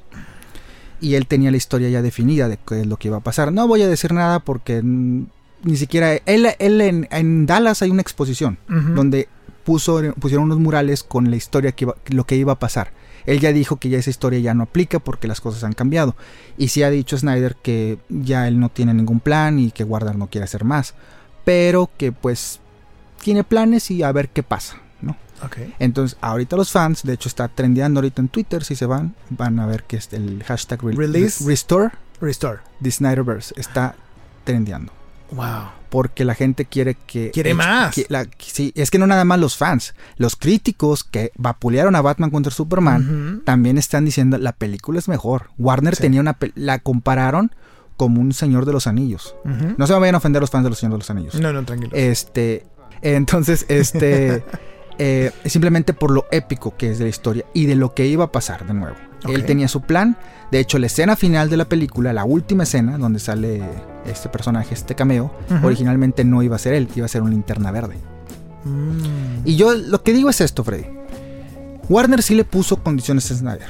Y 1.02 1.16
él 1.16 1.28
tenía 1.28 1.50
la 1.52 1.58
historia 1.58 1.90
ya 1.90 2.02
definida 2.02 2.50
de 2.50 2.58
qué 2.58 2.82
es 2.82 2.88
lo 2.88 2.98
que 2.98 3.08
iba 3.08 3.18
a 3.18 3.22
pasar. 3.22 3.54
No 3.54 3.68
voy 3.68 3.82
a 3.82 3.88
decir 3.88 4.14
nada 4.14 4.40
porque 4.40 4.82
ni 4.84 5.78
siquiera... 5.78 6.14
Él, 6.26 6.48
él 6.60 6.82
en, 6.82 7.08
en 7.12 7.46
Dallas 7.46 7.82
hay 7.82 7.90
una 7.90 8.02
exposición 8.02 8.58
donde 8.68 9.30
puso, 9.64 10.02
pusieron 10.20 10.46
unos 10.46 10.60
murales 10.60 11.04
con 11.04 11.30
la 11.30 11.36
historia 11.38 11.72
que 11.72 11.86
iba- 11.86 11.96
lo 12.08 12.26
que 12.26 12.36
iba 12.36 12.54
a 12.54 12.60
pasar. 12.60 12.92
Él 13.30 13.40
ya 13.40 13.54
dijo 13.54 13.76
que 13.78 13.90
ya 13.90 13.98
esa 14.00 14.10
historia 14.10 14.40
ya 14.40 14.54
no 14.54 14.64
aplica 14.64 15.00
porque 15.00 15.28
las 15.28 15.40
cosas 15.42 15.64
han 15.64 15.74
cambiado. 15.74 16.16
Y 16.58 16.70
sí 16.70 16.82
ha 16.84 16.90
dicho 16.90 17.18
Snyder 17.18 17.56
que 17.62 18.00
ya 18.10 18.48
él 18.48 18.60
no 18.60 18.70
tiene 18.70 18.94
ningún 18.94 19.20
plan 19.20 19.60
y 19.60 19.72
que 19.72 19.84
Warner 19.84 20.16
no 20.16 20.28
quiere 20.28 20.46
hacer 20.46 20.64
más. 20.64 20.96
Pero 21.46 21.90
que 21.98 22.12
pues 22.12 22.60
tiene 23.22 23.44
planes 23.44 23.92
y 23.92 24.02
a 24.04 24.12
ver 24.12 24.30
qué 24.30 24.44
pasa, 24.44 24.78
¿no? 25.02 25.16
Ok. 25.46 25.58
Entonces 25.80 26.18
ahorita 26.22 26.56
los 26.56 26.72
fans, 26.72 27.04
de 27.04 27.14
hecho 27.14 27.30
está 27.30 27.48
trendeando 27.50 28.00
ahorita 28.00 28.22
en 28.22 28.30
Twitter, 28.30 28.64
si 28.64 28.76
se 28.76 28.86
van, 28.86 29.14
van 29.30 29.60
a 29.60 29.66
ver 29.66 29.84
que 29.84 29.98
es 29.98 30.12
el 30.14 30.44
hashtag 30.44 30.82
re- 30.84 30.96
Release. 30.96 31.44
Restore 31.46 31.92
Restore. 32.22 32.60
the 32.82 32.92
Snyderverse 32.92 33.54
está 33.58 33.96
trendeando 34.44 34.92
Wow. 35.32 35.70
Porque 35.90 36.24
la 36.26 36.36
gente 36.36 36.66
quiere 36.66 36.96
que... 37.08 37.32
Quiere 37.32 37.54
más. 37.54 37.94
que 37.96 38.06
la- 38.10 38.28
sí, 38.38 38.72
es 38.76 38.92
que 38.92 39.00
no 39.00 39.08
nada 39.08 39.26
más 39.26 39.40
los 39.40 39.58
fans, 39.58 39.96
los 40.18 40.36
críticos 40.36 41.04
que 41.04 41.32
vapulearon 41.36 41.96
a 41.96 42.02
Batman 42.02 42.30
contra 42.30 42.52
Superman 42.52 43.42
también 43.46 43.78
están 43.78 44.06
diciendo 44.06 44.38
la 44.38 44.52
película 44.54 45.00
es 45.00 45.08
mejor. 45.08 45.50
Warner 45.58 45.96
Sí. 45.96 46.02
tenía 46.04 46.22
una... 46.22 46.38
La 46.56 46.80
compararon 46.80 47.54
como 47.98 48.22
un 48.22 48.32
Señor 48.34 48.66
de 48.66 48.74
los 48.74 48.88
Anillos. 48.88 49.36
No 49.78 49.88
se 49.88 49.94
me 49.94 50.00
vayan 50.00 50.16
a 50.16 50.20
ofender 50.20 50.42
los 50.42 50.50
fans 50.52 50.64
de 50.64 50.70
los 50.70 50.80
Señor 50.80 50.94
de 50.94 50.98
los 51.00 51.10
Anillos. 51.10 51.36
No, 51.36 51.52
no, 51.52 51.64
tranquilo. 51.66 51.92
Este... 51.94 52.66
Entonces, 53.02 53.66
este... 53.70 54.44
eh, 55.02 55.32
simplemente 55.46 55.94
por 55.94 56.12
lo 56.12 56.26
épico 56.30 56.76
que 56.78 56.92
es 56.92 57.00
de 57.00 57.06
la 57.06 57.10
historia 57.10 57.46
y 57.54 57.66
de 57.66 57.76
lo 57.76 57.94
que 57.94 58.06
iba 58.06 58.26
a 58.26 58.32
pasar 58.32 58.68
de 58.68 58.74
nuevo. 58.74 58.98
Él 59.28 59.46
tenía 59.46 59.68
su 59.68 59.82
plan. 59.82 60.18
De 60.52 60.60
hecho, 60.60 60.78
la 60.78 60.88
escena 60.88 61.16
final 61.16 61.50
de 61.50 61.58
la 61.58 61.66
película, 61.66 62.12
la 62.14 62.26
última 62.26 62.64
escena 62.64 62.98
donde 62.98 63.20
sale 63.20 63.62
este 64.06 64.30
personaje, 64.30 64.74
este 64.74 64.96
cameo, 64.96 65.32
originalmente 65.64 66.24
no 66.26 66.44
iba 66.44 66.58
a 66.58 66.60
ser 66.60 66.74
él, 66.74 66.90
iba 66.96 67.06
a 67.06 67.10
ser 67.10 67.22
una 67.22 67.32
linterna 67.32 67.72
verde. 67.72 67.96
Mm. 68.66 69.46
Y 69.46 69.56
yo 69.56 69.74
lo 69.74 70.04
que 70.04 70.14
digo 70.14 70.30
es 70.30 70.42
esto, 70.42 70.64
Freddy. 70.64 70.86
Warner 71.88 72.22
sí 72.22 72.36
le 72.36 72.44
puso 72.44 72.84
condiciones 72.84 73.32
a 73.32 73.36
Snyder 73.36 73.70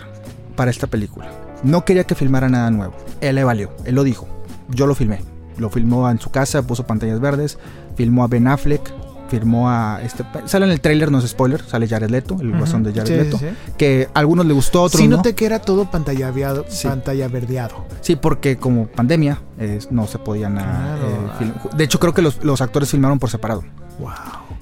para 0.56 0.72
esta 0.72 0.88
película. 0.88 1.32
No 1.64 1.86
quería 1.86 2.06
que 2.06 2.16
filmara 2.16 2.50
nada 2.50 2.72
nuevo. 2.72 2.94
Él 3.22 3.36
le 3.36 3.44
valió, 3.44 3.72
él 3.86 3.96
lo 3.96 4.04
dijo. 4.04 4.28
Yo 4.70 4.88
lo 4.88 4.96
filmé. 4.96 5.22
Lo 5.58 5.70
filmó 5.70 6.10
en 6.10 6.20
su 6.20 6.32
casa, 6.32 6.66
puso 6.66 6.88
pantallas 6.88 7.20
verdes, 7.20 7.58
filmó 7.96 8.24
a 8.24 8.28
Ben 8.28 8.48
Affleck, 8.48 8.82
filmó 9.30 9.70
a 9.70 10.02
este 10.04 10.24
sale 10.46 10.66
en 10.66 10.72
el 10.72 10.82
tráiler, 10.82 11.12
no 11.12 11.20
es 11.20 11.28
spoiler, 11.28 11.62
sale 11.64 11.88
Jared 11.88 12.10
Leto, 12.10 12.36
el 12.40 12.50
Ujú. 12.50 12.58
guasón 12.60 12.84
de 12.84 12.92
Jared 12.94 13.08
Sí, 13.08 13.14
Leto, 13.16 13.38
sí, 13.38 13.46
que 13.78 14.10
a 14.14 14.20
algunos 14.20 14.46
le 14.46 14.54
gustó, 14.54 14.80
a 14.80 14.84
otros 14.84 15.02
Sí, 15.02 15.08
no. 15.08 15.18
noté 15.18 15.36
que 15.36 15.46
era 15.46 15.60
todo 15.60 15.90
pantallaveado, 15.90 16.66
Sí. 16.68 16.88
pantalla 16.88 17.28
verdeado. 17.28 17.86
Sí, 18.02 18.16
porque 18.16 18.58
como 18.58 18.88
pandemia 18.88 19.42
eh, 19.60 19.80
no 19.92 20.08
se 20.08 20.20
podían 20.20 20.58
ah, 20.58 20.98
Claro. 21.40 21.54
eh, 21.54 21.76
De 21.78 21.84
hecho, 21.84 22.00
creo 22.00 22.14
que 22.14 22.22
los, 22.22 22.44
los 22.44 22.62
actores 22.62 22.90
filmaron 22.90 23.20
por 23.20 23.30
separado. 23.30 23.64
Wow. 24.00 24.10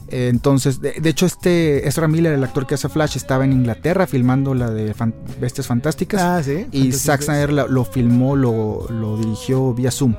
Eh, 0.09 0.29
entonces, 0.29 0.79
de, 0.81 0.93
de 0.93 1.09
hecho, 1.09 1.25
este 1.25 1.87
Ezra 1.87 2.07
Miller, 2.07 2.33
el 2.33 2.43
actor 2.43 2.65
que 2.65 2.75
hace 2.75 2.87
Flash, 2.89 3.17
estaba 3.17 3.43
en 3.45 3.51
Inglaterra 3.53 4.07
filmando 4.07 4.53
la 4.55 4.69
de 4.71 4.93
Fan- 4.93 5.13
Bestias 5.39 5.67
Fantásticas. 5.67 6.21
Ah, 6.21 6.41
sí. 6.43 6.65
y 6.71 6.91
Zack 6.93 7.21
Snyder 7.23 7.51
lo, 7.53 7.67
lo 7.67 7.83
filmó, 7.85 8.35
lo, 8.35 8.87
lo 8.89 9.17
dirigió 9.17 9.73
vía 9.73 9.91
Zoom 9.91 10.15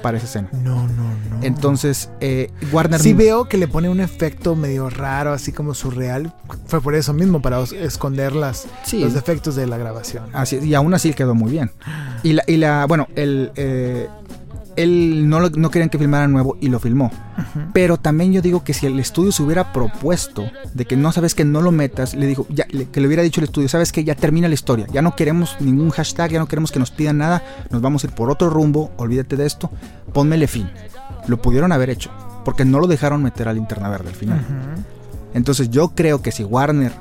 para 0.00 0.16
esa 0.18 0.26
escena. 0.26 0.48
No, 0.52 0.86
no, 0.88 1.02
no. 1.30 1.42
Entonces, 1.42 2.10
eh, 2.20 2.50
Warner. 2.72 3.00
Sí 3.00 3.12
veo 3.12 3.48
que 3.48 3.56
le 3.58 3.68
pone 3.68 3.88
un 3.88 4.00
efecto 4.00 4.56
medio 4.56 4.88
raro, 4.90 5.32
así 5.32 5.52
como 5.52 5.74
surreal. 5.74 6.32
Fue 6.66 6.80
por 6.80 6.94
eso 6.94 7.12
mismo, 7.12 7.42
para 7.42 7.60
esconder 7.60 8.34
las, 8.34 8.66
Sí. 8.84 9.00
los 9.00 9.14
defectos 9.14 9.54
de 9.56 9.66
la 9.66 9.76
grabación. 9.78 10.24
Así, 10.32 10.58
y 10.62 10.74
aún 10.74 10.94
así 10.94 11.12
quedó 11.12 11.34
muy 11.34 11.50
bien. 11.50 11.70
Y 12.22 12.32
la, 12.34 12.44
y 12.46 12.56
la 12.56 12.86
bueno, 12.86 13.08
el, 13.16 13.50
eh, 13.56 14.08
él 14.76 15.28
no, 15.28 15.40
lo- 15.40 15.50
no 15.50 15.70
querían 15.70 15.88
que 15.90 15.98
filmara 15.98 16.26
nuevo 16.28 16.56
y 16.60 16.68
lo 16.68 16.78
filmó. 16.80 17.10
Pero 17.72 17.96
también 17.98 18.32
yo 18.32 18.40
digo 18.42 18.64
que 18.64 18.72
si 18.74 18.86
el 18.86 18.98
estudio 18.98 19.32
se 19.32 19.42
hubiera 19.42 19.72
propuesto 19.72 20.44
de 20.74 20.84
que 20.84 20.96
no 20.96 21.12
sabes 21.12 21.34
que 21.34 21.44
no 21.44 21.60
lo 21.60 21.72
metas, 21.72 22.14
le 22.14 22.26
dijo, 22.26 22.46
ya, 22.50 22.66
le- 22.70 22.88
que 22.88 23.00
le 23.00 23.06
hubiera 23.06 23.22
dicho 23.22 23.40
el 23.40 23.44
estudio, 23.44 23.68
sabes 23.68 23.92
que 23.92 24.04
ya 24.04 24.14
termina 24.14 24.48
la 24.48 24.54
historia, 24.54 24.86
ya 24.92 25.02
no 25.02 25.14
queremos 25.16 25.56
ningún 25.60 25.90
hashtag, 25.90 26.30
ya 26.32 26.38
no 26.38 26.46
queremos 26.46 26.72
que 26.72 26.78
nos 26.78 26.90
pidan 26.90 27.18
nada, 27.18 27.42
nos 27.70 27.82
vamos 27.82 28.04
a 28.04 28.06
ir 28.06 28.12
por 28.14 28.30
otro 28.30 28.50
rumbo, 28.50 28.90
olvídate 28.96 29.36
de 29.36 29.46
esto, 29.46 29.70
pónmele 30.12 30.46
fin. 30.46 30.70
Lo 31.26 31.40
pudieron 31.42 31.72
haber 31.72 31.90
hecho, 31.90 32.10
porque 32.44 32.64
no 32.64 32.80
lo 32.80 32.86
dejaron 32.86 33.22
meter 33.22 33.48
a 33.48 33.52
linterna 33.52 33.88
verde 33.88 34.08
al 34.10 34.14
final. 34.16 34.40
Entonces 35.34 35.70
yo 35.70 35.90
creo 35.94 36.22
que 36.22 36.32
si 36.32 36.44
Warner 36.44 36.92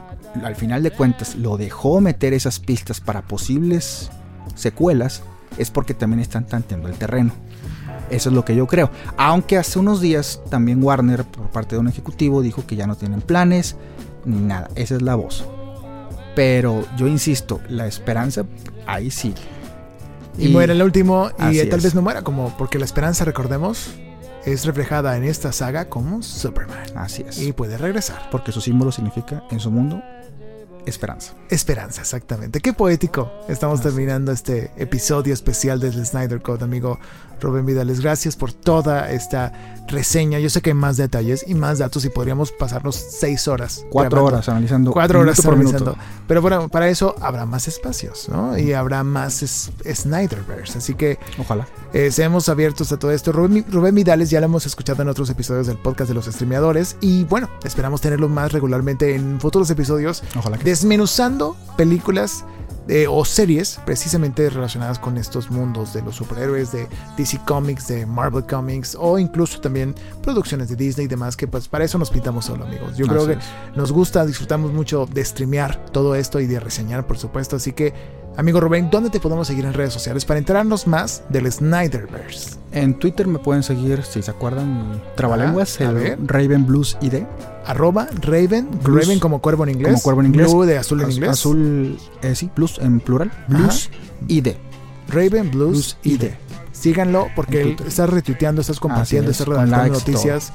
al 0.43 0.55
final 0.55 0.81
de 0.83 0.91
cuentas 0.91 1.35
lo 1.35 1.57
dejó 1.57 1.99
meter 1.99 2.33
esas 2.33 2.59
pistas 2.59 3.01
para 3.01 3.21
posibles 3.21 4.09
secuelas, 4.55 5.23
es 5.57 5.69
porque 5.71 5.93
también 5.93 6.21
están 6.21 6.45
tanteando 6.45 6.87
el 6.87 6.95
terreno. 6.95 7.33
Eso 8.11 8.29
es 8.29 8.35
lo 8.35 8.45
que 8.45 8.55
yo 8.55 8.67
creo. 8.67 8.91
Aunque 9.17 9.57
hace 9.57 9.79
unos 9.79 10.01
días 10.01 10.41
también 10.49 10.83
Warner, 10.83 11.23
por 11.23 11.49
parte 11.49 11.75
de 11.75 11.79
un 11.79 11.87
ejecutivo, 11.87 12.41
dijo 12.41 12.65
que 12.67 12.75
ya 12.75 12.85
no 12.87 12.95
tienen 12.95 13.21
planes 13.21 13.75
ni 14.25 14.39
nada. 14.39 14.69
Esa 14.75 14.95
es 14.95 15.01
la 15.01 15.15
voz. 15.15 15.45
Pero 16.35 16.85
yo 16.97 17.07
insisto, 17.07 17.59
la 17.69 17.87
esperanza 17.87 18.45
ahí 18.85 19.11
sí. 19.11 19.33
Y, 20.37 20.49
muere 20.49 20.73
el 20.73 20.81
último, 20.81 21.29
y 21.51 21.57
tal 21.67 21.79
es. 21.79 21.83
vez 21.83 21.95
no 21.95 22.01
muera, 22.01 22.21
como 22.21 22.55
porque 22.57 22.79
la 22.79 22.85
esperanza, 22.85 23.25
recordemos, 23.25 23.91
es 24.45 24.65
reflejada 24.65 25.17
en 25.17 25.23
esta 25.23 25.51
saga 25.51 25.89
como 25.89 26.23
Superman. 26.23 26.85
Así 26.95 27.23
es. 27.27 27.41
Y 27.41 27.53
puede 27.53 27.77
regresar. 27.77 28.29
Porque 28.31 28.51
su 28.51 28.61
símbolo 28.61 28.91
significa 28.91 29.43
en 29.51 29.59
su 29.59 29.71
mundo 29.71 30.01
esperanza. 30.85 31.33
Esperanza, 31.49 32.01
exactamente. 32.01 32.59
Qué 32.59 32.73
poético. 32.73 33.31
Estamos 33.47 33.81
terminando 33.81 34.31
este 34.31 34.71
episodio 34.77 35.33
especial 35.33 35.79
del 35.79 36.05
Snyder 36.05 36.41
Code, 36.41 36.63
amigo 36.63 36.99
Rubén 37.39 37.65
Vidales. 37.65 38.01
Gracias 38.01 38.35
por 38.35 38.53
toda 38.53 39.11
esta 39.11 39.51
reseña. 39.87 40.39
Yo 40.39 40.49
sé 40.49 40.61
que 40.61 40.69
hay 40.71 40.75
más 40.75 40.97
detalles 40.97 41.43
y 41.47 41.55
más 41.55 41.79
datos 41.79 42.05
y 42.05 42.09
podríamos 42.09 42.51
pasarnos 42.51 42.95
seis 42.95 43.47
horas. 43.47 43.83
Cuatro 43.89 44.11
grabando. 44.11 44.35
horas 44.37 44.49
analizando. 44.49 44.91
Cuatro 44.91 45.19
horas 45.21 45.41
por 45.41 45.55
analizando. 45.55 45.91
minuto. 45.91 46.05
Pero 46.27 46.41
bueno, 46.41 46.69
para 46.69 46.87
eso 46.87 47.15
habrá 47.19 47.45
más 47.47 47.67
espacios, 47.67 48.29
¿no? 48.29 48.57
Y 48.57 48.73
habrá 48.73 49.03
más 49.03 49.41
es- 49.43 49.71
Snyderverse. 49.91 50.77
Así 50.77 50.93
que 50.93 51.17
Ojalá. 51.39 51.67
eh, 51.93 52.11
seamos 52.11 52.47
abiertos 52.47 52.91
a 52.91 52.99
todo 52.99 53.11
esto. 53.11 53.31
Rubén, 53.31 53.65
Rubén 53.69 53.95
Vidales 53.95 54.29
ya 54.29 54.39
lo 54.39 54.45
hemos 54.45 54.65
escuchado 54.67 55.01
en 55.01 55.09
otros 55.09 55.29
episodios 55.31 55.65
del 55.67 55.77
podcast 55.77 56.09
de 56.09 56.13
los 56.13 56.25
streameadores. 56.25 56.95
Y 57.01 57.23
bueno, 57.25 57.49
esperamos 57.63 58.01
tenerlo 58.01 58.29
más 58.29 58.51
regularmente 58.51 59.15
en 59.15 59.39
futuros 59.39 59.69
episodios 59.71 60.23
Ojalá 60.37 60.57
que 60.57 60.63
desmenuzando 60.71 61.57
películas 61.75 62.45
eh, 62.87 63.05
o 63.05 63.25
series 63.25 63.77
precisamente 63.85 64.49
relacionadas 64.49 64.99
con 64.99 65.17
estos 65.17 65.51
mundos 65.51 65.91
de 65.93 66.01
los 66.01 66.15
superhéroes, 66.15 66.71
de 66.71 66.87
DC 67.17 67.41
Comics, 67.45 67.89
de 67.89 68.05
Marvel 68.05 68.45
Comics 68.45 68.95
o 68.97 69.19
incluso 69.19 69.59
también 69.59 69.93
producciones 70.23 70.69
de 70.69 70.77
Disney 70.77 71.07
y 71.07 71.09
demás, 71.09 71.35
que 71.35 71.45
pues 71.45 71.67
para 71.67 71.83
eso 71.83 71.97
nos 71.97 72.09
pintamos 72.09 72.45
solo 72.45 72.63
amigos. 72.63 72.95
Yo 72.95 73.05
creo 73.05 73.27
que 73.27 73.33
es. 73.33 73.39
nos 73.75 73.91
gusta, 73.91 74.25
disfrutamos 74.25 74.71
mucho 74.71 75.05
de 75.11 75.25
streamear 75.25 75.75
todo 75.87 76.15
esto 76.15 76.39
y 76.39 76.47
de 76.47 76.61
reseñar 76.61 77.05
por 77.05 77.17
supuesto, 77.17 77.57
así 77.57 77.73
que 77.73 77.93
amigo 78.37 78.59
Rubén, 78.59 78.89
¿dónde 78.89 79.09
te 79.09 79.19
podemos 79.19 79.47
seguir 79.47 79.65
en 79.65 79.73
redes 79.73 79.93
sociales 79.93 80.25
para 80.25 80.37
enterarnos 80.39 80.87
más 80.87 81.23
del 81.29 81.51
Snyderverse? 81.51 82.57
En 82.71 82.97
Twitter 82.97 83.27
me 83.27 83.39
pueden 83.39 83.63
seguir, 83.63 84.03
si 84.03 84.21
se 84.21 84.31
acuerdan, 84.31 85.01
trabalenguas, 85.15 85.79
Ah, 85.81 85.91
el. 85.91 86.17
Raven 86.27 86.65
Blues 86.65 86.97
ID. 87.01 87.23
Arroba 87.65 88.07
Raven, 88.21 88.69
Blues. 88.83 89.05
Raven 89.05 89.19
como 89.19 89.41
cuervo 89.41 89.63
en 89.65 89.71
inglés, 89.71 89.91
Como 89.93 90.03
cuervo 90.03 90.21
en 90.21 90.27
inglés. 90.27 90.51
Blue 90.51 90.63
de 90.65 90.77
azul 90.77 91.01
en 91.01 91.07
Az- 91.07 91.13
inglés, 91.13 91.29
Azul, 91.31 91.97
eh, 92.21 92.35
sí, 92.35 92.49
Blues 92.55 92.79
en 92.81 92.99
plural. 93.01 93.31
Blues 93.47 93.89
ID. 94.27 94.55
Raven 95.09 95.51
Blues, 95.51 95.71
Blues 95.71 95.97
ID. 96.03 96.23
ID. 96.23 96.31
Síganlo 96.71 97.27
porque 97.35 97.61
él 97.61 97.75
está 97.85 98.07
retuiteando, 98.07 98.61
estás 98.61 98.79
compartiendo, 98.79 99.29
Así 99.29 99.35
es, 99.35 99.41
está 99.41 99.53
con 99.53 99.65
redactando 99.65 99.93
noticias 99.99 100.51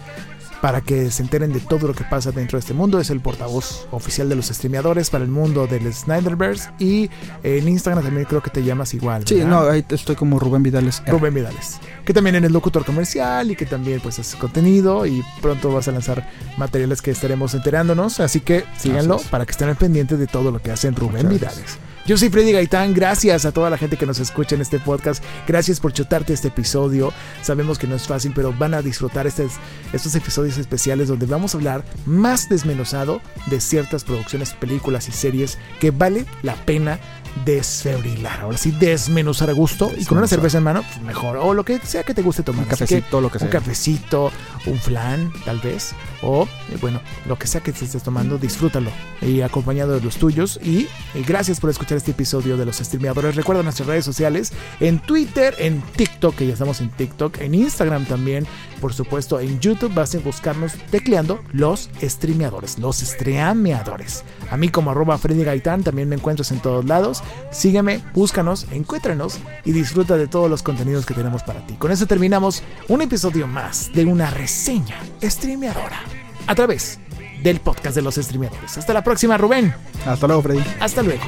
para 0.60 0.80
que 0.80 1.10
se 1.10 1.22
enteren 1.22 1.52
de 1.52 1.60
todo 1.60 1.88
lo 1.88 1.94
que 1.94 2.04
pasa 2.04 2.32
dentro 2.32 2.58
de 2.58 2.60
este 2.60 2.74
mundo. 2.74 3.00
Es 3.00 3.10
el 3.10 3.20
portavoz 3.20 3.86
oficial 3.90 4.28
de 4.28 4.36
los 4.36 4.46
streameadores 4.46 5.10
para 5.10 5.24
el 5.24 5.30
mundo 5.30 5.66
del 5.66 5.92
Snyderverse 5.92 6.70
y 6.78 7.10
en 7.42 7.68
Instagram 7.68 8.04
también 8.04 8.26
creo 8.26 8.42
que 8.42 8.50
te 8.50 8.62
llamas 8.62 8.94
igual. 8.94 9.26
Sí, 9.26 9.42
no, 9.44 9.60
ahí 9.60 9.84
estoy 9.88 10.16
como 10.16 10.38
Rubén 10.38 10.62
Vidales. 10.62 11.02
R. 11.06 11.12
Rubén 11.12 11.34
Vidales, 11.34 11.78
que 12.04 12.12
también 12.12 12.36
eres 12.36 12.50
locutor 12.50 12.84
comercial 12.84 13.50
y 13.50 13.56
que 13.56 13.66
también 13.66 14.00
pues 14.00 14.18
haces 14.18 14.36
contenido 14.36 15.06
y 15.06 15.22
pronto 15.40 15.72
vas 15.72 15.88
a 15.88 15.92
lanzar 15.92 16.28
materiales 16.56 17.02
que 17.02 17.10
estaremos 17.10 17.54
enterándonos, 17.54 18.20
así 18.20 18.40
que 18.40 18.64
síganlo 18.78 19.18
para 19.30 19.44
que 19.44 19.52
estén 19.52 19.68
al 19.68 19.76
pendiente 19.76 20.16
de 20.16 20.26
todo 20.26 20.50
lo 20.50 20.60
que 20.60 20.70
hacen 20.70 20.94
Rubén 20.94 21.26
Muchas 21.26 21.32
Vidales. 21.32 21.78
Yo 22.06 22.16
soy 22.16 22.28
Freddy 22.28 22.52
Gaitán, 22.52 22.94
gracias 22.94 23.46
a 23.46 23.52
toda 23.52 23.68
la 23.68 23.78
gente 23.78 23.96
que 23.96 24.06
nos 24.06 24.20
escucha 24.20 24.54
en 24.54 24.60
este 24.60 24.78
podcast, 24.78 25.24
gracias 25.44 25.80
por 25.80 25.92
chutarte 25.92 26.32
este 26.32 26.48
episodio, 26.48 27.12
sabemos 27.42 27.80
que 27.80 27.88
no 27.88 27.96
es 27.96 28.06
fácil, 28.06 28.30
pero 28.32 28.52
van 28.52 28.74
a 28.74 28.82
disfrutar 28.82 29.26
estos, 29.26 29.54
estos 29.92 30.14
episodios 30.14 30.56
especiales 30.56 31.08
donde 31.08 31.26
vamos 31.26 31.52
a 31.52 31.58
hablar 31.58 31.84
más 32.04 32.48
desmenuzado 32.48 33.20
de 33.46 33.60
ciertas 33.60 34.04
producciones, 34.04 34.52
películas 34.52 35.08
y 35.08 35.12
series 35.12 35.58
que 35.80 35.90
vale 35.90 36.26
la 36.44 36.54
pena 36.54 37.00
desfebrilar. 37.44 38.40
Ahora 38.40 38.58
sí, 38.58 38.70
desmenuzar 38.70 39.50
a 39.50 39.52
gusto 39.52 39.92
y 39.96 40.04
con 40.04 40.18
una 40.18 40.26
cerveza 40.26 40.58
en 40.58 40.64
mano, 40.64 40.82
pues 40.82 41.00
mejor. 41.02 41.36
O 41.36 41.54
lo 41.54 41.64
que 41.64 41.78
sea 41.80 42.02
que 42.02 42.14
te 42.14 42.22
guste 42.22 42.42
tomar. 42.42 42.64
Un 42.64 42.68
cafecito, 42.68 43.20
lo 43.20 43.30
que 43.30 43.38
sea. 43.38 43.46
Un 43.46 43.52
cafecito, 43.52 44.32
un 44.66 44.78
flan, 44.78 45.32
tal 45.44 45.58
vez. 45.60 45.94
O, 46.22 46.48
eh, 46.70 46.78
bueno, 46.80 47.00
lo 47.26 47.38
que 47.38 47.46
sea 47.46 47.60
que 47.60 47.72
te 47.72 47.84
estés 47.84 48.02
tomando, 48.02 48.38
disfrútalo. 48.38 48.90
Y 49.20 49.42
acompañado 49.42 49.94
de 49.94 50.00
los 50.00 50.16
tuyos. 50.16 50.58
Y, 50.62 50.88
y 51.14 51.22
gracias 51.26 51.60
por 51.60 51.70
escuchar 51.70 51.98
este 51.98 52.12
episodio 52.12 52.56
de 52.56 52.64
los 52.64 52.76
streameadores. 52.76 53.36
Recuerda 53.36 53.62
nuestras 53.62 53.88
redes 53.88 54.04
sociales 54.04 54.52
en 54.80 54.98
Twitter, 54.98 55.54
en 55.58 55.82
TikTok, 55.82 56.34
que 56.36 56.46
ya 56.46 56.54
estamos 56.54 56.80
en 56.80 56.90
TikTok, 56.90 57.40
en 57.40 57.54
Instagram 57.54 58.06
también. 58.06 58.46
Por 58.80 58.92
supuesto, 58.92 59.40
en 59.40 59.58
YouTube 59.60 59.94
vas 59.94 60.14
a 60.14 60.18
buscarnos 60.18 60.72
tecleando 60.90 61.40
los 61.52 61.90
streameadores, 62.02 62.78
los 62.78 62.98
streameadores. 62.98 64.24
A 64.50 64.56
mí 64.56 64.68
como 64.68 64.90
arroba 64.90 65.18
Freddy 65.18 65.44
Gaitán 65.44 65.82
también 65.82 66.08
me 66.08 66.16
encuentras 66.16 66.50
en 66.52 66.60
todos 66.60 66.84
lados. 66.84 67.22
Sígueme, 67.50 68.02
búscanos, 68.14 68.66
encuéntranos 68.70 69.38
y 69.64 69.72
disfruta 69.72 70.16
de 70.16 70.26
todos 70.26 70.50
los 70.50 70.62
contenidos 70.62 71.06
que 71.06 71.14
tenemos 71.14 71.42
para 71.42 71.66
ti. 71.66 71.74
Con 71.74 71.90
eso 71.90 72.06
terminamos 72.06 72.62
un 72.88 73.02
episodio 73.02 73.46
más 73.46 73.90
de 73.92 74.04
una 74.04 74.30
reseña 74.30 74.96
streameadora 75.22 76.00
a 76.46 76.54
través 76.54 76.98
del 77.42 77.60
podcast 77.60 77.94
de 77.96 78.02
los 78.02 78.16
streameadores. 78.16 78.76
Hasta 78.78 78.92
la 78.92 79.02
próxima, 79.04 79.36
Rubén. 79.38 79.74
Hasta 80.04 80.26
luego, 80.26 80.42
Freddy. 80.42 80.64
Hasta 80.80 81.02
luego. 81.02 81.24